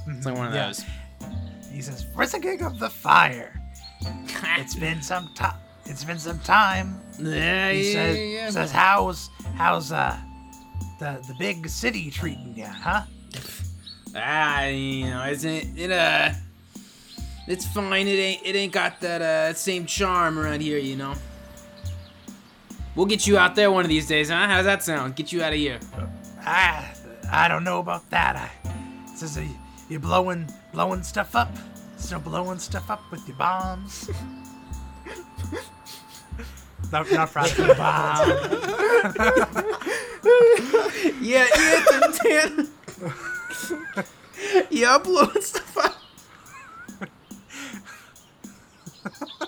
It's 0.09 0.25
like 0.25 0.35
one 0.35 0.47
of 0.47 0.53
Yeah. 0.53 0.67
those. 0.67 0.83
He 1.71 1.81
says, 1.81 2.05
"Frizzigig 2.15 2.61
of 2.61 2.79
the 2.79 2.89
fire. 2.89 3.53
It's 4.57 4.75
been 4.75 5.01
some 5.01 5.29
time. 5.35 5.55
It's 5.85 6.03
been 6.03 6.19
some 6.19 6.39
time." 6.39 6.99
yeah, 7.19 7.71
He 7.71 7.87
yeah, 7.87 7.93
says, 7.93 8.17
yeah. 8.17 8.49
says, 8.49 8.71
"How's 8.71 9.29
how's 9.55 9.91
uh 9.91 10.17
the 10.99 11.19
the 11.27 11.35
big 11.39 11.67
city 11.69 12.09
treating 12.11 12.53
you, 12.57 12.65
huh?" 12.65 13.03
Ah, 14.15 14.65
you 14.65 15.05
know, 15.09 15.23
isn't 15.25 15.77
it? 15.77 15.91
Uh, 15.91 16.31
it's 17.47 17.65
fine. 17.67 18.07
It 18.07 18.11
ain't. 18.19 18.41
It 18.45 18.55
ain't 18.55 18.73
got 18.73 18.99
that 19.01 19.21
uh 19.21 19.53
same 19.53 19.85
charm 19.85 20.39
around 20.39 20.61
here, 20.61 20.77
you 20.79 20.95
know. 20.95 21.13
We'll 22.95 23.05
get 23.05 23.27
you 23.27 23.37
out 23.37 23.55
there 23.55 23.71
one 23.71 23.85
of 23.85 23.89
these 23.89 24.07
days, 24.07 24.29
huh? 24.29 24.47
How's 24.47 24.65
that 24.65 24.83
sound? 24.83 25.15
Get 25.15 25.31
you 25.31 25.43
out 25.43 25.53
of 25.53 25.59
here. 25.59 25.79
I 26.45 26.85
I 27.31 27.47
don't 27.47 27.63
know 27.63 27.79
about 27.79 28.09
that. 28.09 28.35
I 28.35 28.49
says 29.15 29.37
uh, 29.89 29.93
you 29.93 29.99
blowing 29.99 30.47
blowing 30.73 31.03
stuff 31.03 31.35
up, 31.35 31.55
still 31.97 32.19
blowing 32.19 32.59
stuff 32.59 32.89
up 32.89 33.01
with 33.11 33.27
your 33.27 33.37
bombs. 33.37 34.09
not 36.91 37.11
not 37.11 37.57
your 37.57 37.75
bomb. 37.75 38.29
Yeah, 41.21 41.47
yeah, 41.57 41.83
Tim 41.89 42.13
Tam. 42.13 42.69
yeah, 44.69 44.97
blowing 44.97 45.41
stuff 45.41 45.77
up. 45.77 45.95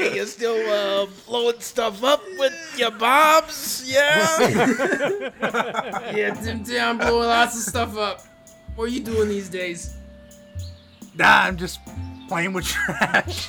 You 0.00 0.26
still 0.26 0.56
uh, 0.70 1.06
blowing 1.26 1.60
stuff 1.60 2.02
up 2.02 2.22
with 2.38 2.52
your 2.78 2.90
bombs? 2.90 3.84
Yeah. 3.86 5.30
Yeah, 6.14 6.34
Tim 6.34 6.64
Tam, 6.64 6.98
blowing 6.98 7.28
lots 7.28 7.54
of 7.56 7.62
stuff 7.62 7.96
up. 7.96 8.22
What 8.74 8.84
are 8.84 8.88
you 8.88 9.00
doing 9.00 9.28
these 9.28 9.48
days? 9.48 9.94
Nah, 11.16 11.42
I'm 11.44 11.56
just 11.56 11.78
playing 12.28 12.52
with 12.52 12.64
trash. 12.66 13.48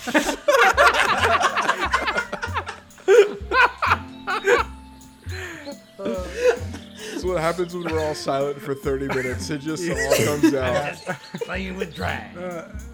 That's 6.02 7.24
what 7.24 7.40
happens 7.42 7.74
when 7.76 7.84
we're 7.92 8.00
all 8.04 8.16
silent 8.16 8.60
for 8.62 8.74
30 8.74 9.08
minutes. 9.10 9.50
It 9.50 9.60
just 9.62 9.90
all 9.90 10.26
comes 10.26 10.54
out. 10.54 10.96
Playing 11.46 11.78
with 11.78 11.96
trash. 11.96 12.34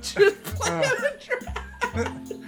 Just 0.01 0.43
playing 0.43 0.89
with 1.01 1.29
trash. 1.93 2.29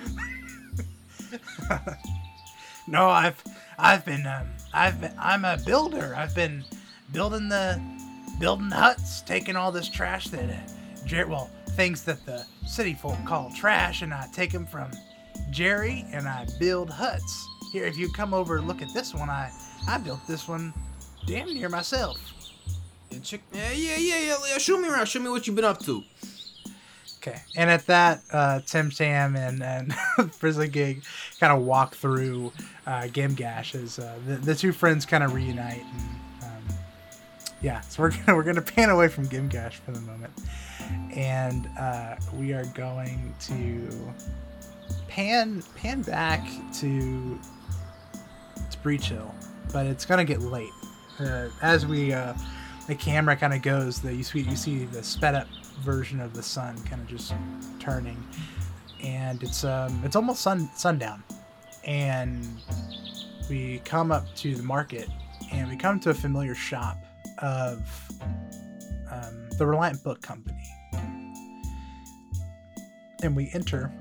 no, 2.87 3.09
I've 3.09 3.43
I've 3.77 4.05
been 4.05 4.25
um, 4.25 4.47
I've 4.73 4.99
been 5.01 5.13
I'm 5.17 5.45
a 5.45 5.57
builder. 5.65 6.13
I've 6.15 6.35
been 6.35 6.63
building 7.11 7.49
the 7.49 7.81
building 8.39 8.71
huts, 8.71 9.21
taking 9.21 9.55
all 9.55 9.71
this 9.71 9.89
trash 9.89 10.27
that 10.29 10.49
uh, 10.49 11.25
well 11.27 11.49
things 11.71 12.03
that 12.03 12.25
the 12.25 12.45
city 12.67 12.93
folk 12.93 13.17
call 13.25 13.51
trash, 13.55 14.01
and 14.01 14.13
I 14.13 14.27
take 14.33 14.51
them 14.51 14.65
from 14.65 14.91
Jerry 15.51 16.05
and 16.11 16.27
I 16.27 16.45
build 16.59 16.89
huts. 16.89 17.47
Here, 17.71 17.85
if 17.85 17.97
you 17.97 18.11
come 18.11 18.33
over 18.33 18.57
and 18.57 18.67
look 18.67 18.81
at 18.81 18.93
this 18.93 19.13
one, 19.13 19.29
I 19.29 19.51
I 19.87 19.97
built 19.97 20.25
this 20.27 20.47
one 20.47 20.73
damn 21.25 21.53
near 21.53 21.69
myself. 21.69 22.17
Yeah, 23.11 23.71
yeah, 23.71 23.97
yeah. 23.97 24.37
yeah. 24.47 24.57
Show 24.57 24.79
me 24.79 24.87
around. 24.87 25.07
Show 25.07 25.19
me 25.19 25.29
what 25.29 25.47
you've 25.47 25.55
been 25.55 25.65
up 25.65 25.79
to. 25.85 26.03
Okay. 27.21 27.41
And 27.57 27.69
at 27.69 27.85
that, 27.87 28.21
uh, 28.31 28.61
Tim 28.65 28.89
Tam 28.91 29.35
and, 29.35 29.61
and 29.61 29.93
Frizzigig 30.33 31.03
kind 31.39 31.51
of 31.51 31.65
walk 31.65 31.95
through 31.95 32.53
uh, 32.87 33.01
Gimgash 33.03 33.75
as 33.75 33.99
uh, 33.99 34.15
the, 34.25 34.35
the 34.37 34.55
two 34.55 34.71
friends 34.71 35.05
kind 35.05 35.21
of 35.21 35.33
reunite. 35.33 35.83
And, 35.83 36.43
um, 36.43 36.77
yeah, 37.61 37.81
so 37.81 38.03
we're 38.03 38.11
gonna 38.25 38.37
we're 38.37 38.43
gonna 38.43 38.61
pan 38.61 38.89
away 38.89 39.09
from 39.09 39.27
Gimgash 39.27 39.73
for 39.73 39.91
the 39.91 39.99
moment, 39.99 40.31
and 41.13 41.69
uh, 41.77 42.15
we 42.35 42.53
are 42.53 42.65
going 42.67 43.35
to 43.41 43.89
pan 45.09 45.61
pan 45.75 46.01
back 46.03 46.47
to 46.75 47.37
to 48.71 48.77
Breachill, 48.77 49.29
but 49.73 49.85
it's 49.85 50.05
gonna 50.05 50.23
get 50.23 50.39
late. 50.39 50.71
Uh, 51.19 51.49
as 51.61 51.85
we 51.85 52.13
uh, 52.13 52.33
the 52.87 52.95
camera 52.95 53.35
kind 53.35 53.53
of 53.53 53.61
goes, 53.61 53.99
the 53.99 54.15
you 54.15 54.23
see 54.23 54.39
you 54.39 54.55
see 54.55 54.85
the 54.85 55.03
sped 55.03 55.35
up 55.35 55.47
version 55.79 56.19
of 56.19 56.33
the 56.33 56.43
sun 56.43 56.77
kind 56.83 57.01
of 57.01 57.07
just 57.07 57.33
turning, 57.79 58.21
and 59.03 59.41
it's 59.43 59.63
um 59.63 60.01
it's 60.03 60.15
almost 60.15 60.41
sun 60.41 60.69
sundown, 60.75 61.23
and 61.85 62.45
we 63.49 63.81
come 63.85 64.11
up 64.11 64.33
to 64.35 64.55
the 64.55 64.63
market, 64.63 65.09
and 65.51 65.69
we 65.69 65.75
come 65.75 65.99
to 66.01 66.09
a 66.11 66.13
familiar 66.13 66.55
shop 66.55 66.97
of 67.39 67.79
um, 69.11 69.49
the 69.57 69.65
Reliant 69.65 70.03
Book 70.03 70.21
Company, 70.21 70.63
and 73.23 73.35
we 73.35 73.49
enter 73.53 73.91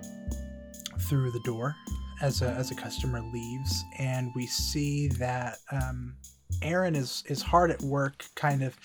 through 1.09 1.31
the 1.31 1.41
door 1.41 1.75
as 2.21 2.43
a 2.43 2.51
as 2.51 2.71
a 2.71 2.75
customer 2.75 3.21
leaves, 3.21 3.85
and 3.99 4.31
we 4.35 4.47
see 4.47 5.09
that 5.09 5.59
um, 5.73 6.15
Aaron 6.63 6.95
is 6.95 7.23
is 7.27 7.41
hard 7.41 7.71
at 7.71 7.81
work, 7.83 8.25
kind 8.35 8.63
of 8.63 8.77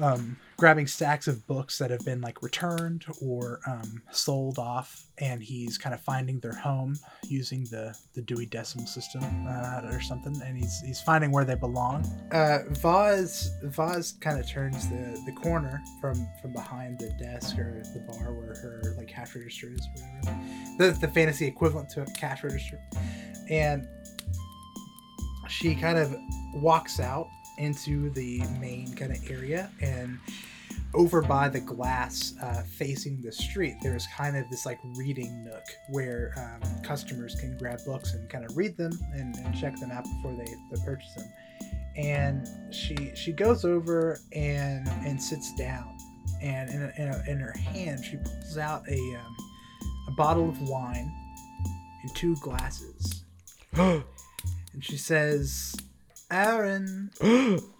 um, 0.00 0.36
grabbing 0.58 0.88
stacks 0.88 1.28
of 1.28 1.46
books 1.46 1.78
that 1.78 1.88
have 1.88 2.04
been 2.04 2.20
like 2.20 2.42
returned 2.42 3.04
or 3.22 3.60
um, 3.66 4.02
sold 4.10 4.58
off, 4.58 5.04
and 5.18 5.40
he's 5.40 5.78
kind 5.78 5.94
of 5.94 6.00
finding 6.00 6.40
their 6.40 6.52
home 6.52 6.98
using 7.28 7.62
the 7.70 7.96
the 8.14 8.20
Dewey 8.20 8.44
Decimal 8.44 8.86
System 8.86 9.22
uh, 9.48 9.82
or 9.84 10.00
something, 10.00 10.38
and 10.44 10.58
he's 10.58 10.80
he's 10.84 11.00
finding 11.00 11.30
where 11.30 11.44
they 11.44 11.54
belong. 11.54 12.04
Uh, 12.32 12.58
Vaz 12.70 13.50
Vaz 13.62 14.12
kind 14.20 14.38
of 14.38 14.48
turns 14.48 14.88
the 14.88 15.22
the 15.26 15.32
corner 15.32 15.80
from 16.00 16.28
from 16.42 16.52
behind 16.52 16.98
the 16.98 17.10
desk 17.10 17.56
or 17.56 17.80
the 17.94 18.00
bar 18.00 18.34
where 18.34 18.54
her 18.56 18.94
like 18.98 19.08
cash 19.08 19.34
register 19.36 19.68
is, 19.68 19.86
or 19.96 20.02
whatever. 20.02 20.38
The 20.78 20.98
the 21.06 21.08
fantasy 21.08 21.46
equivalent 21.46 21.88
to 21.90 22.02
a 22.02 22.06
cash 22.06 22.42
register, 22.42 22.80
and 23.48 23.86
she 25.48 25.76
kind 25.76 25.98
of 25.98 26.14
walks 26.54 26.98
out 26.98 27.28
into 27.58 28.10
the 28.10 28.40
main 28.60 28.92
kind 28.94 29.12
of 29.12 29.30
area 29.30 29.70
and 29.80 30.18
over 30.94 31.20
by 31.20 31.48
the 31.48 31.60
glass 31.60 32.34
uh, 32.42 32.62
facing 32.62 33.20
the 33.20 33.30
street 33.30 33.76
there's 33.82 34.06
kind 34.16 34.36
of 34.36 34.48
this 34.50 34.64
like 34.64 34.78
reading 34.96 35.44
nook 35.44 35.64
where 35.90 36.32
um, 36.36 36.82
customers 36.82 37.34
can 37.34 37.56
grab 37.58 37.78
books 37.84 38.14
and 38.14 38.28
kind 38.30 38.44
of 38.44 38.56
read 38.56 38.76
them 38.76 38.92
and, 39.12 39.36
and 39.36 39.54
check 39.58 39.78
them 39.78 39.90
out 39.90 40.04
before 40.04 40.32
they, 40.32 40.50
they 40.70 40.84
purchase 40.84 41.14
them. 41.14 41.30
And 41.96 42.48
she 42.72 43.12
she 43.14 43.32
goes 43.32 43.64
over 43.64 44.20
and 44.32 44.88
and 45.04 45.20
sits 45.20 45.54
down 45.56 45.96
and 46.40 46.70
in, 46.70 46.82
a, 46.82 46.92
in, 46.96 47.08
a, 47.08 47.30
in 47.32 47.38
her 47.38 47.52
hand 47.52 48.04
she 48.04 48.16
pulls 48.16 48.56
out 48.56 48.88
a 48.88 48.98
um, 49.16 49.36
a 50.08 50.12
bottle 50.12 50.48
of 50.48 50.60
wine 50.62 51.12
and 52.02 52.14
two 52.14 52.36
glasses. 52.36 53.24
And 54.74 54.84
she 54.84 54.96
says 54.96 55.74
aaron 56.30 57.10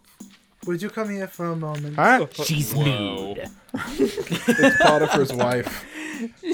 would 0.69 0.83
you 0.83 0.91
come 0.91 1.09
here 1.11 1.27
for 1.27 1.47
a 1.47 1.57
moment 1.57 1.97
Huh? 1.97 2.27
She's 2.45 2.75
nude. 2.75 3.49
It's 3.75 4.83
Potiphar's 4.83 5.33
wife. 5.33 5.85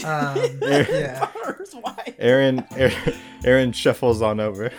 um, 0.05 0.59
yeah 0.63 1.29
Aaron, 2.19 2.65
Aaron, 2.77 3.15
Aaron 3.45 3.73
shuffles 3.73 4.23
on 4.23 4.41
over. 4.41 4.71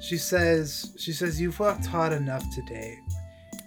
She 0.00 0.16
says, 0.16 0.92
she 0.98 1.12
says, 1.12 1.40
you've 1.40 1.60
worked 1.60 1.86
hard 1.86 2.12
enough 2.12 2.44
today. 2.54 2.98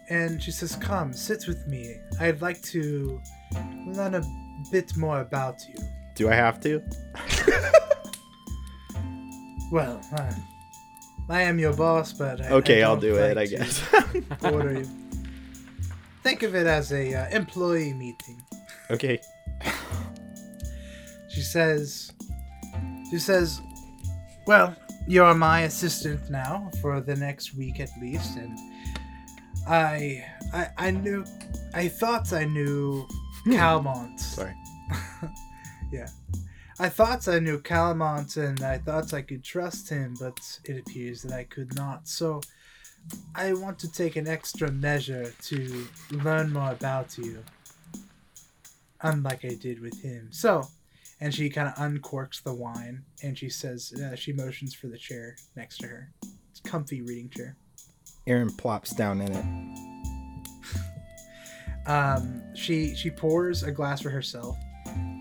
And 0.09 0.41
she 0.41 0.51
says, 0.51 0.75
come, 0.75 1.13
sit 1.13 1.45
with 1.47 1.65
me. 1.67 1.95
I'd 2.19 2.41
like 2.41 2.61
to 2.63 3.21
learn 3.85 4.15
a 4.15 4.23
bit 4.71 4.97
more 4.97 5.21
about 5.21 5.61
you. 5.69 5.75
Do 6.15 6.29
I 6.29 6.35
have 6.35 6.59
to? 6.61 6.81
Well, 9.71 9.99
uh, 10.15 10.31
I 11.33 11.41
am 11.41 11.57
your 11.57 11.73
boss, 11.73 12.13
but 12.13 12.41
I, 12.41 12.49
Okay, 12.49 12.83
I 12.83 12.87
I'll 12.87 12.95
don't 12.99 13.17
it, 13.17 13.37
I 13.39 13.47
guess. 13.47 13.81
order 14.43 14.73
you. 14.73 14.87
Think 16.21 16.43
of 16.43 16.53
it 16.53 16.67
as 16.67 16.91
a 16.93 17.13
uh, 17.13 17.29
employee 17.35 17.93
meeting. 17.93 18.39
okay. 18.91 19.19
She 21.29 21.41
says, 21.41 22.11
she 23.09 23.17
says, 23.17 23.59
well, 24.45 24.75
you're 25.07 25.33
my 25.33 25.61
assistant 25.61 26.29
now 26.29 26.69
for 26.81 27.01
the 27.01 27.15
next 27.15 27.55
week 27.55 27.79
at 27.79 27.89
least, 27.99 28.37
and 28.37 28.55
I, 29.67 30.23
I, 30.53 30.67
I 30.77 30.91
knew, 30.91 31.25
I 31.73 31.87
thought 31.87 32.31
I 32.31 32.45
knew 32.45 33.07
Calmont. 33.47 34.19
Sorry. 34.19 34.53
yeah. 35.91 36.07
I 36.83 36.89
thought 36.89 37.29
I 37.29 37.39
knew 37.39 37.61
Calamont 37.61 38.35
and 38.35 38.61
I 38.61 38.77
thought 38.77 39.13
I 39.13 39.21
could 39.21 39.41
trust 39.41 39.87
him, 39.87 40.17
but 40.19 40.37
it 40.65 40.77
appears 40.77 41.21
that 41.21 41.31
I 41.31 41.45
could 41.45 41.73
not. 41.75 42.09
So 42.09 42.41
I 43.33 43.53
want 43.53 43.79
to 43.79 43.89
take 43.89 44.17
an 44.17 44.27
extra 44.27 44.69
measure 44.69 45.33
to 45.43 45.87
learn 46.11 46.51
more 46.51 46.71
about 46.71 47.17
you. 47.17 47.41
Unlike 49.01 49.45
I 49.45 49.53
did 49.61 49.79
with 49.79 50.01
him. 50.01 50.27
So, 50.31 50.67
and 51.21 51.33
she 51.33 51.49
kind 51.49 51.69
of 51.69 51.75
uncorks 51.75 52.43
the 52.43 52.53
wine 52.53 53.05
and 53.23 53.37
she 53.37 53.47
says, 53.47 53.93
uh, 53.93 54.17
she 54.17 54.33
motions 54.33 54.75
for 54.75 54.87
the 54.87 54.97
chair 54.97 55.37
next 55.55 55.77
to 55.77 55.87
her. 55.87 56.11
It's 56.51 56.59
a 56.59 56.69
comfy 56.69 57.01
reading 57.01 57.29
chair. 57.29 57.55
Aaron 58.27 58.53
plops 58.57 58.93
down 58.93 59.21
in 59.21 59.31
it. 59.31 59.45
um, 61.87 62.43
she 62.53 62.93
she 62.93 63.09
pours 63.09 63.63
a 63.63 63.71
glass 63.71 64.01
for 64.01 64.09
herself, 64.09 64.57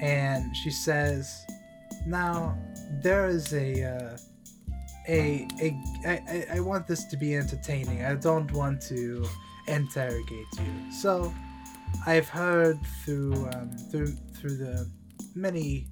and 0.00 0.56
she 0.56 0.70
says, 0.70 1.44
"Now 2.06 2.56
there 3.02 3.26
is 3.26 3.52
a 3.52 3.84
uh, 3.84 4.16
a 5.08 5.46
a 5.60 5.68
I, 6.06 6.12
I- 6.28 6.46
I 6.56 6.60
want 6.60 6.86
this 6.86 7.04
to 7.06 7.16
be 7.16 7.34
entertaining. 7.36 8.04
I 8.04 8.14
don't 8.14 8.50
want 8.52 8.80
to 8.82 9.24
interrogate 9.68 10.46
you. 10.58 10.92
So 10.92 11.32
I've 12.06 12.28
heard 12.28 12.78
through 13.04 13.48
um, 13.54 13.70
through 13.90 14.12
through 14.36 14.56
the 14.56 14.88
many 15.34 15.88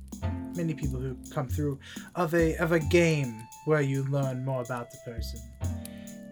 many 0.54 0.74
people 0.74 1.00
who 1.00 1.16
come 1.32 1.48
through 1.48 1.78
of 2.14 2.34
a 2.34 2.56
of 2.56 2.72
a 2.72 2.80
game 2.80 3.42
where 3.66 3.80
you 3.80 4.04
learn 4.04 4.44
more 4.44 4.62
about 4.62 4.90
the 4.90 4.98
person." 5.12 5.40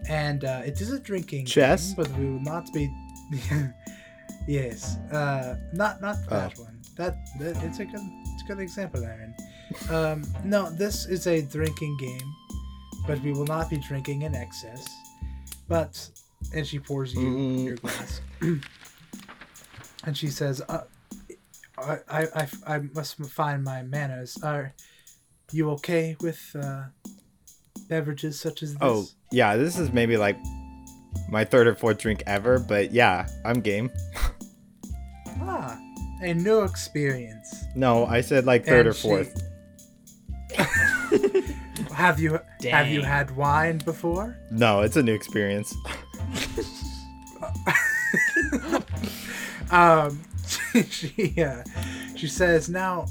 And 0.09 0.43
uh, 0.43 0.61
it 0.65 0.81
is 0.81 0.91
a 0.91 0.99
drinking 0.99 1.45
Chess? 1.45 1.87
game, 1.93 1.95
but 1.97 2.09
we 2.17 2.25
will 2.25 2.41
not 2.41 2.71
be 2.73 2.89
Yes, 4.47 4.97
uh, 5.11 5.55
not 5.73 6.01
not 6.01 6.15
that 6.29 6.57
one. 6.57 6.79
That, 6.97 7.17
that 7.39 7.61
it's 7.63 7.79
a 7.79 7.85
good 7.85 8.01
it's 8.33 8.43
a 8.43 8.47
good 8.47 8.59
example, 8.59 9.03
Aaron. 9.03 9.35
Um, 9.89 10.23
no, 10.43 10.69
this 10.69 11.05
is 11.05 11.27
a 11.27 11.41
drinking 11.41 11.97
game, 11.97 12.33
but 13.07 13.19
we 13.21 13.31
will 13.31 13.45
not 13.45 13.69
be 13.69 13.77
drinking 13.77 14.23
in 14.23 14.35
excess. 14.35 14.87
But 15.67 16.09
and 16.53 16.65
she 16.65 16.79
pours 16.79 17.13
you 17.13 17.19
Mm. 17.19 17.65
your 17.65 17.75
glass, 17.75 18.21
and 20.05 20.17
she 20.17 20.27
says, 20.27 20.61
uh, 20.69 20.83
I, 21.77 21.97
I, 22.09 22.27
I, 22.35 22.47
I 22.67 22.79
must 22.95 23.17
find 23.25 23.63
my 23.63 23.83
manners. 23.83 24.37
Are 24.43 24.73
you 25.51 25.69
okay 25.71 26.15
with 26.21 26.39
uh, 26.59 26.85
beverages 27.87 28.39
such 28.39 28.63
as 28.63 28.73
this? 28.73 28.79
Oh, 28.81 29.05
yeah, 29.31 29.55
this 29.55 29.77
is 29.77 29.91
maybe 29.91 30.17
like 30.17 30.37
my 31.29 31.43
third 31.45 31.67
or 31.67 31.75
fourth 31.75 31.99
drink 31.99 32.23
ever, 32.25 32.57
but 32.59 32.91
yeah, 32.91 33.27
I'm 33.45 33.61
game. 33.61 33.91
ah, 35.41 35.77
a 36.21 36.33
new 36.33 36.61
experience. 36.63 37.63
No, 37.75 38.05
I 38.05 38.21
said 38.21 38.45
like 38.45 38.65
third 38.65 38.87
And 38.87 38.89
or 38.89 38.93
she- 38.93 39.07
fourth. 39.07 39.43
Have 41.93 42.19
you 42.19 42.39
have 42.63 42.87
you 42.87 43.01
had 43.01 43.35
wine 43.35 43.79
before? 43.79 44.37
No, 44.51 44.81
it's 44.81 44.95
a 44.95 45.03
new 45.03 45.13
experience. 45.13 45.75
Um, 49.71 50.21
she 50.89 51.35
uh, 51.43 51.63
she 52.15 52.27
says 52.27 52.69
now, 52.69 53.05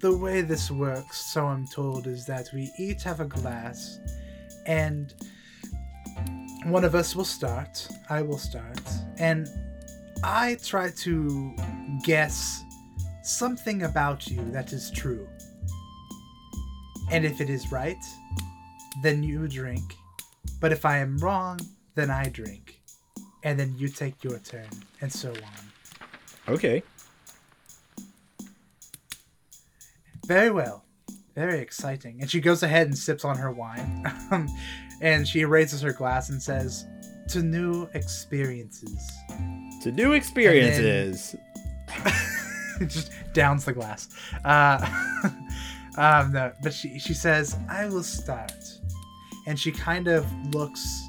the 0.00 0.16
way 0.16 0.42
this 0.42 0.70
works, 0.70 1.32
so 1.32 1.46
I'm 1.46 1.66
told, 1.66 2.06
is 2.06 2.26
that 2.26 2.48
we 2.52 2.70
each 2.78 3.02
have 3.04 3.20
a 3.20 3.24
glass, 3.24 3.98
and 4.66 5.14
one 6.64 6.84
of 6.84 6.94
us 6.94 7.16
will 7.16 7.24
start. 7.24 7.88
I 8.10 8.22
will 8.22 8.38
start, 8.38 8.80
and 9.18 9.48
I 10.22 10.58
try 10.62 10.90
to 10.90 11.56
guess 12.04 12.62
something 13.22 13.82
about 13.82 14.28
you 14.28 14.42
that 14.50 14.72
is 14.72 14.90
true. 14.90 15.26
And 17.10 17.24
if 17.24 17.40
it 17.40 17.48
is 17.48 17.72
right, 17.72 18.02
then 19.02 19.22
you 19.22 19.48
drink. 19.48 19.94
But 20.60 20.72
if 20.72 20.84
I 20.84 20.98
am 20.98 21.18
wrong, 21.18 21.58
then 21.94 22.10
I 22.10 22.24
drink. 22.24 22.80
And 23.44 23.58
then 23.58 23.74
you 23.76 23.88
take 23.88 24.22
your 24.24 24.38
turn, 24.40 24.68
and 25.00 25.12
so 25.12 25.30
on. 25.30 26.52
Okay. 26.54 26.82
Very 30.26 30.50
well. 30.50 30.84
Very 31.34 31.60
exciting. 31.60 32.20
And 32.20 32.30
she 32.30 32.40
goes 32.40 32.62
ahead 32.62 32.88
and 32.88 32.98
sips 32.98 33.24
on 33.24 33.36
her 33.36 33.50
wine. 33.50 34.04
Um, 34.30 34.46
and 35.00 35.26
she 35.26 35.46
raises 35.46 35.80
her 35.80 35.92
glass 35.92 36.28
and 36.28 36.42
says, 36.42 36.84
To 37.28 37.42
new 37.42 37.88
experiences. 37.94 39.10
To 39.82 39.90
new 39.90 40.12
experiences. 40.12 41.34
Just 42.86 43.10
downs 43.32 43.64
the 43.64 43.72
glass. 43.72 44.08
Uh, 44.44 44.84
um, 45.98 46.32
no, 46.32 46.52
but 46.62 46.72
she, 46.72 46.98
she 46.98 47.12
says, 47.12 47.56
I 47.68 47.86
will 47.88 48.04
start. 48.04 48.52
And 49.48 49.58
she 49.58 49.72
kind 49.72 50.06
of 50.06 50.24
looks 50.54 51.08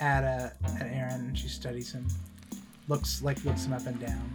at, 0.00 0.22
uh, 0.22 0.50
at 0.78 0.86
Aaron 0.86 1.26
and 1.26 1.36
she 1.36 1.48
studies 1.48 1.92
him. 1.92 2.06
Looks 2.86 3.22
like 3.22 3.44
looks 3.44 3.66
him 3.66 3.72
up 3.72 3.84
and 3.86 3.98
down. 3.98 4.32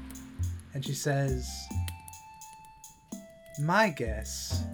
And 0.73 0.83
she 0.83 0.93
says, 0.93 1.49
My 3.59 3.89
guess 3.89 4.65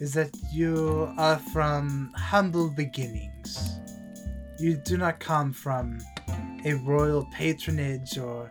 is 0.00 0.12
that 0.12 0.30
you 0.52 1.10
are 1.16 1.38
from 1.38 2.12
humble 2.14 2.68
beginnings. 2.68 3.78
You 4.58 4.76
do 4.76 4.98
not 4.98 5.20
come 5.20 5.54
from 5.54 6.00
a 6.66 6.74
royal 6.74 7.26
patronage 7.32 8.18
or 8.18 8.50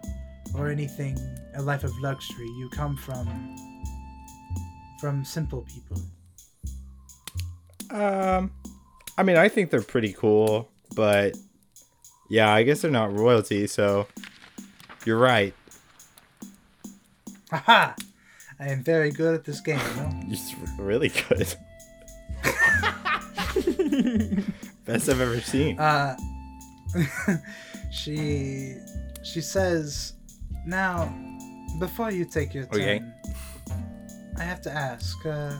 or 0.56 0.70
anything 0.70 1.18
a 1.56 1.62
life 1.62 1.84
of 1.84 1.92
luxury. 2.00 2.48
You 2.58 2.70
come 2.70 2.98
from 2.98 3.28
from 5.04 5.26
simple 5.26 5.64
people. 5.64 6.02
Um, 7.92 8.52
I 9.18 9.24
mean, 9.24 9.36
I 9.36 9.50
think 9.50 9.70
they're 9.70 9.82
pretty 9.82 10.14
cool, 10.14 10.70
but 10.96 11.36
yeah, 12.30 12.54
I 12.54 12.64
guess 12.64 12.84
they're 12.84 12.90
not 12.90 13.12
royalty, 13.12 13.68
so 13.68 14.08
you're 15.06 15.18
right. 15.18 15.54
Haha! 17.52 17.96
I 18.62 18.68
am 18.70 18.82
very 18.82 19.12
good 19.12 19.36
at 19.36 19.44
this 19.44 19.60
game, 19.60 19.78
you 19.78 20.02
know? 20.02 20.10
You're 20.78 20.88
really 20.88 21.10
good. 21.10 21.54
Best 24.86 25.10
I've 25.10 25.20
ever 25.20 25.42
seen. 25.42 25.78
Uh, 25.78 26.16
she 27.92 28.78
she 29.22 29.42
says, 29.42 30.14
"Now, 30.66 31.14
before 31.78 32.10
you 32.10 32.24
take 32.24 32.54
your 32.54 32.68
turn, 32.68 32.82
Okay. 32.82 33.02
I 34.38 34.44
have 34.44 34.62
to 34.64 34.72
ask. 34.72 35.26
Uh, 35.26 35.54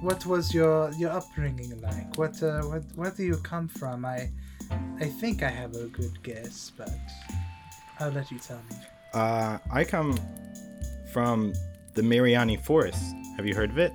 what 0.00 0.26
was 0.26 0.52
your 0.52 0.90
your 0.92 1.10
upbringing 1.10 1.80
like? 1.80 2.16
What 2.16 2.42
uh, 2.42 2.62
what 2.62 2.82
where 2.94 3.10
do 3.10 3.24
you 3.24 3.36
come 3.36 3.68
from? 3.68 4.04
I 4.04 4.30
I 5.00 5.06
think 5.06 5.42
I 5.42 5.48
have 5.50 5.74
a 5.74 5.86
good 5.86 6.22
guess, 6.22 6.72
but 6.76 6.90
I'll 8.00 8.10
let 8.10 8.30
you 8.30 8.38
tell 8.38 8.60
me. 8.70 8.76
Uh, 9.14 9.58
I 9.72 9.84
come 9.84 10.18
from 11.12 11.54
the 11.94 12.02
Mierani 12.02 12.60
Forest. 12.60 13.02
Have 13.36 13.46
you 13.46 13.54
heard 13.54 13.70
of 13.70 13.78
it? 13.78 13.92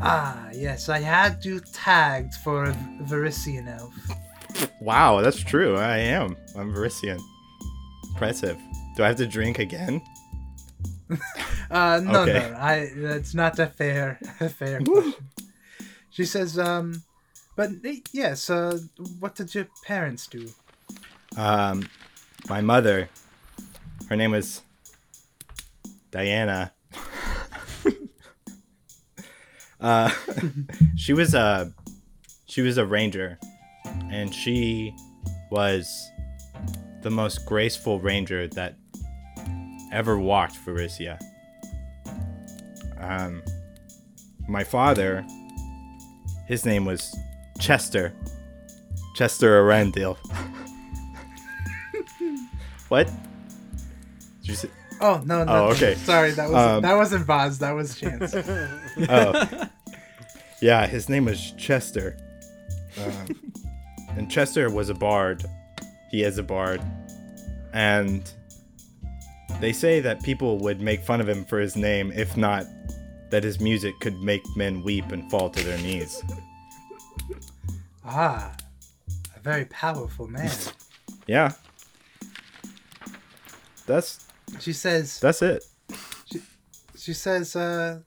Ah, 0.00 0.48
yes, 0.52 0.88
I 0.88 1.00
had 1.00 1.44
you 1.44 1.60
tagged 1.72 2.34
for 2.34 2.66
a 2.66 2.72
Varisian 3.02 3.66
elf. 3.66 3.94
Wow, 4.80 5.20
that's 5.20 5.42
true. 5.42 5.76
I 5.76 5.98
am. 5.98 6.36
I'm 6.56 6.72
Varisian. 6.72 7.18
Impressive. 8.10 8.58
Do 8.96 9.04
I 9.04 9.08
have 9.08 9.16
to 9.16 9.26
drink 9.26 9.58
again? 9.58 10.02
Uh, 11.70 12.00
no, 12.02 12.22
Okay. 12.22 12.32
no, 12.32 12.56
I. 12.58 12.90
That's 12.96 13.34
not 13.34 13.58
a 13.58 13.66
fair, 13.66 14.18
a 14.40 14.48
fair 14.48 14.80
question. 14.80 15.28
She 16.08 16.24
says, 16.24 16.58
um, 16.58 17.02
but 17.56 17.70
eh, 17.84 17.96
yes. 18.12 18.48
Uh, 18.48 18.78
what 19.20 19.34
did 19.34 19.54
your 19.54 19.66
parents 19.84 20.26
do? 20.26 20.48
Um, 21.36 21.86
my 22.48 22.62
mother, 22.62 23.10
her 24.08 24.16
name 24.16 24.30
was 24.30 24.62
Diana. 26.10 26.72
uh, 29.80 30.10
she 30.96 31.12
was 31.12 31.34
a 31.34 31.72
she 32.46 32.62
was 32.62 32.78
a 32.78 32.86
ranger, 32.86 33.38
and 34.10 34.34
she 34.34 34.94
was 35.50 36.10
the 37.02 37.10
most 37.10 37.44
graceful 37.46 38.00
ranger 38.00 38.48
that 38.48 38.76
ever 39.92 40.18
walked 40.18 40.54
Varisia. 40.64 41.20
Um, 42.98 43.42
my 44.48 44.64
father, 44.64 45.24
his 46.46 46.64
name 46.64 46.84
was 46.84 47.16
Chester. 47.60 48.12
Chester 49.14 49.56
Arundel. 49.58 50.14
what? 52.88 53.06
Did 54.40 54.48
you 54.48 54.54
say? 54.54 54.70
Oh 55.00 55.22
no, 55.24 55.44
no. 55.44 55.52
Oh, 55.52 55.64
okay. 55.70 55.94
Sorry, 55.94 56.30
that 56.32 56.48
was 56.48 56.56
Um, 56.56 56.82
that 56.82 56.94
wasn't 56.94 57.26
Vaz. 57.26 57.58
That 57.58 57.72
was 57.72 57.98
Chance. 57.98 58.34
Oh, 59.08 59.68
yeah. 60.60 60.88
His 60.88 61.08
name 61.08 61.26
was 61.26 61.52
Chester, 61.52 62.16
um, 63.00 63.52
and 64.16 64.28
Chester 64.28 64.68
was 64.70 64.88
a 64.88 64.94
bard. 64.94 65.44
He 66.10 66.24
is 66.24 66.38
a 66.38 66.42
bard, 66.42 66.82
and 67.72 68.28
They 69.60 69.72
say 69.72 70.00
that 70.00 70.22
people 70.22 70.58
would 70.58 70.80
make 70.80 71.02
fun 71.04 71.20
of 71.20 71.28
him 71.28 71.44
for 71.44 71.58
his 71.58 71.74
name, 71.76 72.12
if 72.14 72.36
not 72.36 72.64
that 73.30 73.42
his 73.42 73.60
music 73.60 73.98
could 74.00 74.14
make 74.22 74.42
men 74.56 74.82
weep 74.84 75.10
and 75.10 75.28
fall 75.30 75.50
to 75.50 75.64
their 75.64 75.78
knees. 75.78 76.22
Ah, 78.04 78.54
a 79.36 79.40
very 79.40 79.64
powerful 79.66 80.28
man. 80.28 80.50
Yeah. 81.26 81.52
That's 83.86 84.26
She 84.60 84.72
says, 84.72 85.18
that's 85.18 85.42
it. 85.42 85.64
she 86.30 86.40
she 86.96 87.12
says, 87.12 87.56
uh, 87.56 88.00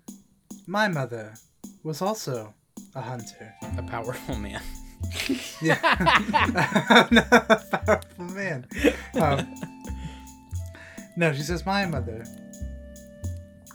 my 0.68 0.88
mother 0.88 1.34
was 1.84 2.02
also 2.02 2.54
a 2.96 3.02
hunter. 3.02 3.54
A 3.78 3.84
powerful 3.84 4.36
man. 4.38 4.62
Yeah. 5.62 5.78
no, 7.12 7.22
powerful 7.22 8.26
man. 8.26 8.66
Um, 9.16 9.81
no, 11.16 11.34
she 11.34 11.42
says 11.42 11.66
my 11.66 11.86
mother 11.86 12.24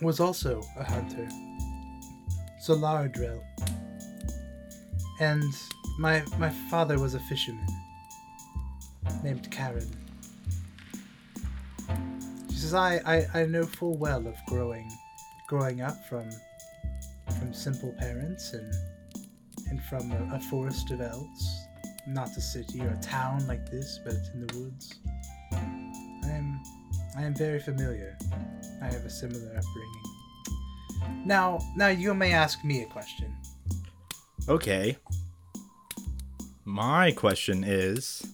was 0.02 0.20
also 0.20 0.62
a 0.78 0.84
hunter. 0.84 1.28
Solaradril. 2.64 3.42
And 5.20 5.42
my 5.98 6.22
my 6.38 6.50
father 6.70 6.98
was 6.98 7.14
a 7.14 7.20
fisherman 7.20 7.66
named 9.22 9.50
Karen. 9.50 9.90
She 12.50 12.56
says 12.56 12.74
I, 12.74 13.00
I, 13.06 13.40
I 13.40 13.46
know 13.46 13.64
full 13.64 13.96
well 13.96 14.26
of 14.26 14.36
growing 14.46 14.90
growing 15.48 15.80
up 15.80 16.04
from 16.08 16.28
from 17.38 17.54
simple 17.54 17.94
parents 17.98 18.52
and 18.52 18.74
and 19.68 19.82
from 19.84 20.10
a, 20.12 20.36
a 20.36 20.40
forest 20.40 20.90
of 20.90 21.00
elves 21.00 21.66
not 22.06 22.36
a 22.36 22.40
city 22.40 22.80
or 22.80 22.88
a 22.88 23.02
town 23.02 23.46
like 23.46 23.68
this, 23.70 23.98
but 24.04 24.14
in 24.32 24.46
the 24.46 24.58
woods. 24.58 24.94
I 25.52 25.56
am, 26.28 26.62
I 27.16 27.22
am 27.22 27.34
very 27.34 27.58
familiar. 27.58 28.16
I 28.82 28.86
have 28.86 29.04
a 29.04 29.10
similar 29.10 29.48
upbringing. 29.56 31.24
Now, 31.24 31.58
now 31.76 31.88
you 31.88 32.14
may 32.14 32.32
ask 32.32 32.64
me 32.64 32.82
a 32.82 32.86
question. 32.86 33.34
Okay. 34.48 34.96
My 36.64 37.12
question 37.12 37.64
is, 37.64 38.24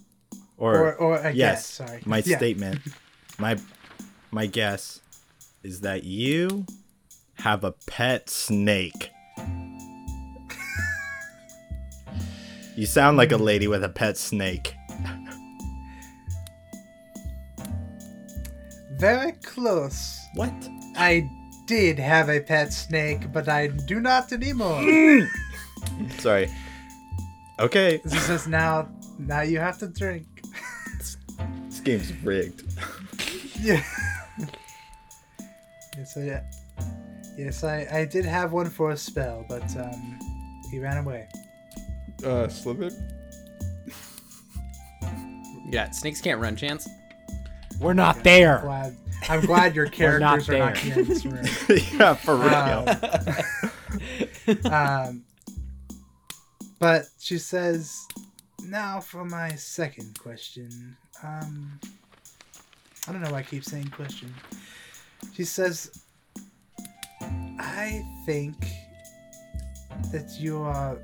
or, 0.57 0.77
Or, 0.77 0.95
or 0.97 1.15
yes, 1.31 1.35
guess, 1.35 1.67
sorry. 1.67 2.03
my 2.05 2.23
Yeah. 2.25 2.37
statement, 2.39 2.81
my 3.39 3.57
my 4.31 4.47
guess 4.47 5.01
is 5.63 5.81
that 5.83 6.05
you 6.05 6.65
have 7.35 7.65
a 7.65 7.73
pet 7.87 8.31
snake. 8.31 9.11
you 12.77 12.87
sound 12.87 13.17
like 13.17 13.33
a 13.33 13.37
lady 13.37 13.69
with 13.69 13.85
a 13.85 13.89
pet 13.89 14.17
snake. 14.17 14.75
Very 19.03 19.33
close. 19.33 20.29
What? 20.35 20.55
I 20.95 21.29
did 21.67 21.99
have 21.99 22.29
a 22.29 22.39
pet 22.39 22.73
snake, 22.73 23.33
but 23.33 23.49
I 23.49 23.67
do 23.67 23.99
not 23.99 24.33
anymore. 24.33 24.81
Sorry. 26.19 26.49
Okay, 27.59 28.01
this 28.05 28.23
says 28.23 28.47
now, 28.47 28.89
now 29.19 29.41
you 29.41 29.59
have 29.59 29.77
to 29.79 29.89
drink. 29.89 30.25
this 31.67 31.81
game's 31.81 32.13
rigged. 32.23 32.63
Yeah. 33.61 33.83
yes, 35.97 36.17
I, 36.17 36.43
yes, 37.37 37.65
I, 37.65 37.87
I 37.93 38.05
did 38.05 38.25
have 38.25 38.53
one 38.53 38.71
for 38.71 38.91
a 38.91 38.97
spell, 38.97 39.45
but 39.49 39.65
um, 39.77 40.19
he 40.71 40.79
ran 40.79 40.99
away. 40.99 41.29
Uh, 42.25 42.47
Slippin? 42.47 42.91
Yeah, 45.71 45.91
snakes 45.91 46.21
can't 46.21 46.41
run, 46.41 46.55
Chance. 46.55 46.89
We're 47.81 47.95
not 47.95 48.23
there. 48.23 48.61
Glad, 48.63 48.97
I'm 49.29 49.41
glad 49.41 49.75
your 49.75 49.87
We're 49.99 50.19
not 50.19 50.41
characters 50.43 50.49
are 50.51 50.59
not 50.59 50.79
here 50.79 50.99
in 50.99 51.05
this 51.07 51.25
room. 51.25 51.45
yeah, 51.99 52.15
for 52.15 52.37
real. 52.37 52.85
Um, 54.67 54.73
um, 54.73 55.25
but 56.79 57.07
she 57.19 57.39
says, 57.39 58.07
now 58.65 59.01
for 59.01 59.25
my 59.25 59.51
second 59.51 60.19
question. 60.19 60.97
Um, 61.23 61.79
I 63.09 63.13
don't 63.13 63.21
know 63.21 63.31
why 63.31 63.39
I 63.39 63.43
keep 63.43 63.65
saying 63.65 63.89
question. 63.89 64.33
She 65.35 65.45
says, 65.45 66.03
I 67.59 68.03
think 68.27 68.57
that 70.13 70.37
you 70.39 70.59
are 70.59 70.99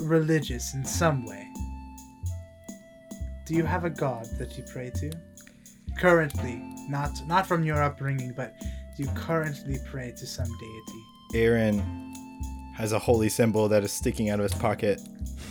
religious 0.00 0.74
in 0.74 0.84
some 0.84 1.24
way. 1.26 1.46
Do 3.46 3.54
you 3.54 3.64
have 3.64 3.84
a 3.84 3.90
god 3.90 4.26
that 4.38 4.56
you 4.56 4.64
pray 4.64 4.90
to? 4.90 5.10
Currently, 5.98 6.60
not 6.88 7.26
not 7.26 7.46
from 7.46 7.64
your 7.64 7.82
upbringing, 7.82 8.32
but 8.36 8.54
do 8.96 9.02
you 9.02 9.08
currently 9.14 9.78
pray 9.86 10.12
to 10.16 10.26
some 10.26 10.46
deity? 10.46 11.02
Aaron 11.34 12.12
has 12.76 12.92
a 12.92 12.98
holy 12.98 13.28
symbol 13.28 13.68
that 13.68 13.84
is 13.84 13.92
sticking 13.92 14.30
out 14.30 14.40
of 14.40 14.50
his 14.50 14.54
pocket 14.60 15.00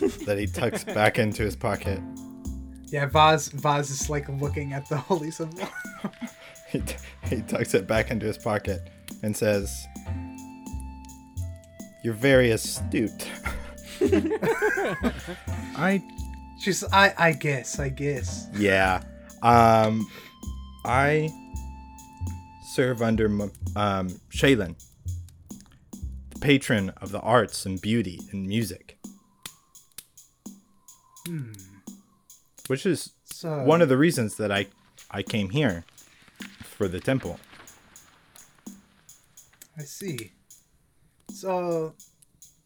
that 0.26 0.38
he 0.38 0.46
tucks 0.46 0.84
back 0.84 1.18
into 1.18 1.42
his 1.42 1.56
pocket. 1.56 2.00
Yeah, 2.86 3.06
Vaz 3.06 3.48
Vaz 3.48 3.90
is 3.90 4.08
like 4.10 4.28
looking 4.28 4.72
at 4.72 4.88
the 4.88 4.96
holy 4.96 5.30
symbol. 5.30 5.66
He, 6.70 6.80
t- 6.80 6.96
he 7.30 7.40
tucks 7.42 7.72
it 7.74 7.86
back 7.86 8.10
into 8.10 8.26
his 8.26 8.36
pocket 8.36 8.90
and 9.22 9.36
says, 9.36 9.86
You're 12.02 12.14
very 12.14 12.50
astute. 12.50 13.28
I, 15.76 16.02
She's 16.58 16.82
I 16.92 17.14
I 17.16 17.32
guess, 17.32 17.78
I 17.78 17.90
guess. 17.90 18.48
yeah. 18.56 19.02
Um, 19.42 20.04
I 20.84 21.30
serve 22.74 23.02
under 23.02 23.26
um, 23.76 24.08
Shelyn, 24.30 24.76
the 26.30 26.38
patron 26.40 26.90
of 27.00 27.10
the 27.10 27.20
arts 27.20 27.64
and 27.66 27.80
beauty 27.80 28.20
and 28.32 28.46
music, 28.46 28.98
Hmm. 31.26 31.52
which 32.66 32.84
is 32.84 33.10
So 33.24 33.62
one 33.64 33.80
of 33.80 33.88
the 33.88 33.96
reasons 33.96 34.36
that 34.36 34.52
I 34.52 34.66
I 35.10 35.22
came 35.22 35.50
here 35.50 35.84
for 36.62 36.88
the 36.88 37.00
temple. 37.00 37.38
I 39.78 39.82
see. 39.84 40.32
So 41.30 41.94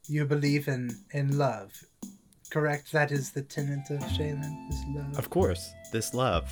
you 0.08 0.24
believe 0.24 0.66
in 0.68 0.90
in 1.12 1.38
love. 1.38 1.72
Correct? 2.50 2.90
That 2.92 3.12
is 3.12 3.30
the 3.32 3.42
tenet 3.42 3.90
of 3.90 4.00
Shelyn, 4.10 4.68
is 4.70 4.82
love. 4.96 5.18
Of 5.18 5.28
course, 5.30 5.70
this 5.92 6.14
love. 6.14 6.48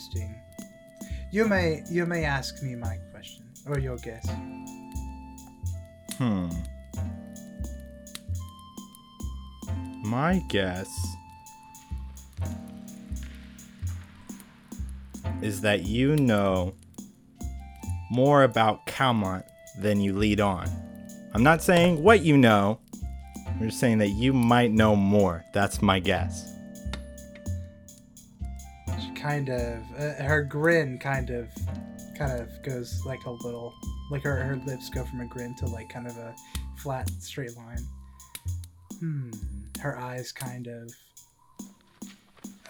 Interesting. 0.00 0.34
You 1.30 1.46
may 1.46 1.82
you 1.90 2.06
may 2.06 2.24
ask 2.24 2.62
me 2.62 2.74
my 2.74 2.96
question 3.10 3.44
or 3.66 3.78
your 3.78 3.98
guess. 3.98 4.26
Hmm. 6.16 6.48
My 10.02 10.42
guess 10.48 10.88
is 15.42 15.60
that 15.60 15.82
you 15.82 16.16
know 16.16 16.72
more 18.10 18.44
about 18.44 18.86
Calmont 18.86 19.44
than 19.80 20.00
you 20.00 20.14
lead 20.14 20.40
on. 20.40 20.66
I'm 21.34 21.42
not 21.42 21.62
saying 21.62 22.02
what 22.02 22.22
you 22.22 22.38
know. 22.38 22.80
I'm 23.46 23.68
just 23.68 23.78
saying 23.78 23.98
that 23.98 24.08
you 24.08 24.32
might 24.32 24.72
know 24.72 24.96
more. 24.96 25.44
That's 25.52 25.82
my 25.82 25.98
guess. 25.98 26.50
Kind 29.20 29.50
of 29.50 29.82
uh, 29.98 30.22
her 30.22 30.42
grin 30.42 30.98
kind 30.98 31.28
of 31.28 31.48
kind 32.16 32.40
of 32.40 32.48
goes 32.62 33.02
like 33.04 33.26
a 33.26 33.30
little 33.30 33.74
like 34.10 34.22
her 34.22 34.36
her 34.42 34.56
lips 34.66 34.88
go 34.88 35.04
from 35.04 35.20
a 35.20 35.26
grin 35.26 35.54
to 35.56 35.66
like 35.66 35.90
kind 35.90 36.06
of 36.06 36.16
a 36.16 36.34
flat 36.76 37.10
straight 37.20 37.54
line. 37.56 37.86
Hmm. 38.98 39.30
Her 39.80 39.98
eyes 39.98 40.32
kind 40.32 40.66
of 40.68 40.94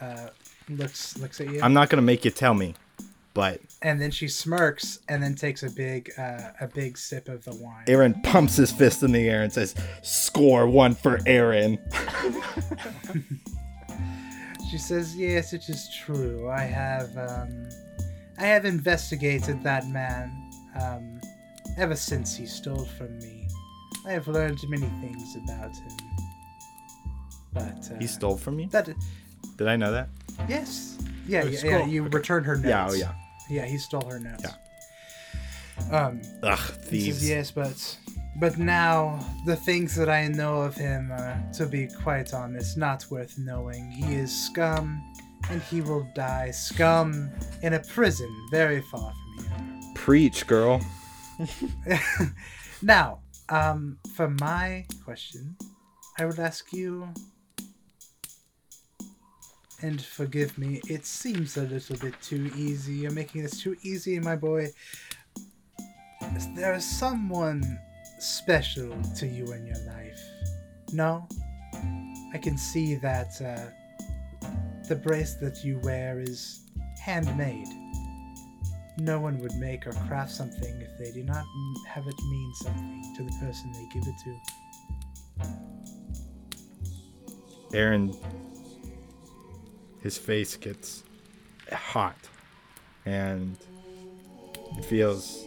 uh 0.01 0.29
looks 0.69 1.17
looks 1.19 1.41
at 1.41 1.51
you 1.51 1.61
I'm 1.63 1.73
not 1.73 1.89
gonna 1.89 2.03
make 2.03 2.25
you 2.25 2.33
tell 2.33 2.55
me, 2.55 2.75
but 3.33 3.61
and 3.83 4.01
then 4.01 4.11
she 4.11 4.27
smirks 4.27 4.99
and 5.09 5.23
then 5.23 5.37
takes 5.37 5.63
a 5.63 5.71
big 5.71 6.13
uh, 6.19 6.51
a 6.61 6.67
big 6.67 6.99
sip 6.99 7.29
of 7.29 7.45
the 7.45 7.55
wine. 7.55 7.85
Aaron 7.87 8.21
pumps 8.23 8.57
his 8.57 8.73
fist 8.73 9.05
in 9.05 9.13
the 9.13 9.29
air 9.29 9.43
and 9.43 9.53
says, 9.53 9.75
"Score 10.03 10.67
one 10.67 10.95
for 10.97 11.21
Aaron." 11.27 11.79
She 14.71 14.79
says, 14.79 15.17
"Yes, 15.17 15.53
it 15.53 15.69
is 15.69 15.89
true. 16.05 16.49
I 16.49 16.61
have, 16.61 17.11
um, 17.19 17.69
I 18.39 18.45
have 18.47 18.65
investigated 18.65 19.63
that 19.65 19.89
man 19.89 20.31
um, 20.81 21.21
ever 21.77 21.97
since 21.97 22.37
he 22.37 22.47
stole 22.47 22.85
from 22.97 23.19
me. 23.19 23.49
I 24.07 24.13
have 24.13 24.29
learned 24.29 24.59
many 24.69 24.87
things 25.01 25.37
about 25.45 25.75
him. 25.75 25.97
But 27.53 27.91
uh, 27.93 27.99
He 27.99 28.07
stole 28.07 28.37
from 28.37 28.59
you. 28.61 28.69
that. 28.69 28.89
Did 29.57 29.67
I 29.69 29.77
know 29.77 29.91
that? 29.93 30.09
Yes, 30.49 30.97
yeah, 31.27 31.43
Oh, 31.45 31.49
yeah, 31.49 31.65
yeah. 31.65 31.87
You 31.87 32.05
returned 32.05 32.47
her 32.47 32.55
notes. 32.57 32.69
Yeah. 32.69 32.87
Oh 32.89 32.95
yeah. 32.95 33.13
yeah. 33.51 33.67
He 33.67 33.77
stole 33.77 34.09
her 34.09 34.21
notes. 34.21 34.45
Yeah. 34.45 36.07
Um, 36.07 36.23
Ugh, 36.43 36.59
thieves. 36.59 37.19
says, 37.19 37.29
yes, 37.29 37.51
but 37.51 37.99
but 38.41 38.57
now 38.57 39.19
the 39.45 39.55
things 39.55 39.95
that 39.97 40.09
I 40.09 40.27
know 40.27 40.63
of 40.63 40.75
him 40.75 41.13
are, 41.13 41.41
to 41.59 41.67
be 41.67 41.87
quite 42.03 42.33
honest, 42.33 42.79
not 42.79 43.05
worth 43.11 43.39
knowing. 43.39 43.91
He 43.91 44.15
is 44.15 44.35
scum. 44.47 45.03
and 45.51 45.63
he 45.63 45.81
will 45.81 46.07
die 46.15 46.51
scum 46.51 47.31
in 47.63 47.75
a 47.75 47.81
prison 47.81 48.31
very 48.51 48.83
far 48.83 49.13
from 49.37 49.81
here. 49.81 49.93
Preach, 49.95 50.47
girl. 50.47 50.81
now, 52.83 53.21
um, 53.49 53.99
for 54.15 54.29
my 54.29 54.87
question, 55.05 55.57
I 56.19 56.27
would 56.27 56.39
ask 56.39 56.73
you, 56.73 57.09
and 59.83 60.01
forgive 60.01 60.57
me, 60.59 60.81
it 60.89 61.05
seems 61.07 61.57
a 61.57 61.63
little 61.63 61.97
bit 61.97 62.15
too 62.23 62.51
easy. 62.57 62.95
You're 62.95 63.11
making 63.11 63.43
this 63.43 63.61
too 63.61 63.77
easy, 63.83 64.19
my 64.21 64.37
boy. 64.37 64.69
There 66.55 66.75
is 66.75 66.85
someone 66.85 67.79
special 68.23 68.91
to 69.17 69.27
you 69.27 69.53
in 69.53 69.67
your 69.67 69.79
life? 69.87 70.21
No? 70.93 71.27
I 72.33 72.39
can 72.39 72.57
see 72.57 72.95
that 72.97 73.41
uh, 73.41 73.71
the 74.89 74.97
bracelet 74.97 75.65
you 75.65 75.79
wear 75.83 76.21
is 76.21 76.61
handmade. 77.01 77.69
No 78.99 79.19
one 79.21 79.39
would 79.39 79.55
make 79.55 79.87
or 79.87 79.93
craft 79.93 80.33
something 80.33 80.81
if 80.81 80.99
they 80.99 81.13
do 81.13 81.25
not 81.25 81.45
have 81.89 82.07
it 82.07 82.15
mean 82.31 82.53
something 82.55 83.15
to 83.17 83.25
the 83.25 83.33
person 83.41 83.73
they 83.73 83.87
give 83.93 84.07
it 84.07 84.15
to. 84.25 84.41
Aaron, 87.73 88.15
his 90.03 90.19
face 90.19 90.57
gets 90.57 91.05
hot 91.73 92.17
and 93.07 93.57
he 94.75 94.83
feels 94.83 95.47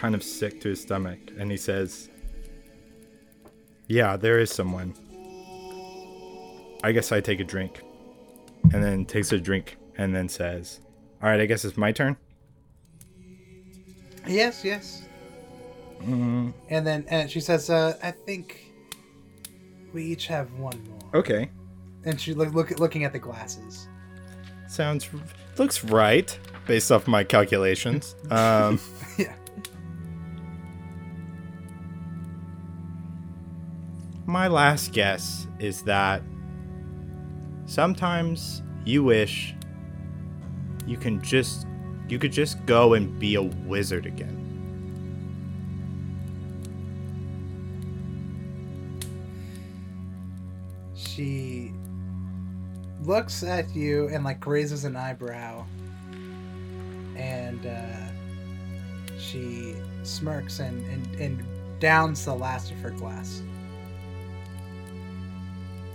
kind 0.00 0.14
of 0.14 0.22
sick 0.22 0.62
to 0.62 0.70
his 0.70 0.80
stomach. 0.80 1.18
And 1.38 1.50
he 1.50 1.58
says, 1.58 2.08
Yeah, 3.86 4.16
there 4.16 4.38
is 4.38 4.50
someone. 4.50 4.94
I 6.82 6.92
guess 6.92 7.12
I 7.12 7.20
take 7.20 7.40
a 7.40 7.44
drink. 7.44 7.82
And 8.72 8.82
then 8.82 9.04
takes 9.04 9.32
a 9.32 9.38
drink 9.38 9.76
and 9.98 10.16
then 10.16 10.28
says, 10.28 10.80
All 11.22 11.28
right, 11.28 11.40
I 11.40 11.44
guess 11.44 11.66
it's 11.66 11.76
my 11.76 11.92
turn. 11.92 12.16
Yes, 14.26 14.64
yes. 14.64 15.02
And 16.02 16.54
then 16.68 17.04
and 17.08 17.30
she 17.30 17.40
says, 17.40 17.68
uh, 17.68 17.94
"I 18.02 18.10
think 18.10 18.72
we 19.92 20.02
each 20.04 20.26
have 20.28 20.50
one 20.54 20.82
more." 20.88 21.20
Okay. 21.20 21.50
And 22.04 22.18
she 22.18 22.32
look, 22.32 22.54
look 22.54 22.78
looking 22.78 23.04
at 23.04 23.12
the 23.12 23.18
glasses. 23.18 23.86
Sounds, 24.66 25.10
looks 25.58 25.84
right 25.84 26.38
based 26.66 26.90
off 26.90 27.06
my 27.06 27.22
calculations. 27.22 28.14
Um, 28.30 28.80
yeah. 29.18 29.34
My 34.30 34.46
last 34.46 34.92
guess 34.92 35.48
is 35.58 35.82
that 35.82 36.22
sometimes 37.66 38.62
you 38.84 39.02
wish 39.02 39.56
you 40.86 40.96
can 40.96 41.20
just 41.20 41.66
you 42.08 42.16
could 42.20 42.30
just 42.30 42.64
go 42.64 42.94
and 42.94 43.18
be 43.18 43.34
a 43.34 43.42
wizard 43.42 44.06
again. 44.06 44.36
She 50.94 51.72
looks 53.02 53.42
at 53.42 53.74
you 53.74 54.06
and 54.10 54.22
like 54.22 54.46
raises 54.46 54.84
an 54.84 54.94
eyebrow, 54.94 55.66
and 57.16 57.66
uh, 57.66 59.16
she 59.18 59.74
smirks 60.04 60.60
and, 60.60 60.86
and 60.86 61.20
and 61.20 61.80
downs 61.80 62.24
the 62.24 62.34
last 62.34 62.70
of 62.70 62.76
her 62.76 62.90
glass. 62.90 63.42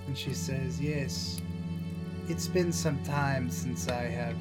And 0.08 0.18
she 0.18 0.34
says, 0.34 0.80
"Yes, 0.80 1.42
it's 2.28 2.48
been 2.48 2.72
some 2.72 3.02
time 3.04 3.50
since 3.50 3.88
I 3.88 4.04
have 4.04 4.36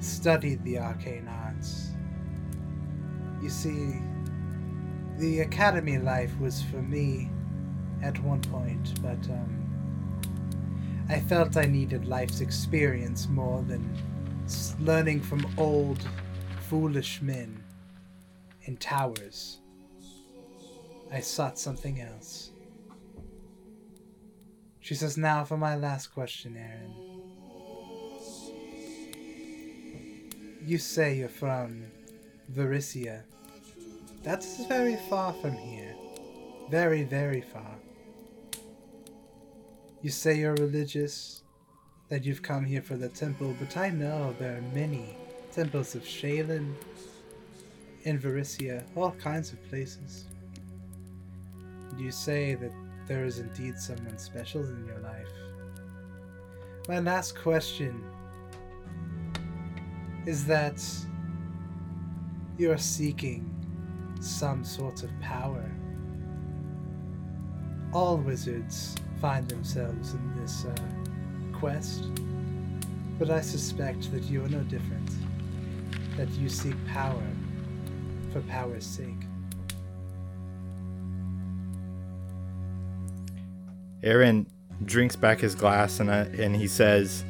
studied 0.00 0.62
the 0.64 0.78
arcane 0.78 1.28
arts. 1.28 1.90
You 3.42 3.48
see, 3.48 4.00
the 5.18 5.40
academy 5.40 5.98
life 5.98 6.38
was 6.38 6.62
for 6.62 6.82
me 6.82 7.30
at 8.02 8.18
one 8.22 8.40
point, 8.40 9.00
but 9.02 9.18
um, 9.30 9.64
I 11.08 11.20
felt 11.20 11.56
I 11.56 11.64
needed 11.64 12.06
life's 12.06 12.40
experience 12.40 13.28
more 13.28 13.62
than 13.62 13.96
learning 14.78 15.22
from 15.22 15.46
old, 15.56 16.06
foolish 16.68 17.20
men 17.20 17.64
in 18.62 18.76
towers. 18.76 19.58
I 21.12 21.20
sought 21.20 21.58
something 21.58 22.00
else. 22.00 22.50
She 24.88 24.94
says, 24.94 25.18
Now 25.18 25.44
for 25.44 25.58
my 25.58 25.76
last 25.76 26.14
question, 26.14 26.56
Aaron. 26.56 26.94
You 30.64 30.78
say 30.78 31.18
you're 31.18 31.28
from 31.28 31.84
Varisia. 32.50 33.20
That's 34.22 34.64
very 34.64 34.96
far 35.10 35.34
from 35.34 35.52
here. 35.52 35.94
Very, 36.70 37.04
very 37.04 37.42
far. 37.42 37.74
You 40.00 40.08
say 40.08 40.38
you're 40.38 40.54
religious, 40.54 41.42
that 42.08 42.24
you've 42.24 42.40
come 42.40 42.64
here 42.64 42.80
for 42.80 42.96
the 42.96 43.10
temple, 43.10 43.54
but 43.60 43.76
I 43.76 43.90
know 43.90 44.34
there 44.38 44.56
are 44.56 44.74
many 44.74 45.18
temples 45.52 45.96
of 45.96 46.06
Shelyn 46.06 46.74
in 48.04 48.18
Varisia, 48.18 48.84
all 48.96 49.10
kinds 49.10 49.52
of 49.52 49.62
places. 49.68 50.24
You 51.98 52.10
say 52.10 52.54
that 52.54 52.72
there 53.08 53.24
is 53.24 53.38
indeed 53.38 53.78
someone 53.78 54.18
special 54.18 54.62
in 54.62 54.84
your 54.86 54.98
life. 54.98 55.26
My 56.88 57.00
last 57.00 57.36
question 57.38 58.04
is 60.26 60.44
that 60.46 60.84
you 62.58 62.70
are 62.70 62.78
seeking 62.78 63.54
some 64.20 64.62
sort 64.62 65.02
of 65.02 65.10
power. 65.20 65.64
All 67.94 68.18
wizards 68.18 68.94
find 69.22 69.48
themselves 69.48 70.12
in 70.12 70.40
this 70.40 70.66
uh, 70.66 71.58
quest, 71.58 72.04
but 73.18 73.30
I 73.30 73.40
suspect 73.40 74.12
that 74.12 74.24
you 74.24 74.44
are 74.44 74.48
no 74.48 74.60
different. 74.64 75.10
That 76.18 76.28
you 76.32 76.50
seek 76.50 76.74
power 76.88 77.22
for 78.32 78.42
power's 78.42 78.84
sake. 78.84 79.27
Aaron 84.02 84.46
drinks 84.84 85.16
back 85.16 85.40
his 85.40 85.54
glass 85.54 86.00
and 86.00 86.10
I, 86.10 86.20
and 86.20 86.54
he 86.54 86.68
says, 86.68 87.24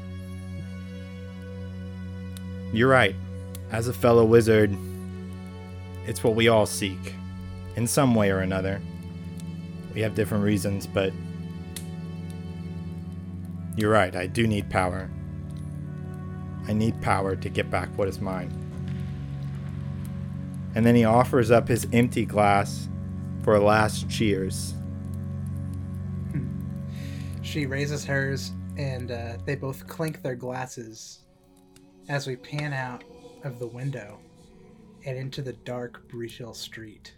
"You're 2.72 2.90
right. 2.90 3.14
As 3.70 3.88
a 3.88 3.92
fellow 3.92 4.24
wizard, 4.24 4.76
it's 6.06 6.22
what 6.24 6.34
we 6.34 6.48
all 6.48 6.66
seek 6.66 7.14
in 7.76 7.86
some 7.86 8.14
way 8.14 8.30
or 8.30 8.38
another. 8.38 8.80
We 9.94 10.00
have 10.02 10.14
different 10.14 10.44
reasons, 10.44 10.86
but 10.86 11.12
you're 13.76 13.90
right. 13.90 14.14
I 14.14 14.26
do 14.26 14.46
need 14.46 14.68
power. 14.68 15.10
I 16.66 16.72
need 16.72 17.00
power 17.00 17.34
to 17.36 17.48
get 17.48 17.70
back 17.70 17.88
what 17.96 18.08
is 18.08 18.20
mine." 18.20 18.52
And 20.74 20.84
then 20.84 20.94
he 20.94 21.04
offers 21.04 21.50
up 21.50 21.66
his 21.66 21.86
empty 21.92 22.26
glass 22.26 22.88
for 23.42 23.56
a 23.56 23.60
last 23.60 24.08
cheers. 24.10 24.74
She 27.48 27.64
raises 27.64 28.04
hers, 28.04 28.52
and 28.76 29.10
uh, 29.10 29.38
they 29.46 29.54
both 29.54 29.86
clink 29.86 30.22
their 30.22 30.34
glasses 30.34 31.20
as 32.10 32.26
we 32.26 32.36
pan 32.36 32.74
out 32.74 33.04
of 33.42 33.58
the 33.58 33.66
window 33.66 34.18
and 35.06 35.16
into 35.16 35.40
the 35.40 35.54
dark 35.54 36.06
Breachill 36.10 36.54
Street. 36.54 37.14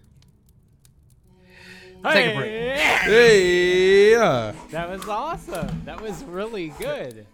Take 2.12 2.32
a 2.32 2.36
break. 2.36 2.50
Hey, 2.78 4.14
that 4.14 4.88
was 4.88 5.04
awesome. 5.08 5.82
That 5.84 6.00
was 6.00 6.22
really 6.22 6.68
good. 6.78 7.26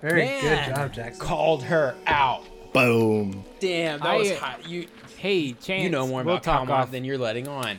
Very 0.00 0.24
Man. 0.24 0.42
good 0.68 0.74
job, 0.74 0.92
Jackson. 0.92 1.24
Called 1.24 1.62
her 1.62 1.94
out. 2.08 2.42
Boom. 2.72 3.44
Damn, 3.60 4.00
that 4.00 4.08
I- 4.08 4.16
was 4.16 4.36
hot. 4.38 4.68
You 4.68 4.88
Hey, 5.18 5.52
Chance, 5.52 5.82
you 5.84 5.88
know 5.90 6.06
more 6.08 6.24
we'll 6.24 6.34
about 6.36 6.42
talk 6.42 6.68
off. 6.68 6.90
than 6.90 7.04
you're 7.04 7.18
letting 7.18 7.46
on. 7.48 7.78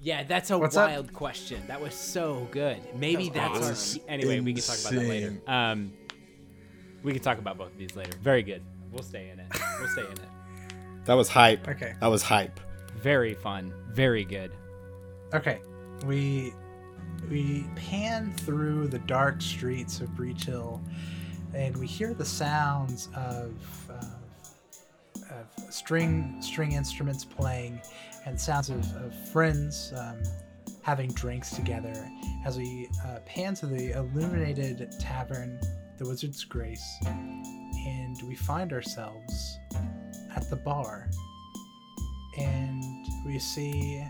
Yeah, 0.00 0.24
that's 0.24 0.50
a 0.50 0.58
What's 0.58 0.76
up? 0.76 0.90
wild 0.90 1.12
question. 1.12 1.62
That 1.68 1.80
was 1.80 1.94
so 1.94 2.46
good. 2.50 2.78
Maybe 2.94 3.28
That 3.30 3.54
that's 3.54 3.96
our. 3.96 4.02
Anyway, 4.08 4.40
we 4.40 4.52
can 4.52 4.62
talk 4.62 4.78
about 4.78 4.92
that 4.92 5.08
later. 5.08 5.40
Um, 5.46 5.92
we 7.02 7.12
can 7.12 7.22
talk 7.22 7.38
about 7.38 7.56
both 7.56 7.72
of 7.72 7.78
these 7.78 7.96
later. 7.96 8.16
Very 8.22 8.42
good. 8.42 8.62
We'll 8.92 9.02
stay 9.02 9.30
in 9.30 9.40
it. 9.40 9.46
We'll 9.78 9.88
stay 9.88 10.02
in 10.04 10.12
it. 10.12 11.06
That 11.06 11.14
was 11.14 11.28
hype. 11.28 11.66
Okay. 11.68 11.94
That 12.00 12.08
was 12.08 12.22
hype. 12.22 12.60
Very 13.00 13.34
fun. 13.34 13.72
Very 13.92 14.24
good. 14.24 14.52
Okay, 15.34 15.60
we 16.04 16.52
we 17.30 17.64
pan 17.74 18.32
through 18.36 18.88
the 18.88 18.98
dark 19.00 19.40
streets 19.40 20.00
of 20.00 20.08
Breachill, 20.10 20.80
and 21.54 21.76
we 21.76 21.86
hear 21.86 22.14
the 22.14 22.24
sounds 22.24 23.08
of, 23.14 23.54
of, 23.88 24.16
of 25.30 25.72
string 25.72 26.36
string 26.40 26.72
instruments 26.72 27.24
playing, 27.24 27.80
and 28.26 28.38
sounds 28.38 28.68
of, 28.68 28.80
of 28.96 29.14
friends 29.30 29.92
um, 29.96 30.20
having 30.82 31.10
drinks 31.12 31.50
together. 31.50 31.94
As 32.44 32.58
we 32.58 32.88
uh, 33.06 33.20
pan 33.24 33.54
to 33.54 33.66
the 33.66 33.92
illuminated 33.92 34.92
tavern 35.00 35.58
the 35.98 36.04
Wizard's 36.04 36.44
Grace, 36.44 36.84
and 37.06 38.20
we 38.28 38.34
find 38.34 38.72
ourselves 38.72 39.58
at 40.34 40.50
the 40.50 40.56
bar. 40.56 41.08
And 42.38 42.84
we 43.24 43.38
see 43.38 44.04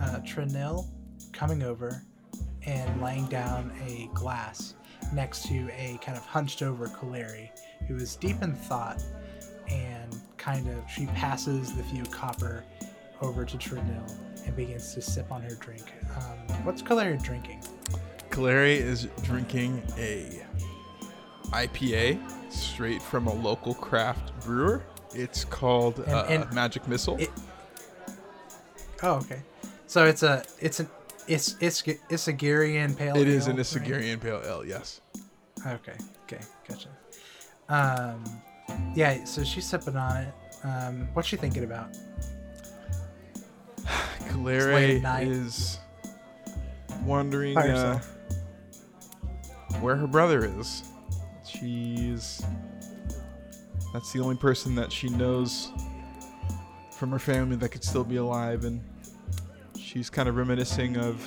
uh, 0.00 0.20
Trinil 0.20 0.86
coming 1.32 1.62
over 1.62 2.02
and 2.64 3.02
laying 3.02 3.26
down 3.26 3.72
a 3.86 4.08
glass 4.14 4.74
next 5.12 5.46
to 5.48 5.68
a 5.72 5.98
kind 6.02 6.16
of 6.16 6.24
hunched 6.24 6.62
over 6.62 6.86
Kaleri, 6.86 7.50
who 7.86 7.96
is 7.96 8.16
deep 8.16 8.40
in 8.42 8.54
thought 8.54 9.02
and 9.68 10.20
kind 10.36 10.68
of 10.68 10.90
she 10.90 11.06
passes 11.06 11.76
the 11.76 11.82
few 11.84 12.04
copper 12.04 12.64
over 13.20 13.44
to 13.44 13.56
Trinil 13.56 14.12
and 14.46 14.56
begins 14.56 14.94
to 14.94 15.02
sip 15.02 15.30
on 15.30 15.42
her 15.42 15.54
drink. 15.56 15.92
Um, 16.16 16.64
what's 16.64 16.82
Kaleri 16.82 17.22
drinking? 17.22 17.62
Kaleri 18.30 18.76
is 18.76 19.08
drinking 19.22 19.82
a 19.98 20.42
IPA 21.50 22.18
straight 22.52 23.02
from 23.02 23.26
a 23.26 23.34
local 23.34 23.74
craft 23.74 24.38
brewer. 24.44 24.82
It's 25.14 25.44
called 25.44 25.98
And- 26.00 26.10
uh, 26.10 26.24
and 26.28 26.52
Magic 26.52 26.86
Missile. 26.88 27.16
it- 27.18 27.30
Oh, 29.02 29.14
okay. 29.16 29.42
So 29.86 30.04
it's 30.04 30.22
a 30.22 30.44
it's 30.60 30.78
an 30.80 30.88
it's 31.26 31.56
it's 31.60 31.82
Isagirian 31.82 32.96
pale. 32.96 33.16
it 33.16 33.26
is 33.28 33.48
ale, 33.48 33.54
an 33.56 33.56
right? 33.56 34.20
Pale 34.20 34.42
Ale, 34.44 34.64
yes. 34.64 35.00
Okay, 35.66 35.94
okay, 36.24 36.40
gotcha. 36.68 36.88
Um, 37.68 38.22
yeah. 38.94 39.24
So 39.24 39.42
she's 39.42 39.66
sipping 39.66 39.96
on 39.96 40.16
it. 40.18 40.34
Um, 40.64 41.08
what's 41.14 41.28
she 41.28 41.36
thinking 41.36 41.64
about? 41.64 41.96
Late 44.36 44.60
at 44.60 44.66
Kaleri 44.68 45.02
night. 45.02 45.28
is 45.28 45.78
wondering 47.04 47.56
uh, 47.56 48.00
where 49.80 49.96
her 49.96 50.06
brother 50.06 50.44
is. 50.58 50.84
She's. 51.46 52.42
That's 53.92 54.12
the 54.12 54.20
only 54.20 54.36
person 54.36 54.74
that 54.76 54.92
she 54.92 55.08
knows 55.08 55.72
from 56.92 57.10
her 57.10 57.18
family 57.18 57.56
that 57.56 57.70
could 57.70 57.82
still 57.82 58.04
be 58.04 58.16
alive, 58.16 58.64
and 58.64 58.80
she's 59.78 60.08
kind 60.10 60.28
of 60.28 60.36
reminiscing 60.36 60.96
of 60.96 61.20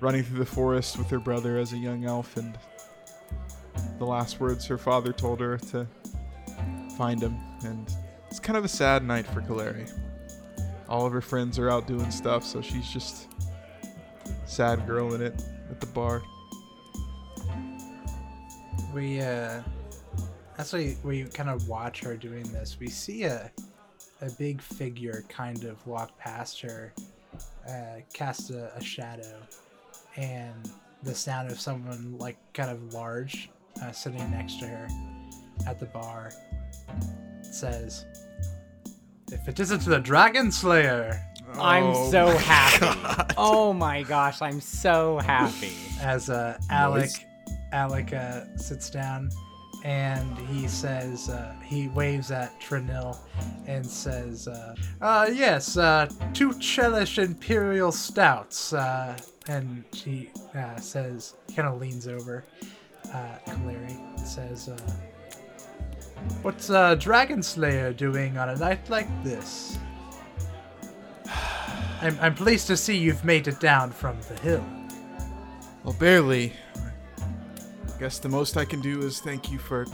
running 0.00 0.22
through 0.22 0.38
the 0.38 0.46
forest 0.46 0.98
with 0.98 1.08
her 1.08 1.18
brother 1.18 1.56
as 1.56 1.72
a 1.72 1.78
young 1.78 2.04
elf, 2.04 2.36
and 2.36 2.58
the 3.98 4.04
last 4.04 4.40
words 4.40 4.66
her 4.66 4.76
father 4.76 5.12
told 5.12 5.40
her 5.40 5.56
to 5.56 5.86
find 6.98 7.22
him. 7.22 7.36
And 7.64 7.90
it's 8.28 8.40
kind 8.40 8.56
of 8.56 8.64
a 8.64 8.68
sad 8.68 9.02
night 9.02 9.26
for 9.26 9.40
Kaleri. 9.40 9.90
All 10.88 11.06
of 11.06 11.12
her 11.12 11.20
friends 11.20 11.58
are 11.58 11.70
out 11.70 11.86
doing 11.86 12.10
stuff, 12.10 12.44
so 12.44 12.60
she's 12.60 12.88
just 12.88 13.28
sad 14.44 14.86
girl 14.86 15.14
in 15.14 15.22
it 15.22 15.42
at 15.70 15.80
the 15.80 15.86
bar. 15.86 16.22
We 18.94 19.20
uh, 19.20 19.62
as 20.58 20.72
we 20.72 20.96
we 21.02 21.24
kind 21.24 21.50
of 21.50 21.68
watch 21.68 22.00
her 22.02 22.16
doing 22.16 22.44
this, 22.52 22.78
we 22.78 22.88
see 22.88 23.24
a 23.24 23.50
a 24.22 24.30
big 24.38 24.62
figure 24.62 25.24
kind 25.28 25.64
of 25.64 25.84
walk 25.86 26.16
past 26.18 26.60
her, 26.62 26.94
uh, 27.68 28.00
cast 28.14 28.50
a, 28.50 28.74
a 28.76 28.82
shadow, 28.82 29.42
and 30.16 30.70
the 31.02 31.14
sound 31.14 31.50
of 31.50 31.60
someone 31.60 32.16
like 32.18 32.38
kind 32.54 32.70
of 32.70 32.94
large 32.94 33.50
uh, 33.82 33.92
sitting 33.92 34.30
next 34.30 34.58
to 34.60 34.66
her 34.66 34.88
at 35.66 35.78
the 35.78 35.86
bar 35.86 36.30
says, 37.42 38.04
"If 39.32 39.48
it 39.48 39.60
isn't 39.60 39.84
the 39.84 39.98
Dragon 39.98 40.50
Slayer." 40.52 41.22
I'm 41.58 41.84
Oh 41.84 42.10
so 42.10 42.26
my 42.26 42.32
happy. 42.34 43.34
Oh 43.38 43.72
my 43.72 44.02
gosh, 44.02 44.42
I'm 44.42 44.60
so 44.60 45.18
happy. 45.18 45.72
as 46.00 46.28
uh, 46.28 46.58
Alec 46.70 47.10
Alec 47.72 48.12
uh, 48.12 48.42
sits 48.56 48.90
down 48.90 49.30
and 49.84 50.36
he 50.48 50.66
says 50.66 51.28
uh, 51.28 51.54
he 51.62 51.88
waves 51.88 52.30
at 52.30 52.60
Trinil 52.60 53.16
and 53.66 53.86
says, 53.86 54.48
uh, 54.48 54.74
uh, 55.00 55.28
"Yes, 55.32 55.76
uh, 55.76 56.08
two 56.34 56.50
Chelish 56.50 57.22
Imperial 57.22 57.92
Stouts." 57.92 58.72
Uh, 58.72 59.16
and 59.48 59.84
he 59.92 60.30
uh, 60.56 60.76
says, 60.76 61.34
kind 61.54 61.68
of 61.68 61.80
leans 61.80 62.08
over, 62.08 62.44
uh, 63.14 63.36
Kaleri 63.46 64.18
says, 64.26 64.68
uh, 64.68 64.76
"What's 66.42 66.70
uh, 66.70 66.94
Dragon 66.96 67.42
Slayer 67.42 67.92
doing 67.92 68.38
on 68.38 68.48
a 68.48 68.56
night 68.56 68.88
like 68.88 69.08
this?" 69.24 69.78
I'm, 72.02 72.18
I'm 72.20 72.34
pleased 72.34 72.66
to 72.68 72.76
see 72.76 72.96
you've 72.96 73.24
made 73.24 73.48
it 73.48 73.58
down 73.58 73.90
from 73.90 74.18
the 74.28 74.40
hill. 74.40 74.64
Well, 75.82 75.96
barely. 75.98 76.52
I 77.18 77.98
guess 77.98 78.18
the 78.18 78.28
most 78.28 78.56
I 78.56 78.64
can 78.64 78.80
do 78.80 79.00
is 79.00 79.20
thank 79.20 79.50
you 79.50 79.58
for 79.58 79.86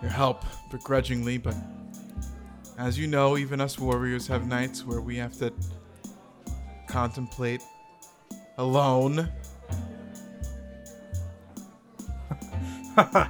your 0.00 0.10
help, 0.10 0.44
begrudgingly, 0.70 1.38
but 1.38 1.56
as 2.78 2.96
you 2.98 3.08
know, 3.08 3.36
even 3.36 3.60
us 3.60 3.78
warriors 3.78 4.28
have 4.28 4.46
nights 4.46 4.86
where 4.86 5.00
we 5.00 5.16
have 5.16 5.36
to 5.38 5.52
contemplate 6.86 7.62
alone. 8.56 9.28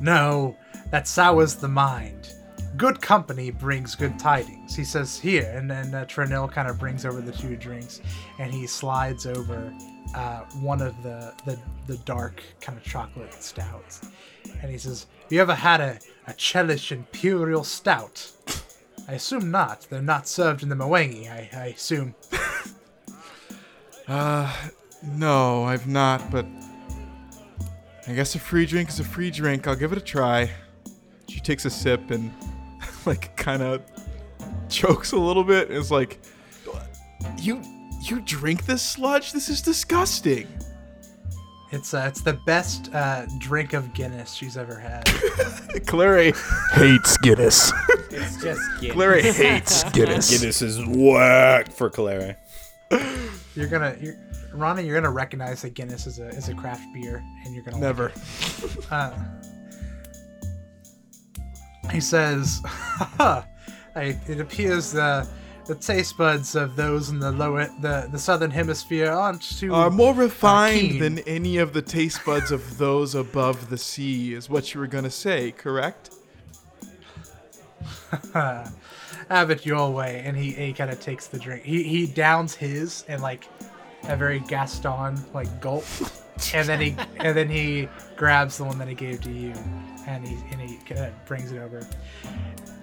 no, 0.00 0.56
that 0.94 1.08
sours 1.08 1.56
the 1.56 1.66
mind. 1.66 2.34
Good 2.76 3.00
company 3.00 3.50
brings 3.50 3.96
good 3.96 4.16
tidings. 4.16 4.76
He 4.76 4.84
says 4.84 5.18
here, 5.18 5.52
and 5.56 5.68
then 5.68 5.92
uh, 5.92 6.06
kind 6.06 6.68
of 6.68 6.78
brings 6.78 7.04
over 7.04 7.20
the 7.20 7.32
two 7.32 7.56
drinks, 7.56 8.00
and 8.38 8.54
he 8.54 8.64
slides 8.68 9.26
over 9.26 9.74
uh, 10.14 10.42
one 10.60 10.80
of 10.80 10.94
the, 11.02 11.34
the 11.46 11.58
the 11.88 11.96
dark 12.04 12.44
kind 12.60 12.78
of 12.78 12.84
chocolate 12.84 13.34
stouts, 13.34 14.02
and 14.62 14.70
he 14.70 14.78
says, 14.78 15.06
"You 15.30 15.40
ever 15.40 15.52
had 15.52 15.80
a 15.80 15.98
a 16.28 16.32
Chelish 16.32 16.92
Imperial 16.92 17.64
Stout?" 17.64 18.30
I 19.08 19.14
assume 19.14 19.50
not. 19.50 19.88
They're 19.90 20.00
not 20.00 20.28
served 20.28 20.62
in 20.62 20.68
the 20.68 20.76
Mwangi. 20.76 21.28
I, 21.28 21.50
I 21.52 21.66
assume. 21.66 22.14
Uh, 24.06 24.54
no, 25.02 25.64
I've 25.64 25.86
not, 25.86 26.30
but 26.30 26.44
I 28.06 28.12
guess 28.12 28.34
a 28.34 28.38
free 28.38 28.66
drink 28.66 28.90
is 28.90 29.00
a 29.00 29.04
free 29.04 29.30
drink. 29.30 29.66
I'll 29.66 29.74
give 29.74 29.92
it 29.92 29.96
a 29.96 30.02
try. 30.02 30.50
She 31.34 31.40
takes 31.40 31.64
a 31.64 31.70
sip 31.70 32.12
and, 32.12 32.32
like, 33.06 33.36
kind 33.36 33.60
of 33.60 33.82
chokes 34.68 35.10
a 35.10 35.18
little 35.18 35.42
bit. 35.42 35.68
And 35.68 35.76
is 35.76 35.90
like, 35.90 36.20
"You, 37.38 37.60
you 38.02 38.20
drink 38.20 38.66
this 38.66 38.82
sludge? 38.82 39.32
This 39.32 39.48
is 39.48 39.60
disgusting." 39.60 40.46
It's 41.72 41.92
uh, 41.92 42.04
it's 42.08 42.20
the 42.20 42.34
best 42.46 42.94
uh, 42.94 43.26
drink 43.38 43.72
of 43.72 43.92
Guinness 43.94 44.32
she's 44.32 44.56
ever 44.56 44.78
had. 44.78 45.02
Clary 45.88 46.32
hates 46.72 47.16
Guinness. 47.16 47.72
It's 48.10 48.40
just 48.40 48.60
Guinness. 48.80 48.92
Clary 48.92 49.22
hates 49.22 49.82
Guinness. 49.90 50.30
Guinness 50.30 50.62
is 50.62 50.78
whack 50.86 51.72
for 51.72 51.90
Kaleri. 51.90 52.36
You're 53.56 53.66
gonna, 53.66 53.96
you're, 54.00 54.14
Ronnie, 54.52 54.86
you're 54.86 54.94
gonna 54.94 55.10
recognize 55.10 55.62
that 55.62 55.74
Guinness 55.74 56.06
is 56.06 56.20
a 56.20 56.28
is 56.28 56.48
a 56.48 56.54
craft 56.54 56.84
beer, 56.94 57.24
and 57.44 57.52
you're 57.52 57.64
gonna 57.64 57.78
like 57.78 57.82
Never. 57.82 58.06
it. 58.10 58.92
Uh, 58.92 59.12
he 61.90 62.00
says, 62.00 62.60
I, 63.18 63.44
"It 64.26 64.40
appears 64.40 64.92
the 64.92 65.28
the 65.66 65.74
taste 65.74 66.18
buds 66.18 66.54
of 66.54 66.76
those 66.76 67.08
in 67.08 67.18
the 67.18 67.30
lower 67.32 67.66
the 67.80 68.08
the 68.10 68.18
southern 68.18 68.50
hemisphere 68.50 69.10
aren't 69.10 69.42
too 69.42 69.74
Are 69.74 69.90
more 69.90 70.12
uh, 70.12 70.16
refined 70.16 70.80
keen. 70.80 70.98
than 71.00 71.18
any 71.20 71.58
of 71.58 71.72
the 71.72 71.82
taste 71.82 72.24
buds 72.24 72.50
of 72.50 72.76
those 72.78 73.14
above 73.14 73.70
the 73.70 73.78
sea, 73.78 74.34
is 74.34 74.50
what 74.50 74.74
you 74.74 74.80
were 74.80 74.86
gonna 74.86 75.10
say, 75.10 75.52
correct? 75.52 76.10
have 78.32 79.50
it 79.50 79.64
your 79.66 79.90
way." 79.90 80.22
And 80.24 80.36
he 80.36 80.50
he 80.52 80.72
kind 80.72 80.90
of 80.90 81.00
takes 81.00 81.26
the 81.28 81.38
drink. 81.38 81.64
He 81.64 81.82
he 81.84 82.06
downs 82.06 82.54
his 82.54 83.04
and 83.08 83.22
like 83.22 83.48
a 84.08 84.16
very 84.16 84.40
Gaston 84.40 85.16
like 85.32 85.60
gulp, 85.60 85.84
and 86.52 86.68
then 86.68 86.80
he 86.80 86.96
and 87.18 87.36
then 87.36 87.48
he 87.48 87.88
grabs 88.16 88.58
the 88.58 88.64
one 88.64 88.78
that 88.78 88.88
he 88.88 88.94
gave 88.94 89.20
to 89.22 89.30
you, 89.30 89.54
and 90.06 90.26
he 90.26 90.36
and 90.50 90.60
he 90.60 90.76
kind 90.78 91.06
of 91.06 91.24
brings 91.26 91.52
it 91.52 91.58
over. 91.58 91.86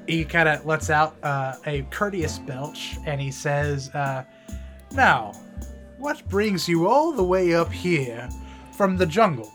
He 0.07 0.25
kind 0.25 0.49
of 0.49 0.65
lets 0.65 0.89
out 0.89 1.15
uh, 1.23 1.55
a 1.65 1.83
courteous 1.83 2.39
belch, 2.39 2.97
and 3.05 3.21
he 3.21 3.31
says, 3.31 3.89
uh, 3.89 4.23
"Now, 4.93 5.33
what 5.97 6.27
brings 6.29 6.67
you 6.67 6.87
all 6.87 7.11
the 7.11 7.23
way 7.23 7.53
up 7.53 7.71
here 7.71 8.29
from 8.75 8.97
the 8.97 9.05
jungle?" 9.05 9.51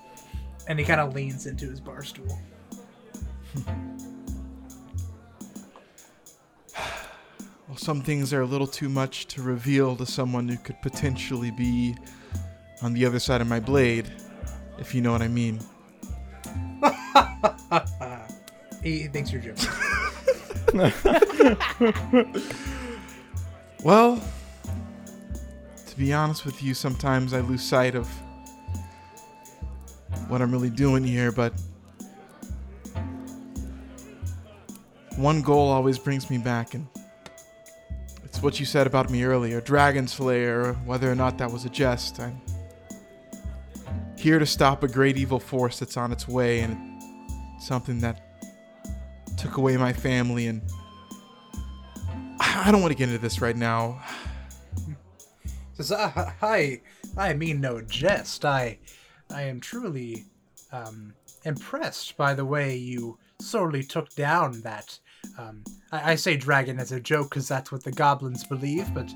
And 0.68 0.78
he 0.78 0.84
kind 0.84 1.00
of 1.00 1.14
leans 1.14 1.46
into 1.46 1.68
his 1.70 1.80
bar 1.80 2.02
stool. 2.02 2.38
Well, 7.68 7.76
some 7.76 8.00
things 8.00 8.32
are 8.32 8.42
a 8.42 8.46
little 8.46 8.68
too 8.68 8.88
much 8.88 9.26
to 9.26 9.42
reveal 9.42 9.96
to 9.96 10.06
someone 10.06 10.48
who 10.48 10.56
could 10.56 10.80
potentially 10.82 11.50
be 11.50 11.96
on 12.80 12.92
the 12.92 13.04
other 13.04 13.18
side 13.18 13.40
of 13.40 13.48
my 13.48 13.58
blade, 13.58 14.08
if 14.78 14.94
you 14.94 15.00
know 15.00 15.10
what 15.10 15.20
I 15.20 15.26
mean. 15.26 15.58
He, 18.82 19.00
he 19.00 19.08
thinks 19.08 19.32
you're 19.32 19.42
joking. 19.42 19.68
Well, 23.86 24.20
to 25.86 25.96
be 25.96 26.12
honest 26.12 26.44
with 26.44 26.60
you, 26.60 26.74
sometimes 26.74 27.32
I 27.32 27.40
lose 27.40 27.62
sight 27.62 27.94
of 27.94 28.08
what 30.26 30.42
I'm 30.42 30.50
really 30.50 30.70
doing 30.70 31.04
here, 31.04 31.30
but 31.30 31.52
one 35.14 35.40
goal 35.40 35.68
always 35.68 36.00
brings 36.00 36.28
me 36.30 36.38
back, 36.38 36.74
and 36.74 36.88
it's 38.24 38.42
what 38.42 38.58
you 38.58 38.66
said 38.66 38.88
about 38.88 39.08
me 39.08 39.22
earlier 39.22 39.60
Dragon 39.60 40.08
Slayer, 40.08 40.72
whether 40.84 41.08
or 41.08 41.14
not 41.14 41.38
that 41.38 41.52
was 41.52 41.64
a 41.64 41.70
jest. 41.70 42.18
I'm 42.18 42.40
here 44.26 44.40
to 44.40 44.46
stop 44.46 44.82
a 44.82 44.88
great 44.88 45.16
evil 45.16 45.38
force 45.38 45.78
that's 45.78 45.96
on 45.96 46.10
its 46.10 46.26
way, 46.26 46.58
and 46.58 46.76
something 47.60 48.00
that 48.00 48.40
took 49.38 49.56
away 49.56 49.76
my 49.76 49.92
family, 49.92 50.48
and 50.48 50.60
I 52.40 52.70
don't 52.72 52.80
want 52.80 52.90
to 52.90 52.98
get 52.98 53.08
into 53.08 53.20
this 53.20 53.40
right 53.40 53.56
now. 53.56 54.02
Says, 55.74 55.92
I, 55.92 56.34
I, 56.42 56.80
I 57.16 57.34
mean 57.34 57.60
no 57.60 57.80
jest. 57.82 58.44
I, 58.44 58.80
I 59.30 59.42
am 59.42 59.60
truly 59.60 60.24
um, 60.72 61.14
impressed 61.44 62.16
by 62.16 62.34
the 62.34 62.44
way 62.44 62.76
you 62.76 63.18
sorely 63.40 63.84
took 63.84 64.12
down 64.16 64.60
that. 64.62 64.98
Um, 65.38 65.62
I, 65.92 66.12
I 66.12 66.14
say 66.16 66.36
dragon 66.36 66.80
as 66.80 66.90
a 66.90 66.98
joke 66.98 67.30
because 67.30 67.46
that's 67.46 67.70
what 67.70 67.84
the 67.84 67.92
goblins 67.92 68.42
believe, 68.42 68.92
but 68.92 69.08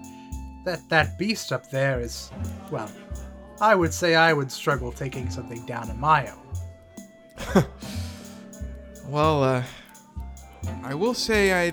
that 0.65 0.89
that 0.89 1.19
beast 1.19 1.51
up 1.51 1.69
there 1.73 1.99
is, 1.99 2.31
well, 2.71 2.89
I 3.61 3.75
would 3.75 3.93
say 3.93 4.15
I 4.15 4.33
would 4.33 4.51
struggle 4.51 4.91
taking 4.93 5.31
something 5.31 5.65
down 5.67 5.99
my 5.99 6.31
own. 6.31 7.65
Well, 9.11 9.43
uh, 9.43 9.65
I 10.85 10.95
will 10.95 11.15
say 11.15 11.53
I 11.53 11.73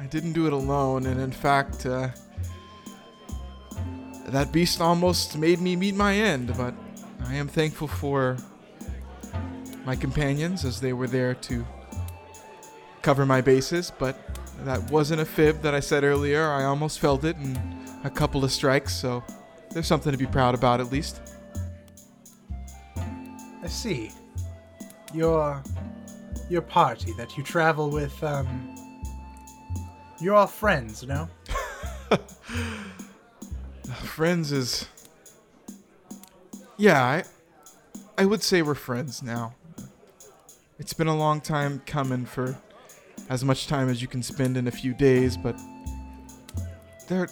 I 0.00 0.06
didn't 0.08 0.32
do 0.32 0.46
it 0.46 0.54
alone, 0.54 1.04
and 1.04 1.20
in 1.20 1.30
fact, 1.30 1.84
uh, 1.84 2.08
that 4.28 4.50
beast 4.50 4.80
almost 4.80 5.36
made 5.36 5.60
me 5.60 5.76
meet 5.76 5.94
my 5.94 6.14
end. 6.14 6.56
But 6.56 6.72
I 7.26 7.34
am 7.34 7.48
thankful 7.48 7.86
for 7.86 8.38
my 9.84 9.94
companions 9.94 10.64
as 10.64 10.80
they 10.80 10.94
were 10.94 11.06
there 11.06 11.34
to 11.34 11.66
cover 13.02 13.26
my 13.26 13.42
bases. 13.42 13.92
But 13.98 14.16
that 14.64 14.90
wasn't 14.90 15.20
a 15.20 15.26
fib 15.26 15.60
that 15.60 15.74
I 15.74 15.80
said 15.80 16.02
earlier. 16.02 16.50
I 16.50 16.64
almost 16.64 16.98
felt 16.98 17.24
it 17.24 17.36
in 17.36 17.58
a 18.04 18.10
couple 18.10 18.42
of 18.42 18.50
strikes, 18.50 18.94
so 18.94 19.22
there's 19.70 19.86
something 19.86 20.12
to 20.12 20.18
be 20.18 20.26
proud 20.26 20.54
about 20.54 20.80
at 20.80 20.90
least. 20.92 21.20
I 23.62 23.66
see. 23.66 24.10
Your 25.12 25.62
your 26.48 26.62
party 26.62 27.12
that 27.18 27.36
you 27.36 27.42
travel 27.42 27.90
with, 27.90 28.22
um 28.22 28.76
you're 30.20 30.34
all 30.34 30.46
friends, 30.46 31.02
no? 31.04 31.28
friends 34.20 34.52
is 34.52 34.86
yeah 36.76 37.02
I, 37.02 37.24
I 38.18 38.26
would 38.26 38.42
say 38.42 38.62
we're 38.62 38.74
friends 38.74 39.22
now 39.22 39.54
it's 40.78 40.92
been 40.92 41.06
a 41.06 41.16
long 41.16 41.40
time 41.40 41.80
coming 41.86 42.26
for 42.26 42.56
as 43.28 43.44
much 43.44 43.66
time 43.66 43.88
as 43.88 44.02
you 44.02 44.08
can 44.08 44.22
spend 44.22 44.56
in 44.56 44.66
a 44.66 44.70
few 44.70 44.92
days 44.92 45.36
but 45.36 45.58
they're 47.08 47.28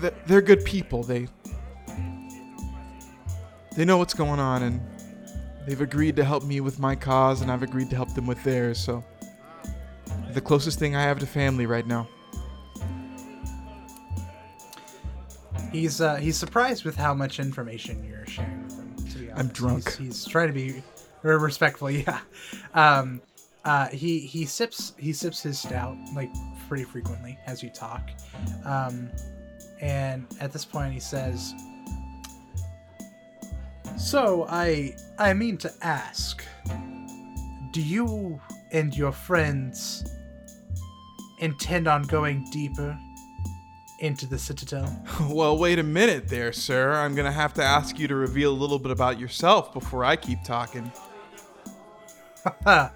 they're, 0.00 0.14
they're 0.26 0.42
good 0.42 0.64
people 0.64 1.02
they 1.02 1.26
they 3.76 3.84
know 3.84 3.98
what's 3.98 4.14
going 4.14 4.40
on 4.40 4.62
and 4.62 4.80
they've 5.66 5.80
agreed 5.80 6.16
to 6.16 6.24
help 6.24 6.42
me 6.44 6.60
with 6.60 6.78
my 6.78 6.94
cause 6.94 7.40
and 7.40 7.50
i've 7.50 7.62
agreed 7.62 7.90
to 7.90 7.96
help 7.96 8.12
them 8.14 8.26
with 8.26 8.42
theirs 8.44 8.78
so 8.78 9.04
the 10.32 10.40
closest 10.40 10.78
thing 10.78 10.96
i 10.96 11.02
have 11.02 11.18
to 11.18 11.26
family 11.26 11.66
right 11.66 11.86
now 11.86 12.08
He's 15.72 16.00
uh, 16.00 16.16
he's 16.16 16.36
surprised 16.36 16.84
with 16.84 16.96
how 16.96 17.14
much 17.14 17.38
information 17.38 18.02
you're 18.02 18.26
sharing 18.26 18.64
with 18.64 18.76
him. 18.76 18.96
To 18.96 19.18
be 19.18 19.30
honest, 19.30 19.40
I'm 19.40 19.48
drunk. 19.48 19.84
He's, 19.84 19.96
he's 19.96 20.24
trying 20.24 20.48
to 20.48 20.52
be 20.52 20.82
very 21.22 21.38
respectful. 21.38 21.90
Yeah. 22.00 22.20
Um, 22.74 23.20
uh, 23.64 23.88
he 23.88 24.20
he 24.20 24.46
sips 24.46 24.94
he 24.98 25.12
sips 25.12 25.42
his 25.42 25.60
stout 25.60 25.96
like 26.14 26.30
pretty 26.68 26.84
frequently 26.84 27.38
as 27.46 27.62
you 27.62 27.70
talk, 27.70 28.10
um, 28.64 29.10
and 29.80 30.26
at 30.40 30.52
this 30.52 30.64
point 30.64 30.92
he 30.92 31.00
says, 31.00 31.54
"So 33.96 34.46
I 34.48 34.94
I 35.18 35.32
mean 35.32 35.56
to 35.58 35.72
ask, 35.82 36.44
do 37.72 37.82
you 37.82 38.40
and 38.72 38.96
your 38.96 39.12
friends 39.12 40.04
intend 41.38 41.88
on 41.88 42.02
going 42.02 42.46
deeper 42.50 42.98
into 44.00 44.26
the 44.26 44.38
citadel?" 44.38 45.04
Well, 45.28 45.58
wait 45.58 45.78
a 45.78 45.82
minute 45.82 46.28
there, 46.28 46.52
sir. 46.52 46.92
I'm 46.92 47.14
gonna 47.14 47.32
have 47.32 47.54
to 47.54 47.62
ask 47.62 47.98
you 47.98 48.08
to 48.08 48.14
reveal 48.14 48.52
a 48.52 48.58
little 48.58 48.78
bit 48.78 48.92
about 48.92 49.18
yourself 49.18 49.72
before 49.72 50.04
I 50.04 50.16
keep 50.16 50.42
talking. 50.44 50.90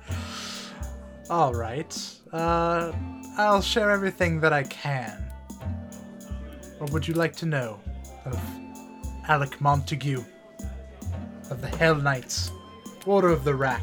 All 1.30 1.54
right. 1.54 2.10
Uh, 2.32 2.92
I'll 3.36 3.62
share 3.62 3.90
everything 3.90 4.40
that 4.40 4.52
I 4.52 4.62
can. 4.64 5.33
What 6.84 6.92
would 6.92 7.08
you 7.08 7.14
like 7.14 7.34
to 7.36 7.46
know 7.46 7.80
of 8.26 8.38
Alec 9.26 9.58
Montague 9.58 10.22
of 11.48 11.62
the 11.62 11.68
Hell 11.78 11.94
Knights, 11.94 12.52
Order 13.06 13.30
of 13.30 13.42
the 13.42 13.54
Rack? 13.54 13.82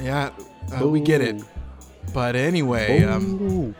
Yeah, 0.00 0.30
uh, 0.80 0.88
we 0.88 1.00
get 1.00 1.20
it. 1.20 1.44
But 2.14 2.36
anyway, 2.36 3.02
um, 3.02 3.74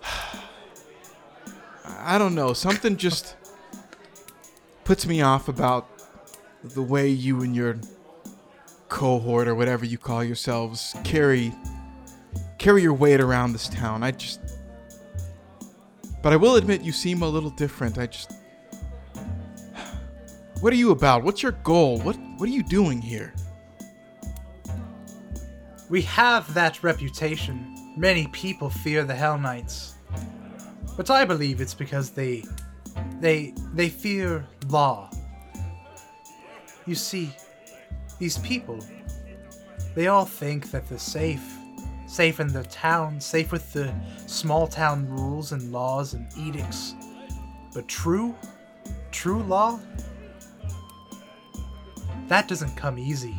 I 1.84 2.16
don't 2.16 2.36
know. 2.36 2.52
Something 2.52 2.96
just 2.96 3.34
puts 4.84 5.04
me 5.04 5.20
off 5.20 5.48
about 5.48 5.88
the 6.62 6.82
way 6.82 7.08
you 7.08 7.42
and 7.42 7.56
your 7.56 7.80
cohort 8.88 9.48
or 9.48 9.56
whatever 9.56 9.84
you 9.84 9.98
call 9.98 10.22
yourselves 10.22 10.94
carry 11.02 11.52
carry 12.58 12.82
your 12.82 12.94
weight 12.94 13.20
around 13.20 13.52
this 13.52 13.66
town. 13.66 14.04
I 14.04 14.12
just 14.12 14.55
But 16.26 16.32
I 16.32 16.36
will 16.38 16.56
admit 16.56 16.82
you 16.82 16.90
seem 16.90 17.22
a 17.22 17.28
little 17.28 17.50
different. 17.50 17.98
I 17.98 18.08
just 18.08 18.32
What 20.60 20.72
are 20.72 20.76
you 20.76 20.90
about? 20.90 21.22
What's 21.22 21.40
your 21.40 21.52
goal? 21.52 22.00
What 22.00 22.16
what 22.38 22.48
are 22.48 22.52
you 22.52 22.64
doing 22.64 23.00
here? 23.00 23.32
We 25.88 26.02
have 26.02 26.52
that 26.54 26.82
reputation. 26.82 27.94
Many 27.96 28.26
people 28.32 28.70
fear 28.70 29.04
the 29.04 29.14
Hell 29.14 29.38
Knights. 29.38 29.94
But 30.96 31.10
I 31.10 31.24
believe 31.24 31.60
it's 31.60 31.74
because 31.74 32.10
they 32.10 32.42
they 33.20 33.54
they 33.72 33.88
fear 33.88 34.48
law. 34.66 35.08
You 36.86 36.96
see, 36.96 37.30
these 38.18 38.38
people 38.38 38.80
they 39.94 40.08
all 40.08 40.24
think 40.24 40.72
that 40.72 40.88
they're 40.88 40.98
safe. 40.98 41.55
Safe 42.06 42.40
in 42.40 42.48
the 42.48 42.62
town, 42.64 43.20
safe 43.20 43.52
with 43.52 43.72
the 43.72 43.92
small 44.26 44.66
town 44.66 45.08
rules 45.08 45.52
and 45.52 45.72
laws 45.72 46.14
and 46.14 46.26
edicts. 46.38 46.94
But 47.74 47.88
true, 47.88 48.34
true 49.10 49.42
law, 49.42 49.80
that 52.28 52.48
doesn't 52.48 52.76
come 52.76 52.98
easy. 52.98 53.36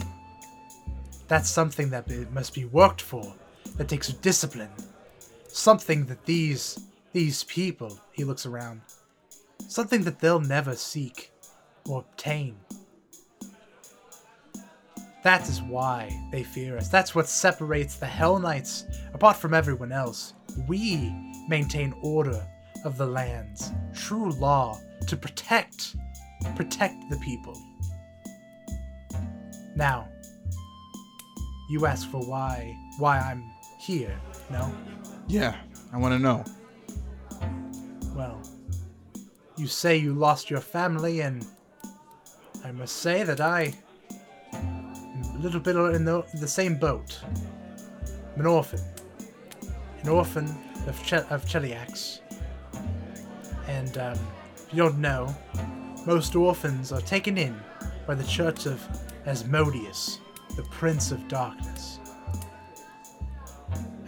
That's 1.28 1.50
something 1.50 1.90
that 1.90 2.10
must 2.32 2.54
be 2.54 2.66
worked 2.66 3.02
for, 3.02 3.34
that 3.78 3.88
takes 3.88 4.10
discipline. 4.10 4.72
Something 5.48 6.06
that 6.06 6.26
these 6.26 6.80
these 7.14 7.44
people, 7.46 8.00
he 8.12 8.24
looks 8.24 8.46
around, 8.46 8.82
something 9.68 10.04
that 10.04 10.20
they'll 10.20 10.40
never 10.40 10.76
seek 10.76 11.32
or 11.88 12.02
obtain. 12.02 12.56
That 15.28 15.50
is 15.50 15.62
why 15.62 16.18
they 16.32 16.42
fear 16.42 16.78
us. 16.78 16.88
That's 16.88 17.14
what 17.14 17.28
separates 17.28 17.98
the 17.98 18.06
Hell 18.06 18.40
Knights 18.40 18.86
apart 19.14 19.36
from 19.36 19.54
everyone 19.54 19.92
else. 19.92 20.34
We 20.70 21.14
maintain 21.50 21.94
order 22.02 22.48
of 22.86 22.98
the 22.98 23.08
lands, 23.08 23.74
true 23.94 24.32
law 24.32 24.80
to 25.06 25.18
protect 25.18 25.98
protect 26.56 26.96
the 27.10 27.18
people. 27.18 27.62
Now, 29.76 30.08
you 31.70 31.86
ask 31.86 32.10
for 32.10 32.22
why 32.22 32.74
why 32.98 33.20
I'm 33.20 33.44
here, 33.82 34.18
no? 34.50 34.74
Yeah, 35.28 35.58
I 35.92 35.98
want 35.98 36.14
to 36.14 36.20
know. 36.20 36.46
Well, 38.16 38.42
you 39.58 39.68
say 39.68 39.98
you 39.98 40.14
lost 40.14 40.50
your 40.50 40.62
family, 40.62 41.20
and 41.20 41.46
I 42.64 42.72
must 42.72 42.96
say 42.96 43.24
that 43.24 43.42
I 43.42 43.74
a 45.36 45.38
little 45.38 45.60
bit 45.60 45.76
in 45.76 46.06
the, 46.06 46.26
the 46.36 46.48
same 46.48 46.76
boat. 46.76 47.20
I'm 48.34 48.42
an 48.42 48.46
orphan. 48.46 48.80
An 50.02 50.10
orphan 50.10 50.46
of, 50.88 51.02
che- 51.04 51.26
of 51.30 51.46
Cheliax. 51.46 52.20
And 53.68 53.98
um, 53.98 54.18
if 54.56 54.68
you 54.72 54.84
don't 54.84 55.00
know, 55.00 55.36
most 56.06 56.36
orphans 56.36 56.92
are 56.92 57.02
taken 57.02 57.38
in 57.38 57.60
by 58.06 58.16
the 58.16 58.24
church 58.24 58.66
of 58.66 58.82
Asmodeus, 59.26 60.20
the 60.56 60.64
Prince 60.64 61.12
of 61.12 61.28
Darkness. 61.28 62.00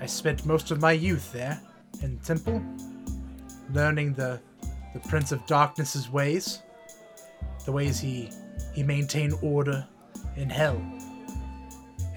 I 0.02 0.06
spent 0.06 0.46
most 0.46 0.72
of 0.72 0.80
my 0.80 0.94
youth 0.94 1.34
there, 1.34 1.60
in 2.02 2.18
the 2.18 2.26
temple, 2.26 2.64
learning 3.74 4.14
the 4.14 4.40
the 4.94 5.00
Prince 5.02 5.32
of 5.32 5.46
Darkness's 5.46 6.10
ways, 6.10 6.64
the 7.66 7.72
ways 7.72 8.00
he 8.00 8.30
he 8.74 8.82
maintained 8.82 9.34
order 9.42 9.86
in 10.36 10.50
hell. 10.50 10.82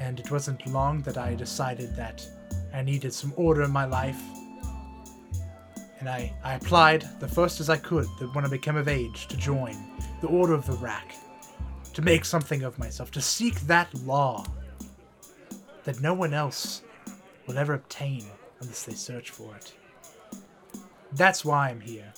And 0.03 0.18
it 0.18 0.32
wasn't 0.32 0.66
long 0.66 1.00
that 1.03 1.16
I 1.16 1.36
decided 1.36 1.94
that 1.94 2.26
I 2.74 2.82
needed 2.82 3.14
some 3.14 3.32
order 3.36 3.62
in 3.62 3.70
my 3.70 3.84
life. 3.84 4.20
And 6.00 6.09
I, 6.09 6.34
I 6.42 6.55
applied 6.55 7.09
the 7.20 7.28
first 7.28 7.61
as 7.61 7.70
I 7.70 7.76
could 7.76 8.07
that 8.18 8.34
when 8.34 8.44
I 8.44 8.48
became 8.48 8.74
of 8.74 8.88
age 8.88 9.28
to 9.28 9.36
join 9.36 9.76
the 10.20 10.26
Order 10.26 10.55
of 10.55 10.66
the 10.66 10.72
Rack, 10.72 11.14
to 11.94 12.03
make 12.03 12.24
something 12.24 12.64
of 12.64 12.76
myself, 12.80 13.12
to 13.12 13.20
seek 13.20 13.61
that 13.61 13.94
law 13.94 14.44
that 15.84 16.00
no 16.00 16.14
one 16.14 16.34
else 16.34 16.82
will 17.46 17.57
ever 17.57 17.74
obtain 17.74 18.24
unless 18.61 18.82
they 18.82 18.94
search 18.94 19.30
for 19.30 19.55
it. 19.55 19.72
That's 21.12 21.44
why 21.44 21.68
I'm 21.68 21.80
here. 21.80 22.12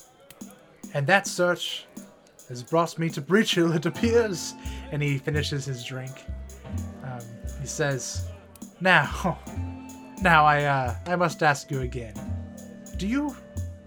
And 0.95 1.05
that 1.05 1.27
search 1.27 1.85
has 2.49 2.63
brought 2.63 2.97
me 2.97 3.09
to 3.09 3.21
Breachill, 3.21 3.75
it 3.75 3.85
appears. 3.85 4.55
And 4.91 5.03
he 5.03 5.19
finishes 5.19 5.65
his 5.65 5.85
drink. 5.85 6.25
He 7.65 7.69
says, 7.69 8.27
"Now, 8.79 9.39
now 10.21 10.45
I 10.45 10.65
uh, 10.65 10.95
I 11.07 11.15
must 11.15 11.41
ask 11.41 11.71
you 11.71 11.81
again. 11.81 12.13
Do 12.97 13.07
you 13.07 13.35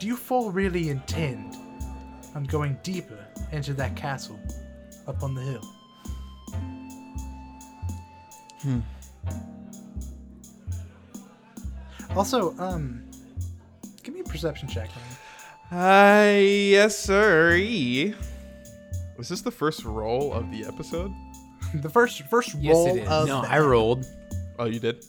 do 0.01 0.09
you 0.09 0.17
full 0.17 0.51
really 0.51 0.89
intend 0.89 1.55
on 2.35 2.43
going 2.43 2.77
deeper 2.83 3.25
into 3.53 3.75
that 3.75 3.95
castle 3.95 4.37
up 5.07 5.23
on 5.23 5.33
the 5.37 5.43
hill?" 5.43 5.63
Hmm. 8.63 8.81
Also, 12.17 12.59
um, 12.59 13.05
give 14.03 14.13
me 14.13 14.23
a 14.23 14.25
perception 14.25 14.67
check. 14.67 14.91
man. 15.71 16.35
Uh, 16.35 16.41
yes, 16.41 16.99
sir. 16.99 17.53
Was 19.17 19.29
this 19.29 19.41
the 19.41 19.53
first 19.53 19.85
roll 19.85 20.33
of 20.33 20.51
the 20.51 20.65
episode? 20.65 21.13
The 21.83 21.89
first 21.89 22.23
first 22.31 22.55
Yes, 22.55 22.75
roll 22.75 22.97
it 22.97 23.03
is. 23.03 23.09
of 23.09 23.29
No, 23.29 23.43
the- 23.43 23.49
I 23.51 23.59
rolled. 23.61 24.07
Oh, 24.59 24.65
you 24.67 24.81
did. 24.81 25.05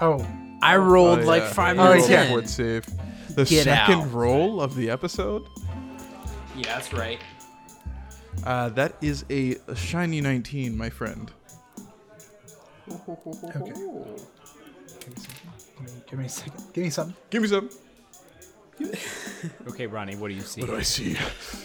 Oh, 0.00 0.24
I 0.62 0.76
rolled 0.76 1.20
Oh, 1.20 1.24
like 1.24 1.42
yeah. 1.42 1.52
five 1.52 1.76
You 1.76 1.82
Oh, 1.82 1.84
minutes 1.88 2.02
rolled 2.08 2.10
yeah. 2.12 2.24
in. 2.26 2.32
Word 2.32 2.48
save. 2.48 2.86
The 3.34 3.44
Get 3.44 3.64
second 3.64 4.00
out. 4.00 4.12
roll 4.12 4.60
of 4.60 4.74
the 4.76 4.90
episode. 4.90 5.46
Yeah, 6.56 6.66
that's 6.66 6.92
right. 6.92 7.18
Uh, 8.44 8.68
that 8.70 8.94
is 9.00 9.24
a 9.30 9.56
shiny 9.74 10.20
19, 10.20 10.76
my 10.76 10.88
friend. 10.90 11.30
okay. 12.90 13.72
Give 16.10 16.18
me 16.18 16.26
a 16.26 16.28
second. 16.28 16.64
Give 16.72 16.84
me 16.84 16.90
something. 16.90 17.16
Give 17.30 17.42
me 17.42 17.48
some. 17.48 17.70
Okay, 19.68 19.86
Ronnie, 19.86 20.16
what 20.16 20.28
do 20.28 20.34
you 20.34 20.40
see? 20.40 20.62
What 20.62 20.70
do 20.70 20.76
I 20.76 20.82
see? 20.82 21.16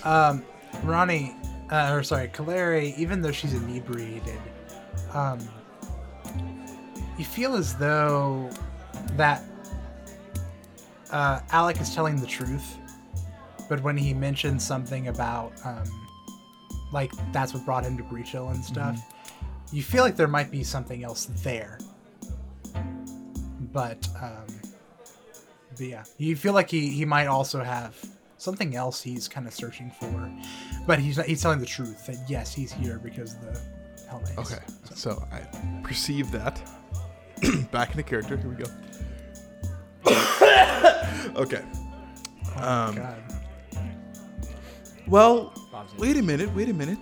Um, 0.04 0.43
Ronnie, 0.84 1.34
uh, 1.72 1.91
or 1.93 2.03
sorry, 2.03 2.28
Kaleri, 2.30 2.97
even 2.97 3.22
though 3.22 3.32
she's 3.32 3.53
inebriated, 3.53 4.39
um, 5.13 5.39
you 7.17 7.26
feel 7.26 7.55
as 7.55 7.76
though 7.76 8.49
that 9.17 9.43
uh, 11.11 11.41
Alec 11.51 11.80
is 11.82 11.93
telling 11.93 12.20
the 12.20 12.28
truth, 12.28 12.78
but 13.67 13.82
when 13.84 13.97
he 13.97 14.13
mentions 14.13 14.65
something 14.65 15.07
about, 15.07 15.53
um, 15.65 15.84
like, 16.91 17.11
that's 17.32 17.53
what 17.53 17.65
brought 17.65 17.84
him 17.84 17.97
to 17.97 18.03
Breachill 18.03 18.51
and 18.51 18.63
stuff, 18.63 18.99
you 19.72 19.84
feel 19.84 20.03
like 20.03 20.15
there 20.15 20.28
might 20.28 20.49
be 20.49 20.63
something 20.63 21.03
else 21.03 21.26
there. 21.43 21.78
But, 23.72 24.07
um, 24.20 24.47
but 25.72 25.86
yeah, 25.86 26.03
you 26.17 26.36
feel 26.36 26.53
like 26.53 26.72
he, 26.72 26.89
he 26.89 27.05
might 27.05 27.28
also 27.28 27.63
have 27.63 27.95
something 28.39 28.75
else 28.75 29.01
he's 29.03 29.27
kind 29.27 29.45
of 29.45 29.53
searching 29.53 29.91
for, 29.91 30.31
but 30.87 30.97
he's 30.97 31.17
not, 31.17 31.27
he's 31.27 31.41
telling 31.41 31.59
the 31.59 31.65
truth 31.65 32.07
that 32.07 32.17
yes, 32.27 32.53
he's 32.53 32.71
here 32.71 32.99
because 33.03 33.35
of 33.35 33.41
the 33.41 33.61
Hell 34.09 34.21
Knights. 34.21 34.37
Okay, 34.39 34.63
so 34.95 35.23
I 35.31 35.41
perceive 35.83 36.31
that. 36.31 36.59
Back 37.71 37.91
into 37.91 38.03
character. 38.03 38.37
Here 38.37 38.49
we 38.49 38.55
go. 38.55 38.69
okay. 41.41 41.63
Um, 42.55 42.95
God. 42.95 43.23
well, 45.07 45.53
wait 45.97 46.17
a 46.17 46.23
minute. 46.23 46.53
Wait 46.55 46.69
a 46.69 46.73
minute. 46.73 46.99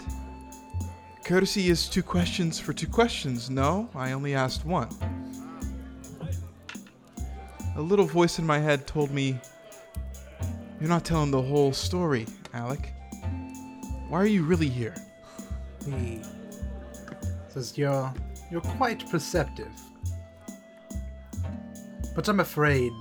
Courtesy 1.24 1.70
is 1.70 1.88
two 1.90 2.04
questions 2.04 2.60
for 2.60 2.74
two 2.74 2.88
questions. 2.88 3.50
No, 3.50 3.90
I 3.96 4.12
only 4.12 4.36
asked 4.36 4.66
one. 4.66 4.90
A 7.76 7.82
little 7.82 8.06
voice 8.06 8.40
in 8.40 8.46
my 8.46 8.60
head 8.60 8.88
told 8.88 9.12
me, 9.12 9.40
You're 10.80 10.90
not 10.90 11.06
telling 11.06 11.32
the 11.32 11.42
whole 11.42 11.74
story, 11.74 12.28
Alec. 12.54 12.94
Why 14.10 14.20
are 14.20 14.28
you 14.28 14.44
really 14.44 14.70
here? 14.70 14.96
He 15.86 16.22
says 17.50 17.78
you're 17.78 18.14
you're 18.52 18.62
quite 18.62 19.10
perceptive. 19.10 19.72
But 22.16 22.28
I'm 22.28 22.40
afraid 22.40 22.92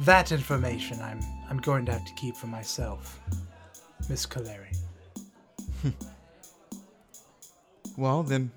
that 0.00 0.32
information 0.32 1.00
I'm 1.00 1.20
I'm 1.48 1.58
going 1.58 1.86
to 1.86 1.92
have 1.92 2.04
to 2.04 2.14
keep 2.14 2.36
for 2.36 2.46
myself. 2.46 3.20
Miss 4.08 4.26
Kaleri. 4.26 4.76
Well, 7.96 8.22
then, 8.22 8.50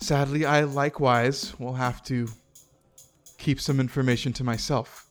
sadly, 0.00 0.44
I 0.44 0.62
likewise 0.62 1.56
will 1.60 1.74
have 1.74 2.02
to 2.04 2.26
keep 3.38 3.60
some 3.60 3.78
information 3.78 4.32
to 4.34 4.44
myself. 4.44 5.05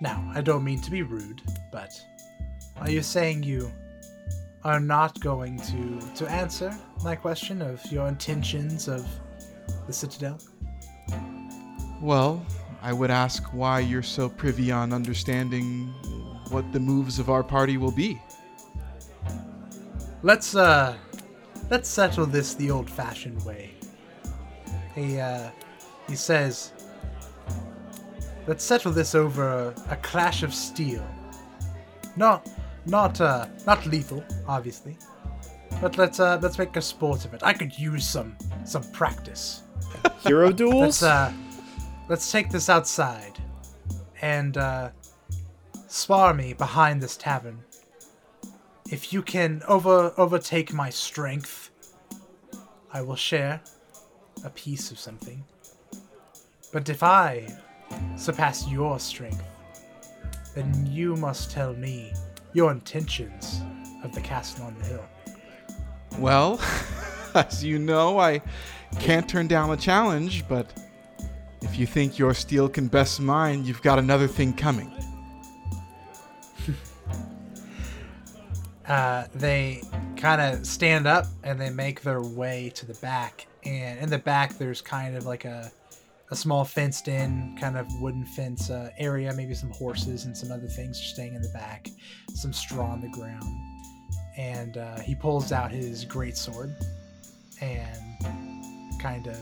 Now, 0.00 0.30
I 0.34 0.40
don't 0.40 0.64
mean 0.64 0.80
to 0.80 0.90
be 0.90 1.02
rude, 1.02 1.42
but 1.70 1.92
are 2.76 2.90
you 2.90 3.02
saying 3.02 3.42
you 3.42 3.70
are 4.64 4.80
not 4.80 5.20
going 5.20 5.58
to 5.58 6.00
to 6.16 6.30
answer 6.30 6.74
my 7.02 7.14
question 7.14 7.62
of 7.62 7.84
your 7.92 8.08
intentions 8.08 8.88
of 8.88 9.06
the 9.86 9.92
Citadel? 9.92 10.38
Well, 12.00 12.44
I 12.82 12.94
would 12.94 13.10
ask 13.10 13.42
why 13.52 13.80
you're 13.80 14.02
so 14.02 14.28
privy 14.28 14.72
on 14.72 14.92
understanding 14.92 15.88
what 16.48 16.72
the 16.72 16.80
moves 16.80 17.18
of 17.18 17.28
our 17.28 17.42
party 17.42 17.76
will 17.76 17.92
be. 17.92 18.20
Let's 20.22 20.54
uh 20.54 20.96
let's 21.70 21.88
settle 21.88 22.26
this 22.26 22.54
the 22.54 22.70
old-fashioned 22.70 23.44
way. 23.44 23.74
He 24.94 25.20
uh 25.20 25.50
he 26.08 26.16
says 26.16 26.72
Let's 28.46 28.64
settle 28.64 28.92
this 28.92 29.14
over 29.14 29.48
a, 29.48 29.74
a 29.90 29.96
clash 29.96 30.42
of 30.42 30.54
steel. 30.54 31.06
Not 32.16 32.48
not 32.86 33.20
uh 33.20 33.46
not 33.66 33.86
lethal, 33.86 34.24
obviously. 34.48 34.96
But 35.80 35.98
let's 35.98 36.20
uh 36.20 36.38
let's 36.42 36.58
make 36.58 36.76
a 36.76 36.82
sport 36.82 37.24
of 37.24 37.34
it. 37.34 37.42
I 37.42 37.52
could 37.52 37.78
use 37.78 38.06
some 38.06 38.36
some 38.64 38.82
practice. 38.92 39.62
Hero 40.20 40.52
duels? 40.52 41.02
Let's 41.02 41.02
uh 41.02 41.32
let's 42.08 42.32
take 42.32 42.50
this 42.50 42.68
outside 42.68 43.38
and 44.22 44.56
uh 44.56 44.90
spar 45.86 46.34
me 46.34 46.52
behind 46.54 47.02
this 47.02 47.16
tavern. 47.16 47.62
If 48.90 49.12
you 49.12 49.22
can 49.22 49.62
over 49.68 50.12
overtake 50.16 50.72
my 50.72 50.90
strength, 50.90 51.70
I 52.92 53.02
will 53.02 53.16
share 53.16 53.60
a 54.44 54.50
piece 54.50 54.90
of 54.90 54.98
something. 54.98 55.44
But 56.72 56.88
if 56.88 57.02
I 57.02 57.46
surpass 58.16 58.68
your 58.68 58.98
strength, 58.98 59.42
then 60.54 60.86
you 60.86 61.16
must 61.16 61.50
tell 61.50 61.72
me 61.74 62.12
your 62.52 62.72
intentions 62.72 63.62
of 64.02 64.14
the 64.14 64.20
castle 64.20 64.66
on 64.66 64.76
the 64.78 64.84
hill. 64.84 65.04
Well, 66.18 66.60
as 67.34 67.64
you 67.64 67.78
know, 67.78 68.18
I 68.18 68.42
can't 68.98 69.28
turn 69.28 69.46
down 69.46 69.70
a 69.70 69.76
challenge, 69.76 70.46
but 70.48 70.72
if 71.62 71.78
you 71.78 71.86
think 71.86 72.18
your 72.18 72.34
steel 72.34 72.68
can 72.68 72.88
best 72.88 73.20
mine, 73.20 73.64
you've 73.64 73.82
got 73.82 73.98
another 73.98 74.26
thing 74.26 74.52
coming. 74.52 74.92
uh, 78.88 79.26
they 79.34 79.82
kind 80.16 80.40
of 80.40 80.66
stand 80.66 81.06
up 81.06 81.26
and 81.44 81.60
they 81.60 81.70
make 81.70 82.02
their 82.02 82.22
way 82.22 82.72
to 82.74 82.86
the 82.86 82.94
back. 82.94 83.46
And 83.64 84.00
in 84.00 84.10
the 84.10 84.18
back, 84.18 84.58
there's 84.58 84.80
kind 84.80 85.16
of 85.16 85.26
like 85.26 85.44
a, 85.44 85.70
a 86.30 86.36
small 86.36 86.64
fenced 86.64 87.08
in 87.08 87.56
kind 87.58 87.76
of 87.76 87.86
wooden 88.00 88.24
fence 88.24 88.70
uh, 88.70 88.90
area, 88.98 89.32
maybe 89.34 89.54
some 89.54 89.70
horses 89.70 90.24
and 90.24 90.36
some 90.36 90.52
other 90.52 90.68
things 90.68 91.00
are 91.00 91.04
staying 91.04 91.34
in 91.34 91.42
the 91.42 91.48
back, 91.48 91.88
some 92.34 92.52
straw 92.52 92.86
on 92.86 93.00
the 93.00 93.08
ground. 93.08 93.44
And 94.36 94.76
uh, 94.76 95.00
he 95.00 95.14
pulls 95.14 95.52
out 95.52 95.70
his 95.72 96.04
great 96.04 96.36
sword 96.36 96.74
and 97.60 98.98
kind 99.00 99.26
of 99.26 99.38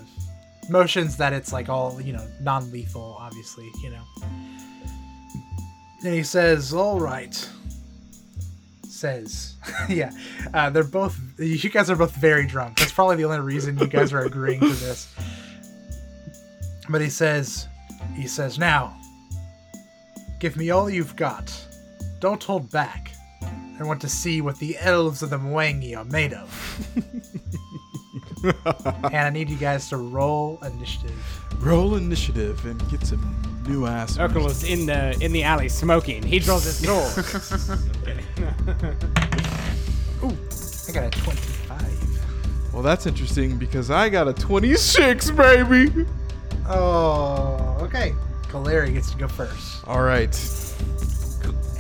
motions 0.70 1.16
that 1.19 1.32
it's 1.32 1.52
like 1.52 1.69
all, 1.69 2.01
you 2.01 2.12
know, 2.12 2.27
non 2.40 2.70
lethal, 2.73 3.16
obviously, 3.20 3.70
you 3.82 3.90
know. 3.90 4.02
And 6.05 6.15
he 6.15 6.23
says, 6.23 6.73
All 6.73 6.98
right 6.98 7.48
says, 8.98 9.55
yeah, 9.89 10.10
uh, 10.52 10.70
they're 10.70 10.85
both. 10.85 11.19
You 11.39 11.70
guys 11.70 11.89
are 11.89 11.97
both 11.97 12.15
very 12.16 12.47
drunk. 12.47 12.78
That's 12.78 12.93
probably 12.93 13.16
the 13.16 13.24
only 13.24 13.40
reason 13.40 13.78
you 13.78 13.86
guys 13.86 14.12
are 14.12 14.24
agreeing 14.24 14.60
to 14.60 14.66
this. 14.66 15.15
But 16.89 17.01
he 17.01 17.10
says, 17.10 17.69
he 18.15 18.27
says, 18.27 18.59
now, 18.59 18.97
give 20.40 20.56
me 20.56 20.70
all 20.70 20.89
you've 20.89 21.16
got. 21.16 21.52
Don't 22.20 22.43
hold 22.43 22.70
back. 22.70 23.12
I 23.78 23.85
want 23.85 24.01
to 24.01 24.09
see 24.09 24.40
what 24.40 24.59
the 24.59 24.77
elves 24.78 25.23
of 25.23 25.31
the 25.31 25.39
Mwangi 25.39 25.97
are 25.97 26.05
made 26.05 26.32
of. 26.32 26.89
and 29.05 29.16
I 29.16 29.31
need 29.31 29.51
you 29.51 29.56
guys 29.56 29.89
to 29.90 29.97
roll 29.97 30.59
initiative. 30.65 31.15
Roll 31.60 31.94
initiative 31.94 32.65
and 32.66 32.90
get 32.90 33.06
some 33.06 33.62
new 33.69 33.86
ass. 33.86 34.16
Urkel 34.16 34.36
music. 34.36 34.70
is 34.70 34.81
in 34.81 34.86
the 34.86 35.16
in 35.24 35.32
the 35.32 35.43
alley 35.44 35.69
smoking. 35.69 36.23
He 36.23 36.39
draws 36.39 36.65
his 36.65 36.78
sword. 36.85 37.12
Ooh, 40.24 40.36
I 40.89 40.93
got 40.93 41.15
a 41.15 41.20
25. 41.20 42.73
Well, 42.73 42.82
that's 42.82 43.06
interesting 43.06 43.59
because 43.59 43.90
I 43.90 44.09
got 44.09 44.28
a 44.28 44.32
26, 44.32 45.31
baby. 45.32 46.06
Oh, 46.69 47.78
okay. 47.81 48.15
Kaleri 48.49 48.93
gets 48.93 49.11
to 49.12 49.19
go 49.19 49.28
first. 49.28 49.86
All 49.86 50.03
right. 50.03 50.35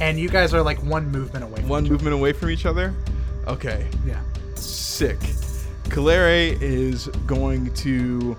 And 0.00 0.18
you 0.18 0.28
guys 0.28 0.54
are 0.54 0.62
like 0.62 0.82
one 0.82 1.10
movement 1.10 1.44
away 1.44 1.60
from 1.60 1.68
One 1.68 1.84
each 1.84 1.90
movement 1.90 2.14
away 2.14 2.32
from 2.32 2.50
each 2.50 2.66
other. 2.66 2.94
Okay. 3.46 3.86
other. 3.86 3.86
Yeah. 4.06 4.22
Sick. 4.54 5.18
Kaleri 5.84 6.60
is 6.60 7.08
going 7.26 7.72
to. 7.74 8.36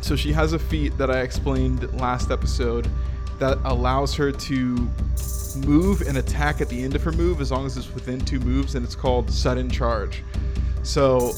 So 0.00 0.16
she 0.16 0.32
has 0.32 0.52
a 0.52 0.58
feat 0.58 0.96
that 0.98 1.10
I 1.10 1.20
explained 1.20 1.92
last 2.00 2.30
episode 2.30 2.88
that 3.38 3.58
allows 3.64 4.14
her 4.14 4.32
to 4.32 4.88
move 5.66 6.02
and 6.02 6.18
attack 6.18 6.60
at 6.60 6.68
the 6.68 6.82
end 6.82 6.94
of 6.94 7.02
her 7.02 7.12
move 7.12 7.40
as 7.40 7.50
long 7.50 7.66
as 7.66 7.76
it's 7.76 7.92
within 7.94 8.20
two 8.20 8.40
moves, 8.40 8.74
and 8.74 8.84
it's 8.84 8.94
called 8.94 9.30
sudden 9.30 9.70
charge. 9.70 10.22
So 10.82 11.32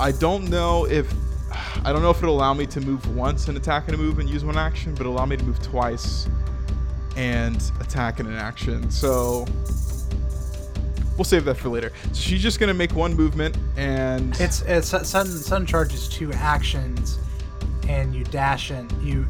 I 0.00 0.12
don't 0.12 0.50
know 0.50 0.86
if 0.86 1.12
I 1.84 1.92
don't 1.92 2.02
know 2.02 2.10
if 2.10 2.18
it'll 2.22 2.34
allow 2.36 2.54
me 2.54 2.66
to 2.66 2.80
move 2.80 3.14
once 3.14 3.48
and 3.48 3.56
attack 3.56 3.88
in 3.88 3.94
a 3.94 3.96
move 3.96 4.18
and 4.18 4.28
use 4.28 4.44
one 4.44 4.56
action, 4.56 4.92
but 4.92 5.02
it'll 5.02 5.14
allow 5.14 5.26
me 5.26 5.36
to 5.36 5.44
move 5.44 5.60
twice 5.62 6.28
and 7.16 7.70
attack 7.80 8.20
in 8.20 8.26
an 8.26 8.36
action. 8.36 8.90
So 8.90 9.46
we'll 11.16 11.24
save 11.24 11.44
that 11.44 11.56
for 11.56 11.68
later. 11.68 11.92
So 12.08 12.20
she's 12.20 12.42
just 12.42 12.58
gonna 12.58 12.74
make 12.74 12.92
one 12.94 13.14
movement 13.14 13.56
and 13.76 14.38
It's, 14.40 14.62
it's 14.62 14.88
sudden 14.88 15.10
sudden 15.32 15.66
charge 15.66 15.94
is 15.94 16.08
two 16.08 16.32
actions, 16.32 17.18
and 17.88 18.14
you 18.14 18.24
dash 18.24 18.70
and 18.70 18.90
you, 19.02 19.26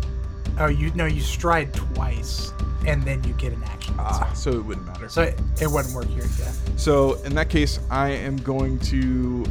oh 0.59 0.67
you 0.67 0.91
no 0.95 1.07
you 1.07 1.21
stride 1.21 1.75
twice, 1.75 2.53
and 2.87 3.03
then 3.03 3.23
you 3.25 3.35
get 3.35 3.53
an 3.53 3.63
action. 3.65 3.95
ah, 3.99 4.31
so 4.35 4.51
it 4.51 4.65
wouldn't 4.65 4.87
matter. 4.87 5.09
So 5.09 5.23
it, 5.23 5.41
it 5.61 5.71
wouldn't 5.71 5.95
work 5.95 6.07
here. 6.07 6.25
Yeah. 6.39 6.53
So 6.77 7.15
in 7.25 7.35
that 7.35 7.51
case, 7.51 7.81
I 7.91 8.11
am 8.11 8.37
going 8.39 8.79
to 8.81 9.45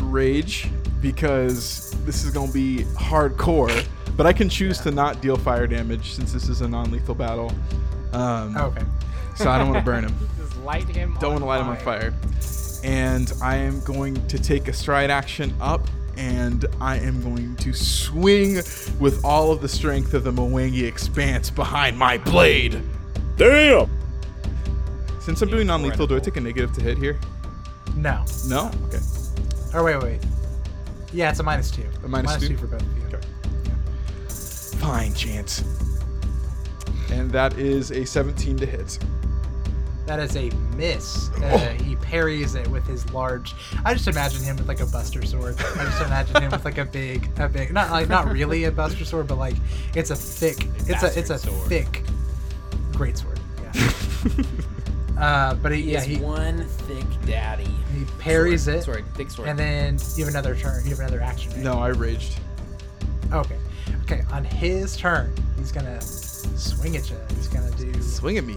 rage 0.00 0.68
because 1.04 1.90
this 2.06 2.24
is 2.24 2.30
going 2.30 2.48
to 2.48 2.54
be 2.54 2.84
hardcore. 2.94 3.86
But 4.16 4.24
I 4.24 4.32
can 4.32 4.48
choose 4.48 4.78
to 4.80 4.90
not 4.90 5.20
deal 5.20 5.36
fire 5.36 5.66
damage 5.66 6.12
since 6.14 6.32
this 6.32 6.48
is 6.48 6.62
a 6.62 6.68
non-lethal 6.68 7.14
battle. 7.14 7.52
Um, 8.14 8.56
Okay. 8.56 8.82
So 9.36 9.50
I 9.50 9.58
don't 9.58 9.68
want 9.68 9.84
to 9.84 9.84
burn 9.84 10.04
him. 10.04 10.16
Just 10.38 10.56
light 10.58 10.88
him. 10.88 11.16
Don't 11.20 11.32
want 11.32 11.42
to 11.42 11.46
light 11.46 11.60
him 11.60 11.68
on 11.68 11.76
fire. 11.76 12.14
And 12.84 13.30
I 13.42 13.56
am 13.56 13.80
going 13.80 14.14
to 14.28 14.38
take 14.38 14.68
a 14.68 14.72
stride 14.72 15.10
action 15.10 15.54
up. 15.60 15.86
And 16.16 16.64
I 16.80 16.96
am 16.98 17.20
going 17.22 17.56
to 17.56 17.74
swing 17.74 18.54
with 18.98 19.20
all 19.24 19.50
of 19.52 19.60
the 19.60 19.68
strength 19.68 20.14
of 20.14 20.24
the 20.24 20.30
Mwangi 20.32 20.84
expanse 20.84 21.50
behind 21.50 21.98
my 21.98 22.16
blade. 22.18 22.80
Damn! 23.36 23.90
Since 25.20 25.42
I'm 25.42 25.50
doing 25.50 25.66
non-lethal, 25.66 26.06
do 26.06 26.16
I 26.16 26.20
take 26.20 26.36
a 26.36 26.40
negative 26.40 26.72
to 26.74 26.80
hit 26.80 26.96
here? 26.96 27.18
No. 27.96 28.24
No. 28.46 28.70
Okay. 28.86 29.00
Or 29.74 29.82
wait, 29.82 30.00
wait. 30.00 30.20
Yeah, 31.14 31.30
it's 31.30 31.38
a 31.38 31.44
minus 31.44 31.70
two. 31.70 31.86
A 32.02 32.08
minus 32.08 32.36
two? 32.38 32.48
two 32.48 32.56
for 32.56 32.66
both 32.66 32.82
of 32.82 32.98
you. 32.98 33.04
Okay. 33.06 33.20
Fine 34.78 35.14
chance. 35.14 35.62
And 37.10 37.30
that 37.30 37.56
is 37.56 37.92
a 37.92 38.04
17 38.04 38.56
to 38.56 38.66
hit. 38.66 38.98
That 40.06 40.18
is 40.18 40.36
a 40.36 40.50
miss. 40.76 41.30
Uh, 41.30 41.58
he 41.82 41.94
parries 41.96 42.56
it 42.56 42.66
with 42.68 42.84
his 42.86 43.10
large. 43.12 43.54
I 43.84 43.94
just 43.94 44.08
imagine 44.08 44.42
him 44.42 44.56
with 44.56 44.66
like 44.66 44.80
a 44.80 44.86
Buster 44.86 45.24
sword. 45.24 45.56
I 45.58 45.84
just 45.84 46.02
imagine 46.02 46.42
him 46.42 46.50
with 46.50 46.64
like 46.64 46.78
a 46.78 46.84
big, 46.84 47.30
a 47.38 47.48
big, 47.48 47.72
not 47.72 47.90
like 47.90 48.08
not 48.08 48.30
really 48.30 48.64
a 48.64 48.72
Buster 48.72 49.04
sword, 49.04 49.28
but 49.28 49.38
like 49.38 49.54
it's 49.94 50.10
a 50.10 50.16
thick, 50.16 50.66
it's 50.86 51.02
a 51.04 51.18
it's 51.18 51.30
a 51.30 51.34
Bastard 51.34 51.40
sword. 51.40 51.68
thick, 51.68 52.02
great 52.92 53.16
sword. 53.16 53.38
Yeah. 53.62 53.72
uh, 55.18 55.54
but 55.54 55.72
he, 55.72 55.82
He 55.82 55.92
yeah, 55.92 55.98
is 56.00 56.04
he 56.04 56.16
one 56.18 56.64
thick 56.66 57.04
daddy. 57.26 57.68
he 57.96 58.04
parries 58.18 58.64
Sword. 58.64 58.76
it, 58.78 58.82
Sorry, 58.84 59.04
thick 59.14 59.30
sword. 59.30 59.48
and 59.48 59.58
then 59.58 59.98
you 60.16 60.24
have 60.24 60.32
another 60.34 60.54
turn. 60.56 60.82
You 60.84 60.90
have 60.90 61.00
another 61.00 61.20
action. 61.20 61.52
right? 61.52 61.60
No, 61.60 61.74
I 61.74 61.88
raged. 61.88 62.38
Okay. 63.32 63.56
Okay. 64.02 64.22
On 64.32 64.44
his 64.44 64.96
turn, 64.96 65.34
he's 65.58 65.72
gonna 65.72 66.00
swing 66.00 66.96
at 66.96 67.08
you. 67.10 67.16
He's 67.36 67.48
gonna 67.48 67.70
do 67.72 67.92
Swing 68.02 68.38
at 68.38 68.44
me. 68.44 68.56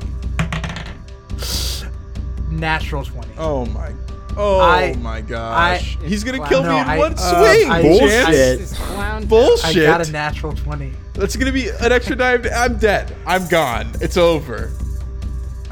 natural 2.49 3.03
twenty. 3.03 3.31
Oh 3.37 3.65
my. 3.67 3.93
Oh 4.35 4.59
I- 4.59 4.93
my 4.97 5.21
gosh. 5.21 5.97
I- 6.01 6.05
He's 6.05 6.23
gonna 6.23 6.39
Wow, 6.39 6.47
kill 6.49 6.63
no, 6.63 6.69
me 6.73 6.79
in 6.79 6.87
I- 6.87 6.97
one 6.97 7.13
uh, 7.17 7.17
swing. 7.55 7.71
I- 7.71 7.81
Bullshit. 7.81 8.09
Chance. 8.09 8.59
This 8.59 8.73
clown. 8.77 9.23
I 9.63 9.73
got 9.73 10.07
a 10.07 10.11
natural 10.11 10.53
twenty. 10.53 10.93
That's 11.13 11.35
gonna 11.35 11.51
be 11.51 11.69
an 11.69 11.91
extra 11.91 12.15
dive. 12.15 12.45
I'm 12.55 12.77
dead. 12.77 13.15
I'm 13.25 13.47
gone. 13.47 13.91
It's 14.01 14.17
over. 14.17 14.71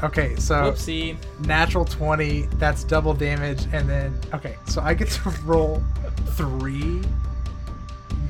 Okay, 0.02 0.36
so 0.36 0.54
Whoopsie. 0.72 1.16
natural 1.46 1.84
20 1.84 2.42
that's 2.56 2.84
double 2.84 3.14
damage 3.14 3.64
and 3.72 3.88
then 3.88 4.18
okay 4.34 4.56
so 4.66 4.82
i 4.82 4.92
get 4.92 5.08
to 5.08 5.30
roll 5.44 5.82
three 6.32 7.00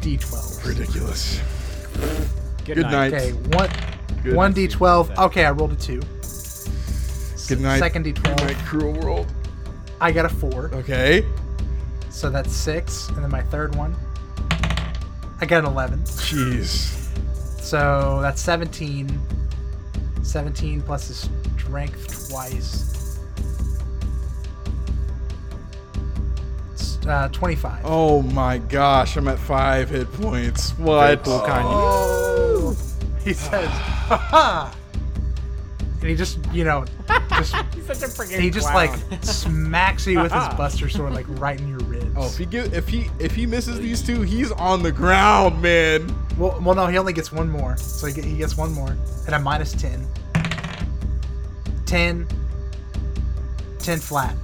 d12 0.01 0.65
Ridiculous. 0.65 1.41
Good, 2.65 2.77
Good 2.77 2.79
night. 2.83 2.93
night. 2.93 3.15
okay 3.15 3.33
one 3.57 3.71
Good 4.23 4.37
one 4.37 4.53
night. 4.53 4.71
d12 4.71 5.19
okay 5.19 5.45
i 5.45 5.51
rolled 5.51 5.73
a 5.73 5.77
two 5.77 6.01
Good 7.49 7.61
night. 7.61 7.79
second 7.81 8.05
d12 8.07 8.45
night, 8.45 8.57
cruel 8.59 8.93
world. 8.93 9.27
i 10.01 10.13
got 10.13 10.25
a 10.25 10.29
four 10.29 10.71
Okay. 10.73 11.25
so 12.11 12.31
that's 12.31 12.53
six 12.53 13.09
and 13.09 13.19
then 13.25 13.31
my 13.31 13.43
third 13.43 13.75
one 13.75 13.95
i 15.41 15.47
got 15.47 15.65
an 15.65 15.71
11 15.71 16.01
Jeez. 16.05 17.11
so 17.61 18.21
that's 18.23 18.41
17 18.41 19.21
17 20.23 20.83
plus 20.83 21.09
his 21.09 21.29
strength 21.67 22.29
twice 22.31 23.19
It's, 26.73 26.99
uh, 27.07 27.29
25 27.33 27.83
Oh 27.85 28.23
my 28.23 28.59
gosh. 28.59 29.17
I'm 29.17 29.29
at 29.29 29.39
five 29.39 29.89
hit 29.91 30.11
points. 30.13 30.71
What? 30.79 31.23
Oh. 31.27 32.77
He 33.27 33.33
says, 33.33 33.69
"Ha 33.69 34.17
ha!" 34.17 34.77
And 36.01 36.09
he 36.09 36.15
just, 36.15 36.39
you 36.53 36.63
know, 36.63 36.85
just 37.31 37.57
He's 37.75 37.87
such 37.87 38.03
a 38.03 38.07
freaking. 38.07 38.39
he 38.41 38.51
just 38.51 38.71
clown. 38.71 39.01
like 39.11 39.25
smacks 39.25 40.07
you 40.07 40.21
with 40.23 40.31
his 40.31 40.47
buster 40.55 40.89
sword, 40.89 41.13
like 41.13 41.27
right 41.41 41.61
in 41.61 41.67
your 41.69 41.81
ribs. 41.81 42.15
Oh, 42.17 42.27
if 42.27 42.39
he 42.39 42.47
give, 42.47 42.73
if 42.73 42.87
he 42.87 43.11
if 43.19 43.35
he 43.35 43.45
misses 43.45 43.81
these 43.81 44.01
two, 44.01 44.23
he's 44.23 44.53
on 44.53 44.85
the 44.85 44.93
ground, 44.93 45.61
man. 45.61 46.07
well, 46.39 46.57
well, 46.63 46.77
no, 46.77 46.87
he 46.87 46.99
only 46.99 47.13
gets 47.13 47.33
one 47.33 47.51
more, 47.51 47.77
so 47.79 48.07
he, 48.07 48.13
get, 48.13 48.25
he 48.25 48.37
gets 48.37 48.57
one 48.57 48.71
more 48.73 48.97
at 49.27 49.33
a 49.33 49.39
minus 49.41 49.73
ten. 49.73 50.07
10, 51.87 52.27
10 53.79 53.99
flat. 53.99 54.35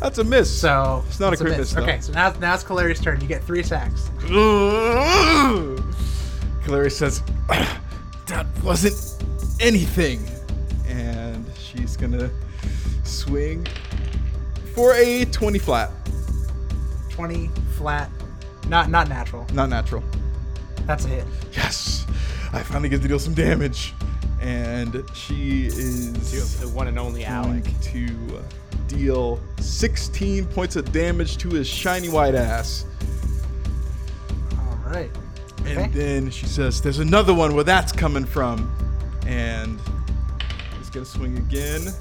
That's 0.00 0.18
a 0.18 0.24
miss. 0.24 0.48
So 0.60 1.02
It's 1.08 1.18
not 1.18 1.32
a 1.32 1.36
crit 1.36 1.58
miss, 1.58 1.72
though. 1.72 1.82
Okay, 1.82 2.00
so 2.00 2.12
now 2.12 2.30
now 2.38 2.54
it's 2.54 2.62
Kaleri's 2.62 3.00
turn. 3.00 3.20
You 3.20 3.26
get 3.26 3.42
three 3.42 3.62
sacks. 3.64 4.10
Clary 6.64 6.90
says, 6.90 7.22
"That 8.26 8.46
wasn't 8.62 9.24
anything," 9.60 10.24
and 10.86 11.44
she's 11.58 11.96
gonna 11.96 12.30
swing 13.04 13.66
for 14.74 14.94
a 14.94 15.24
twenty 15.26 15.58
flat, 15.58 15.90
Twenty 17.10 17.50
flat, 17.76 18.10
not 18.68 18.90
not 18.90 19.08
natural. 19.08 19.46
not 19.52 19.68
natural. 19.68 20.04
That's 20.86 21.04
a 21.06 21.08
hit. 21.08 21.24
Yes, 21.52 22.06
I 22.52 22.62
finally 22.62 22.88
get 22.88 23.02
to 23.02 23.08
deal 23.08 23.18
some 23.18 23.34
damage, 23.34 23.94
and 24.48 25.04
she 25.12 25.66
is 25.66 26.58
the 26.60 26.68
one 26.68 26.88
and 26.88 26.98
only 26.98 27.22
Alec. 27.24 27.64
to 27.82 28.42
deal 28.86 29.38
16 29.60 30.46
points 30.46 30.74
of 30.74 30.90
damage 30.90 31.36
to 31.36 31.50
his 31.50 31.66
shiny 31.68 32.08
white 32.08 32.34
ass. 32.34 32.86
All 34.58 34.78
right. 34.90 35.10
And 35.66 35.78
Okay. 35.78 35.90
then 35.92 36.30
she 36.30 36.46
says, 36.46 36.80
"There's 36.80 36.98
another 36.98 37.34
one 37.34 37.54
where 37.54 37.64
that's 37.64 37.92
coming 37.92 38.24
from," 38.24 38.70
and 39.26 39.78
he's 40.78 40.88
gonna 40.88 41.04
swing 41.04 41.36
again 41.36 41.92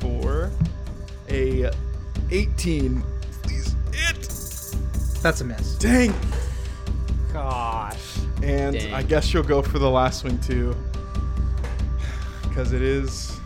for 0.00 0.50
a 1.28 1.70
18. 2.30 3.02
Please 3.42 3.74
hit. 3.92 4.30
That's 5.20 5.42
a 5.42 5.44
miss. 5.44 5.74
Dang. 5.74 6.14
Gosh. 7.34 7.98
And 8.42 8.74
Dang. 8.78 8.94
I 8.94 9.02
guess 9.02 9.26
she'll 9.26 9.42
go 9.42 9.60
for 9.60 9.78
the 9.78 9.90
last 9.90 10.20
swing 10.20 10.38
too, 10.38 10.74
because 12.50 12.72
it 12.72 12.82
is 12.82 13.40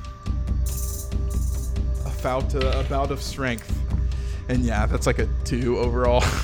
a 2.04 2.22
bout, 2.22 2.52
a 2.54 2.84
bout 2.88 3.12
of 3.12 3.22
strength. 3.22 3.70
And 4.48 4.64
yeah, 4.64 4.86
that's 4.86 5.06
like 5.06 5.20
a 5.20 5.28
two 5.44 5.78
overall. 5.78 6.24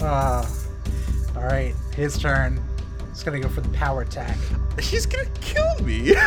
Uh, 0.00 0.44
all 1.36 1.44
right, 1.44 1.76
his 1.94 2.18
turn. 2.18 2.60
He's 3.10 3.22
gonna 3.22 3.38
go 3.38 3.48
for 3.48 3.60
the 3.60 3.68
power 3.68 4.02
attack. 4.02 4.36
She's 4.80 5.06
gonna 5.06 5.28
kill 5.40 5.78
me. 5.84 6.16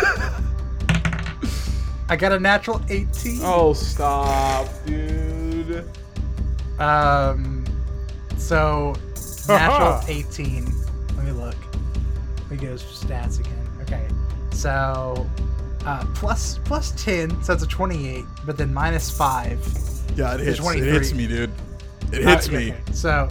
I 2.08 2.16
got 2.16 2.32
a 2.32 2.40
natural 2.40 2.82
18. 2.88 3.40
Oh, 3.44 3.74
stop, 3.74 4.70
dude. 4.86 5.84
Um, 6.80 7.66
so 8.38 8.96
natural 9.50 10.00
18. 10.08 10.72
Let 11.18 11.26
me 11.26 11.32
look. 11.32 11.56
Let 12.38 12.52
me 12.52 12.58
go 12.58 12.76
stats 12.76 13.42
again. 13.42 13.68
Okay, 13.82 14.08
so 14.52 15.30
uh, 15.86 16.06
plus 16.16 16.60
plus 16.66 16.92
10, 17.04 17.44
so 17.44 17.54
it's 17.54 17.64
a 17.64 17.68
28, 17.68 18.26
but 18.46 18.58
then 18.58 18.74
minus 18.74 19.10
five. 19.16 19.60
Yeah, 20.16 20.34
it 20.36 20.40
hits. 20.42 20.60
It 20.60 20.84
hits 20.84 21.14
me, 21.14 21.28
dude. 21.28 21.52
It 22.12 22.26
Uh, 22.26 22.30
hits 22.32 22.48
yeah, 22.48 22.58
me. 22.58 22.72
okay. 22.72 22.82
So 22.94 23.30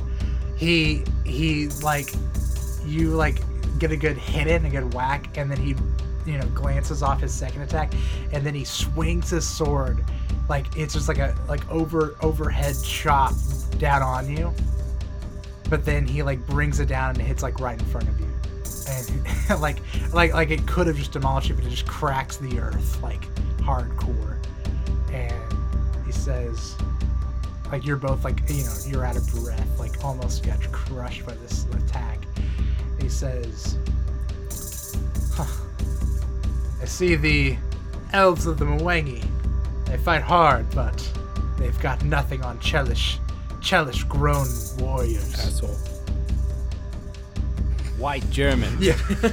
he 0.56 1.02
he 1.24 1.68
like 1.82 2.09
you 2.85 3.10
like 3.10 3.40
get 3.78 3.90
a 3.90 3.97
good 3.97 4.16
hit 4.16 4.47
in, 4.47 4.64
a 4.66 4.70
good 4.70 4.93
whack, 4.94 5.36
and 5.36 5.51
then 5.51 5.59
he 5.59 5.74
you 6.31 6.39
know 6.39 6.47
glances 6.48 7.02
off 7.02 7.20
his 7.20 7.32
second 7.32 7.62
attack, 7.62 7.93
and 8.32 8.44
then 8.44 8.55
he 8.55 8.64
swings 8.64 9.31
his 9.31 9.47
sword 9.47 10.05
like 10.48 10.66
it's 10.76 10.93
just 10.93 11.09
like 11.09 11.18
a 11.18 11.35
like 11.48 11.66
over 11.70 12.16
overhead 12.20 12.76
chop 12.85 13.32
down 13.78 14.02
on 14.02 14.31
you. 14.35 14.52
But 15.70 15.85
then 15.85 16.06
he 16.06 16.22
like 16.22 16.44
brings 16.47 16.78
it 16.81 16.86
down 16.86 17.10
and 17.16 17.22
hits 17.22 17.43
like 17.43 17.59
right 17.60 17.78
in 17.78 17.86
front 17.86 18.09
of 18.09 18.20
you. 18.20 18.28
And 18.89 19.61
like 19.61 19.78
like 20.12 20.32
like 20.32 20.51
it 20.51 20.66
could 20.66 20.86
have 20.86 20.97
just 20.97 21.12
demolished 21.12 21.51
it, 21.51 21.55
but 21.55 21.65
it 21.65 21.70
just 21.70 21.86
cracks 21.86 22.36
the 22.36 22.59
earth 22.59 23.02
like 23.02 23.23
hardcore. 23.59 24.36
And 25.12 25.55
he 26.06 26.12
says 26.12 26.77
like 27.74 27.85
you're 27.85 27.97
both 27.97 28.24
like 28.24 28.40
you 28.48 28.62
know 28.65 28.74
you're 28.86 29.05
out 29.05 29.16
of 29.16 29.27
breath 29.32 29.81
like 29.81 30.05
almost 30.05 30.44
got 30.44 30.61
crushed 30.70 31.27
by 31.27 31.35
this 31.35 31.66
attack 31.73 32.20
he 33.01 33.09
says 33.09 33.77
huh, 35.35 35.44
i 36.81 36.85
see 36.85 37.16
the 37.16 37.56
elves 38.12 38.47
of 38.47 38.59
the 38.59 38.65
mwangi 38.65 39.24
they 39.86 39.97
fight 39.97 40.23
hard 40.23 40.69
but 40.70 41.12
they've 41.59 41.81
got 41.81 42.05
nothing 42.05 42.43
on 42.43 42.59
chelish 42.59 43.19
chelish 43.61 44.06
grown 44.09 44.47
warriors 44.78 45.35
Asshole. 45.35 45.94
White 47.99 48.29
German. 48.31 48.77
yeah 48.81 48.97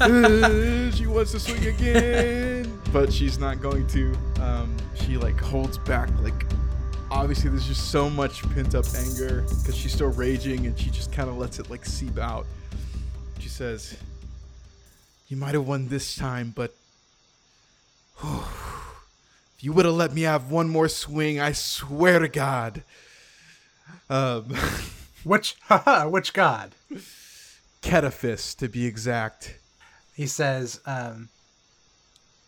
Uh, 0.00 0.90
she 0.90 1.06
wants 1.06 1.32
to 1.32 1.38
swing 1.40 1.66
again, 1.66 2.80
but 2.92 3.12
she's 3.12 3.38
not 3.38 3.60
going 3.60 3.86
to. 3.88 4.12
Um, 4.40 4.76
she 4.94 5.16
like 5.16 5.38
holds 5.40 5.78
back. 5.78 6.08
Like 6.20 6.46
obviously, 7.10 7.50
there's 7.50 7.66
just 7.66 7.90
so 7.90 8.10
much 8.10 8.42
pent 8.50 8.74
up 8.74 8.84
anger 8.96 9.42
because 9.42 9.76
she's 9.76 9.92
still 9.92 10.10
raging, 10.10 10.66
and 10.66 10.78
she 10.78 10.90
just 10.90 11.12
kind 11.12 11.28
of 11.28 11.36
lets 11.38 11.58
it 11.58 11.70
like 11.70 11.84
seep 11.84 12.18
out. 12.18 12.46
She 13.38 13.48
says, 13.48 13.96
"You 15.28 15.36
might 15.36 15.54
have 15.54 15.66
won 15.66 15.88
this 15.88 16.16
time, 16.16 16.52
but 16.54 16.74
if 18.22 19.60
you 19.60 19.72
would 19.72 19.84
have 19.84 19.94
let 19.94 20.12
me 20.12 20.22
have 20.22 20.50
one 20.50 20.68
more 20.68 20.88
swing, 20.88 21.40
I 21.40 21.52
swear 21.52 22.18
to 22.18 22.28
God." 22.28 22.82
Um, 24.10 24.54
which 25.28 25.56
haha 25.64 26.08
which 26.08 26.32
god 26.32 26.74
Ketephys, 27.82 28.56
to 28.56 28.68
be 28.68 28.86
exact. 28.86 29.58
he 30.14 30.26
says 30.26 30.80
um 30.86 31.28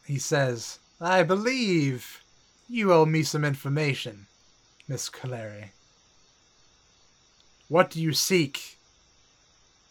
he 0.06 0.18
says 0.18 0.78
i 1.00 1.22
believe 1.22 2.24
you 2.68 2.92
owe 2.92 3.04
me 3.04 3.22
some 3.22 3.44
information 3.44 4.26
miss 4.88 5.10
Kaleri. 5.10 5.70
what 7.68 7.90
do 7.90 8.00
you 8.00 8.12
seek 8.12 8.78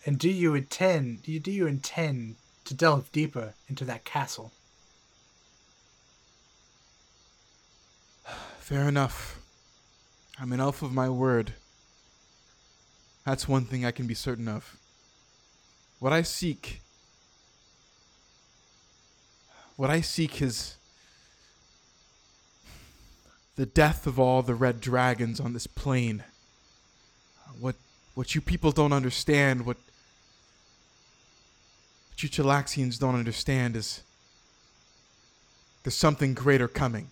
and 0.05 0.17
do 0.17 0.29
you 0.29 0.55
intend 0.55 1.21
do 1.23 1.31
you, 1.31 1.39
do 1.39 1.51
you 1.51 1.67
intend 1.67 2.35
to 2.65 2.73
delve 2.73 3.11
deeper 3.11 3.53
into 3.67 3.85
that 3.85 4.03
castle 4.03 4.51
Fair 8.59 8.87
enough. 8.87 9.39
I'm 10.39 10.53
an 10.53 10.59
elf 10.59 10.83
of 10.83 10.93
my 10.93 11.09
word. 11.09 11.53
That's 13.29 13.47
one 13.47 13.65
thing 13.65 13.85
I 13.85 13.91
can 13.91 14.07
be 14.07 14.15
certain 14.15 14.47
of. 14.47 14.75
What 15.99 16.11
I 16.11 16.23
seek. 16.23 16.81
What 19.75 19.91
I 19.91 20.01
seek 20.01 20.41
is. 20.41 20.77
the 23.55 23.67
death 23.67 24.07
of 24.07 24.19
all 24.19 24.41
the 24.41 24.55
red 24.55 24.81
dragons 24.81 25.39
on 25.39 25.53
this 25.53 25.67
plane. 25.67 26.23
What, 27.59 27.75
what 28.15 28.33
you 28.33 28.41
people 28.41 28.71
don't 28.71 28.93
understand, 28.93 29.63
what, 29.63 29.77
what 32.09 32.23
you 32.23 32.29
Chelaxians 32.29 32.97
don't 32.97 33.13
understand 33.13 33.75
is. 33.75 34.01
there's 35.83 35.93
something 35.93 36.33
greater 36.33 36.67
coming. 36.67 37.11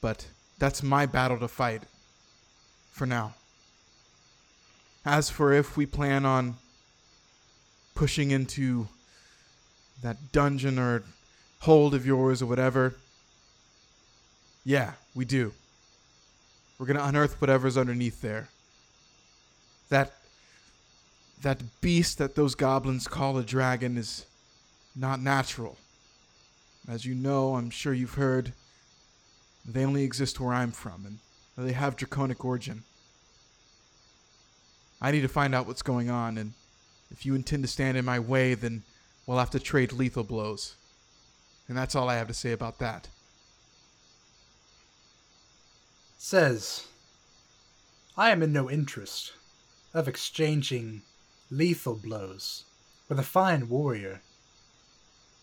But 0.00 0.28
that's 0.58 0.82
my 0.82 1.04
battle 1.04 1.38
to 1.40 1.48
fight 1.48 1.82
for 2.90 3.06
now. 3.06 3.34
As 5.04 5.30
for 5.30 5.52
if 5.52 5.76
we 5.76 5.86
plan 5.86 6.26
on 6.26 6.56
pushing 7.94 8.30
into 8.30 8.88
that 10.02 10.32
dungeon 10.32 10.78
or 10.78 11.02
hold 11.60 11.94
of 11.94 12.06
yours 12.06 12.42
or 12.42 12.46
whatever, 12.46 12.94
yeah, 14.64 14.92
we 15.14 15.24
do. 15.24 15.52
We're 16.78 16.86
going 16.86 16.98
to 16.98 17.06
unearth 17.06 17.40
whatever's 17.40 17.76
underneath 17.76 18.20
there. 18.20 18.48
That 19.88 20.12
that 21.42 21.58
beast 21.80 22.18
that 22.18 22.34
those 22.34 22.54
goblins 22.54 23.08
call 23.08 23.38
a 23.38 23.42
dragon 23.42 23.96
is 23.96 24.26
not 24.94 25.20
natural. 25.20 25.78
As 26.88 27.06
you 27.06 27.14
know, 27.14 27.54
I'm 27.56 27.70
sure 27.70 27.94
you've 27.94 28.14
heard, 28.14 28.52
they 29.64 29.84
only 29.84 30.04
exist 30.04 30.40
where 30.40 30.52
I'm 30.52 30.72
from, 30.72 31.06
and 31.06 31.18
they 31.64 31.72
have 31.72 31.96
draconic 31.96 32.44
origin. 32.44 32.84
I 35.00 35.10
need 35.10 35.22
to 35.22 35.28
find 35.28 35.54
out 35.54 35.66
what's 35.66 35.82
going 35.82 36.10
on, 36.10 36.38
and 36.38 36.52
if 37.10 37.26
you 37.26 37.34
intend 37.34 37.62
to 37.64 37.68
stand 37.68 37.96
in 37.96 38.04
my 38.04 38.18
way, 38.18 38.54
then 38.54 38.82
we'll 39.26 39.38
have 39.38 39.50
to 39.50 39.60
trade 39.60 39.92
lethal 39.92 40.24
blows. 40.24 40.76
And 41.68 41.76
that's 41.76 41.94
all 41.94 42.08
I 42.08 42.16
have 42.16 42.28
to 42.28 42.34
say 42.34 42.52
about 42.52 42.78
that. 42.78 43.08
says 46.22 46.86
i 48.14 48.28
am 48.30 48.42
in 48.42 48.52
no 48.52 48.70
interest 48.70 49.32
of 49.94 50.06
exchanging 50.06 51.00
lethal 51.50 51.94
blows 51.94 52.64
with 53.08 53.18
a 53.18 53.22
fine 53.22 53.70
warrior 53.70 54.20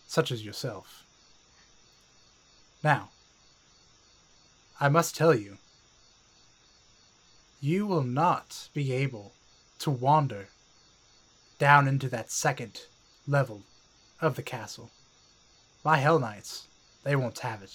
such 0.06 0.30
as 0.30 0.44
yourself 0.44 1.04
now 2.84 3.10
I 4.80 4.88
must 4.88 5.16
tell 5.16 5.34
you, 5.34 5.58
you 7.60 7.86
will 7.86 8.02
not 8.02 8.68
be 8.72 8.92
able 8.92 9.32
to 9.80 9.90
wander 9.90 10.48
down 11.58 11.88
into 11.88 12.08
that 12.08 12.30
second 12.30 12.82
level 13.26 13.62
of 14.20 14.36
the 14.36 14.42
castle. 14.42 14.90
My 15.84 15.98
Hell 15.98 16.18
Knights, 16.18 16.66
they 17.04 17.16
won't 17.16 17.38
have 17.40 17.62
it. 17.62 17.74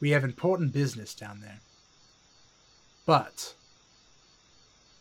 We 0.00 0.10
have 0.10 0.24
important 0.24 0.72
business 0.72 1.14
down 1.14 1.40
there. 1.40 1.60
But 3.06 3.54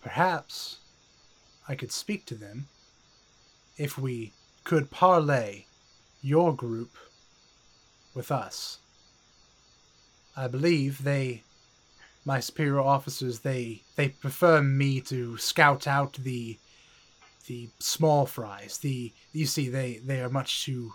perhaps 0.02 0.78
I 1.68 1.76
could 1.76 1.92
speak 1.92 2.26
to 2.26 2.36
them 2.36 2.68
if 3.78 3.98
we 3.98 4.34
could 4.64 4.92
parlay 4.92 5.66
your 6.22 6.54
group 6.54 6.98
with 8.14 8.32
us. 8.32 8.80
I 10.36 10.48
believe 10.48 11.04
they, 11.04 11.44
my 12.30 12.40
superior 12.40 12.80
officers, 12.80 13.40
they 13.40 13.82
they 13.96 14.10
prefer 14.10 14.62
me 14.62 15.02
to 15.02 15.36
scout 15.38 15.88
out 15.88 16.14
the 16.14 16.60
the 17.48 17.70
small 17.80 18.28
fries. 18.28 18.78
The 18.78 19.12
you 19.34 19.48
see, 19.48 19.68
they 19.68 20.00
they 20.06 20.22
are 20.22 20.30
much 20.30 20.64
too 20.64 20.94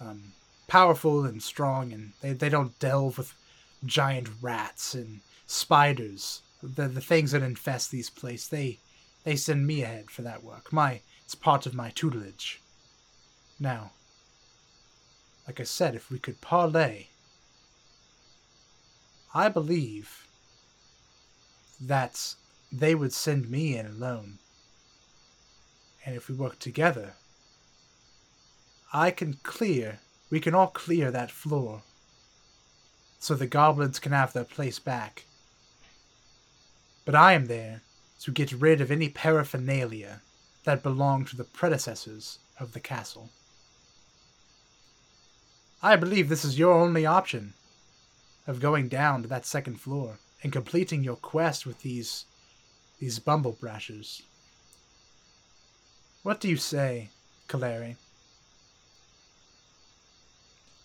um, 0.00 0.32
powerful 0.68 1.26
and 1.26 1.42
strong, 1.42 1.92
and 1.92 2.12
they 2.22 2.32
they 2.32 2.48
don't 2.48 2.78
delve 2.78 3.18
with 3.18 3.34
giant 3.84 4.30
rats 4.40 4.94
and 4.94 5.20
spiders. 5.46 6.40
The 6.62 6.88
the 6.88 7.02
things 7.02 7.32
that 7.32 7.42
infest 7.42 7.90
these 7.90 8.08
places. 8.08 8.48
They 8.48 8.78
they 9.24 9.36
send 9.36 9.66
me 9.66 9.82
ahead 9.82 10.10
for 10.10 10.22
that 10.22 10.42
work. 10.42 10.72
My 10.72 11.02
it's 11.26 11.34
part 11.34 11.66
of 11.66 11.74
my 11.74 11.90
tutelage. 11.90 12.58
Now, 13.58 13.90
like 15.46 15.60
I 15.60 15.64
said, 15.64 15.94
if 15.94 16.10
we 16.10 16.18
could 16.18 16.40
parlay 16.40 17.08
I 19.34 19.48
believe 19.48 20.26
that 21.80 22.34
they 22.70 22.94
would 22.94 23.12
send 23.12 23.50
me 23.50 23.76
in 23.76 23.86
alone. 23.86 24.38
And 26.04 26.14
if 26.14 26.28
we 26.28 26.34
work 26.34 26.58
together, 26.58 27.14
I 28.92 29.10
can 29.10 29.34
clear, 29.42 30.00
we 30.30 30.40
can 30.40 30.54
all 30.54 30.68
clear 30.68 31.10
that 31.10 31.30
floor 31.30 31.82
so 33.18 33.34
the 33.34 33.46
goblins 33.46 33.98
can 33.98 34.12
have 34.12 34.32
their 34.32 34.44
place 34.44 34.78
back. 34.78 35.24
But 37.04 37.14
I 37.14 37.34
am 37.34 37.46
there 37.46 37.82
to 38.20 38.32
get 38.32 38.52
rid 38.52 38.80
of 38.80 38.90
any 38.90 39.08
paraphernalia 39.08 40.22
that 40.64 40.82
belonged 40.82 41.28
to 41.28 41.36
the 41.36 41.44
predecessors 41.44 42.38
of 42.58 42.72
the 42.72 42.80
castle. 42.80 43.30
I 45.82 45.96
believe 45.96 46.28
this 46.28 46.44
is 46.44 46.58
your 46.58 46.74
only 46.74 47.06
option 47.06 47.54
of 48.46 48.60
going 48.60 48.88
down 48.88 49.22
to 49.22 49.28
that 49.28 49.46
second 49.46 49.80
floor 49.80 50.18
and 50.42 50.52
completing 50.52 51.04
your 51.04 51.16
quest 51.16 51.66
with 51.66 51.80
these 51.82 52.24
these 52.98 53.18
bumblebrashers. 53.18 54.22
What 56.22 56.38
do 56.40 56.48
you 56.48 56.56
say, 56.56 57.08
Clary? 57.48 57.96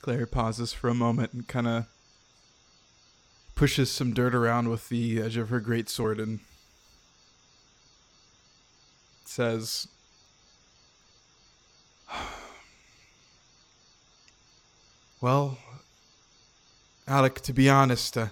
Clary 0.02 0.26
pauses 0.28 0.72
for 0.72 0.88
a 0.88 0.94
moment 0.94 1.34
and 1.34 1.46
kind 1.48 1.68
of 1.68 1.88
pushes 3.56 3.90
some 3.90 4.14
dirt 4.14 4.34
around 4.36 4.70
with 4.70 4.88
the 4.90 5.22
edge 5.22 5.36
of 5.36 5.50
her 5.50 5.60
great 5.60 5.90
sword 5.90 6.20
and 6.20 6.40
says, 9.26 9.88
Well, 15.20 15.58
Alec, 17.08 17.42
to 17.42 17.52
be 17.52 17.70
honest, 17.70 18.18
uh, 18.18 18.28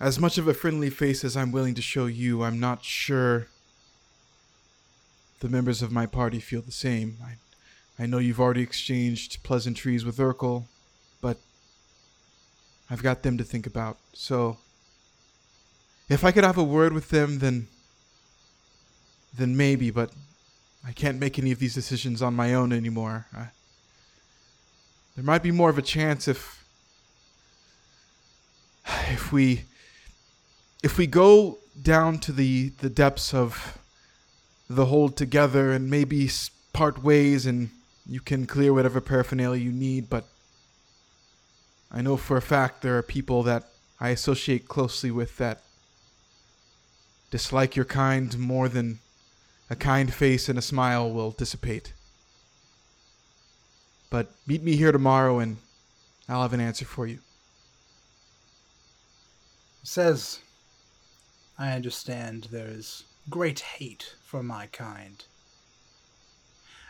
as 0.00 0.18
much 0.18 0.38
of 0.38 0.48
a 0.48 0.54
friendly 0.54 0.88
face 0.88 1.22
as 1.24 1.36
I'm 1.36 1.52
willing 1.52 1.74
to 1.74 1.82
show 1.82 2.06
you, 2.06 2.42
I'm 2.42 2.58
not 2.58 2.82
sure 2.82 3.48
the 5.40 5.48
members 5.48 5.82
of 5.82 5.92
my 5.92 6.06
party 6.06 6.40
feel 6.40 6.62
the 6.62 6.72
same. 6.72 7.18
I, 7.22 8.02
I 8.02 8.06
know 8.06 8.16
you've 8.16 8.40
already 8.40 8.62
exchanged 8.62 9.42
pleasantries 9.42 10.04
with 10.04 10.16
Urkel, 10.16 10.64
but 11.20 11.36
I've 12.88 13.02
got 13.02 13.22
them 13.22 13.36
to 13.36 13.44
think 13.44 13.66
about. 13.66 13.98
So, 14.14 14.56
if 16.08 16.24
I 16.24 16.32
could 16.32 16.44
have 16.44 16.58
a 16.58 16.64
word 16.64 16.94
with 16.94 17.10
them, 17.10 17.38
then 17.38 17.68
then 19.36 19.56
maybe, 19.56 19.90
but 19.90 20.10
I 20.84 20.90
can't 20.90 21.20
make 21.20 21.38
any 21.38 21.52
of 21.52 21.60
these 21.60 21.74
decisions 21.74 22.20
on 22.20 22.34
my 22.34 22.52
own 22.52 22.72
anymore. 22.72 23.26
I, 23.32 23.48
there 25.14 25.24
might 25.24 25.42
be 25.42 25.52
more 25.52 25.70
of 25.70 25.78
a 25.78 25.82
chance 25.82 26.26
if 26.26 26.64
if 29.08 29.30
we 29.30 29.66
if 30.82 30.96
we 30.98 31.06
go 31.06 31.58
down 31.80 32.18
to 32.18 32.32
the 32.32 32.70
the 32.80 32.90
depths 32.90 33.32
of 33.34 33.78
the 34.68 34.86
hold 34.86 35.16
together 35.16 35.72
and 35.72 35.90
maybe 35.90 36.28
part 36.72 37.02
ways 37.02 37.46
and 37.46 37.70
you 38.06 38.20
can 38.20 38.46
clear 38.46 38.72
whatever 38.72 39.00
paraphernalia 39.00 39.62
you 39.62 39.72
need 39.72 40.08
but 40.08 40.24
I 41.90 42.02
know 42.02 42.16
for 42.16 42.36
a 42.36 42.42
fact 42.42 42.82
there 42.82 42.96
are 42.98 43.02
people 43.02 43.42
that 43.44 43.64
I 43.98 44.10
associate 44.10 44.68
closely 44.68 45.10
with 45.10 45.36
that 45.38 45.62
dislike 47.30 47.76
your 47.76 47.84
kind 47.84 48.36
more 48.38 48.68
than 48.68 49.00
a 49.68 49.76
kind 49.76 50.12
face 50.12 50.48
and 50.48 50.58
a 50.58 50.62
smile 50.62 51.10
will 51.10 51.30
dissipate. 51.30 51.92
But 54.08 54.32
meet 54.46 54.62
me 54.62 54.76
here 54.76 54.90
tomorrow 54.90 55.38
and 55.38 55.58
I'll 56.28 56.42
have 56.42 56.52
an 56.52 56.60
answer 56.60 56.84
for 56.84 57.06
you. 57.06 57.18
says, 59.82 60.40
I 61.60 61.72
understand 61.72 62.44
there 62.44 62.68
is 62.68 63.04
great 63.28 63.60
hate 63.60 64.14
for 64.22 64.42
my 64.42 64.68
kind. 64.68 65.22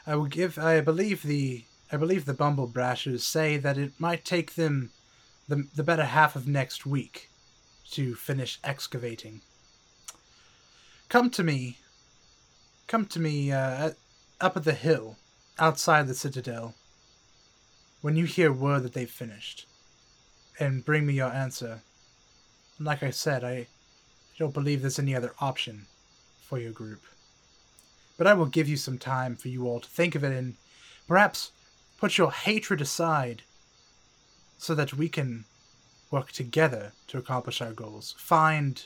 I 0.06 0.14
will 0.14 0.26
give 0.26 0.58
I 0.60 0.80
believe 0.80 1.24
the 1.24 1.64
I 1.90 1.96
believe 1.96 2.24
the 2.24 2.34
Bumblebrashers 2.34 3.22
say 3.22 3.56
that 3.56 3.76
it 3.76 3.98
might 3.98 4.24
take 4.24 4.54
them 4.54 4.92
the, 5.48 5.66
the 5.74 5.82
better 5.82 6.04
half 6.04 6.36
of 6.36 6.46
next 6.46 6.86
week 6.86 7.30
to 7.90 8.14
finish 8.14 8.60
excavating. 8.62 9.40
Come 11.08 11.30
to 11.30 11.42
me. 11.42 11.78
Come 12.86 13.06
to 13.06 13.18
me 13.18 13.50
uh, 13.50 13.90
up 14.40 14.56
at 14.56 14.62
the 14.62 14.72
hill, 14.72 15.16
outside 15.58 16.06
the 16.06 16.14
citadel, 16.14 16.76
when 18.02 18.14
you 18.14 18.24
hear 18.24 18.52
word 18.52 18.84
that 18.84 18.92
they've 18.92 19.10
finished, 19.10 19.66
and 20.60 20.84
bring 20.84 21.06
me 21.06 21.14
your 21.14 21.32
answer. 21.32 21.82
And 22.78 22.86
Like 22.86 23.02
I 23.02 23.10
said, 23.10 23.42
I 23.42 23.66
don't 24.40 24.54
believe 24.54 24.80
there's 24.80 24.98
any 24.98 25.14
other 25.14 25.34
option 25.38 25.86
for 26.40 26.58
your 26.58 26.72
group. 26.72 27.02
But 28.16 28.26
I 28.26 28.32
will 28.32 28.46
give 28.46 28.68
you 28.68 28.78
some 28.78 28.96
time 28.96 29.36
for 29.36 29.48
you 29.48 29.66
all 29.66 29.80
to 29.80 29.88
think 29.88 30.14
of 30.14 30.24
it 30.24 30.32
and 30.32 30.54
perhaps 31.06 31.52
put 31.98 32.16
your 32.16 32.32
hatred 32.32 32.80
aside 32.80 33.42
so 34.56 34.74
that 34.74 34.94
we 34.94 35.10
can 35.10 35.44
work 36.10 36.32
together 36.32 36.92
to 37.08 37.18
accomplish 37.18 37.60
our 37.60 37.72
goals. 37.72 38.14
Find 38.16 38.82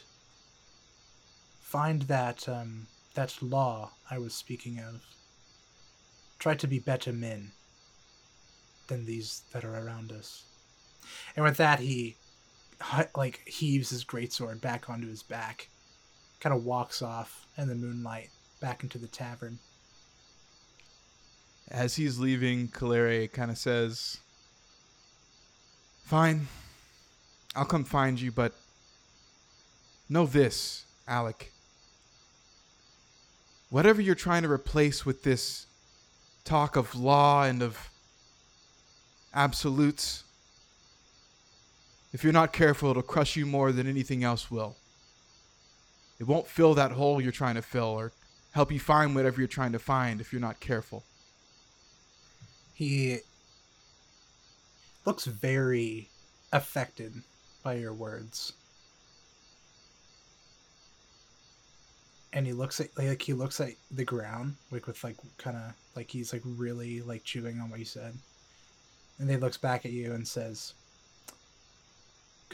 find 1.60 2.02
that 2.02 2.48
um, 2.48 2.88
that 3.14 3.40
law 3.40 3.92
I 4.10 4.18
was 4.18 4.34
speaking 4.34 4.80
of. 4.80 5.02
Try 6.40 6.54
to 6.56 6.66
be 6.66 6.80
better 6.80 7.12
men 7.12 7.52
than 8.88 9.06
these 9.06 9.42
that 9.52 9.64
are 9.64 9.78
around 9.78 10.10
us. 10.10 10.42
And 11.36 11.44
with 11.44 11.58
that, 11.58 11.78
he 11.78 12.16
like 13.16 13.46
heaves 13.46 13.90
his 13.90 14.04
greatsword 14.04 14.60
back 14.60 14.88
onto 14.88 15.08
his 15.08 15.22
back, 15.22 15.68
kind 16.40 16.54
of 16.54 16.64
walks 16.64 17.02
off 17.02 17.46
in 17.56 17.68
the 17.68 17.74
moonlight 17.74 18.30
back 18.60 18.82
into 18.82 18.98
the 18.98 19.06
tavern. 19.06 19.58
As 21.70 21.96
he's 21.96 22.18
leaving, 22.18 22.68
Kaleri 22.68 23.30
kind 23.32 23.50
of 23.50 23.58
says, 23.58 24.18
Fine, 26.04 26.48
I'll 27.56 27.64
come 27.64 27.84
find 27.84 28.20
you, 28.20 28.30
but 28.30 28.52
know 30.08 30.26
this, 30.26 30.84
Alec. 31.08 31.50
Whatever 33.70 34.02
you're 34.02 34.14
trying 34.14 34.42
to 34.42 34.50
replace 34.50 35.06
with 35.06 35.22
this 35.22 35.66
talk 36.44 36.76
of 36.76 36.94
law 36.94 37.44
and 37.44 37.62
of 37.62 37.90
absolutes, 39.32 40.23
if 42.14 42.22
you're 42.22 42.32
not 42.32 42.52
careful, 42.52 42.90
it'll 42.90 43.02
crush 43.02 43.34
you 43.34 43.44
more 43.44 43.72
than 43.72 43.88
anything 43.88 44.22
else 44.22 44.48
will. 44.48 44.76
It 46.20 46.28
won't 46.28 46.46
fill 46.46 46.72
that 46.74 46.92
hole 46.92 47.20
you're 47.20 47.32
trying 47.32 47.56
to 47.56 47.62
fill 47.62 47.86
or 47.86 48.12
help 48.52 48.70
you 48.70 48.78
find 48.78 49.16
whatever 49.16 49.40
you're 49.40 49.48
trying 49.48 49.72
to 49.72 49.80
find 49.80 50.20
if 50.20 50.32
you're 50.32 50.40
not 50.40 50.60
careful. 50.60 51.02
He 52.72 53.18
looks 55.04 55.24
very 55.24 56.08
affected 56.52 57.14
by 57.64 57.74
your 57.74 57.92
words. 57.92 58.52
And 62.32 62.46
he 62.46 62.52
looks 62.52 62.80
at 62.80 62.96
like 62.96 63.22
he 63.22 63.32
looks 63.32 63.60
at 63.60 63.72
the 63.90 64.04
ground, 64.04 64.54
like 64.70 64.86
with 64.86 65.02
like 65.02 65.16
kind 65.36 65.56
of 65.56 65.74
like 65.96 66.12
he's 66.12 66.32
like 66.32 66.42
really 66.44 67.02
like 67.02 67.24
chewing 67.24 67.58
on 67.58 67.70
what 67.70 67.80
you 67.80 67.84
said. 67.84 68.14
And 69.18 69.28
then 69.28 69.36
he 69.36 69.40
looks 69.40 69.56
back 69.56 69.84
at 69.84 69.90
you 69.90 70.12
and 70.12 70.26
says, 70.26 70.74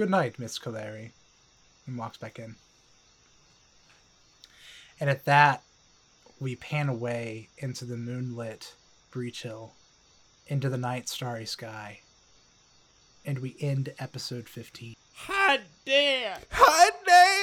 "Good 0.01 0.09
night, 0.09 0.39
Miss 0.39 0.59
Kaleri," 0.59 1.11
and 1.87 1.99
walks 1.99 2.17
back 2.17 2.39
in. 2.39 2.57
And 4.99 5.11
at 5.11 5.27
that, 5.27 5.63
we 6.41 6.57
pan 6.57 6.89
away 6.89 7.51
into 7.59 7.85
the 7.85 7.99
moonlit 7.99 8.77
Breachill 9.13 9.73
into 10.47 10.71
the 10.71 10.79
night 10.79 11.11
starry 11.11 11.45
sky. 11.45 12.01
And 13.27 13.41
we 13.41 13.57
end 13.61 13.93
episode 13.99 14.49
15. 14.49 14.97
Hot 15.17 15.61
damn! 15.85 16.41
Hot 16.51 16.93
damn! 17.05 17.40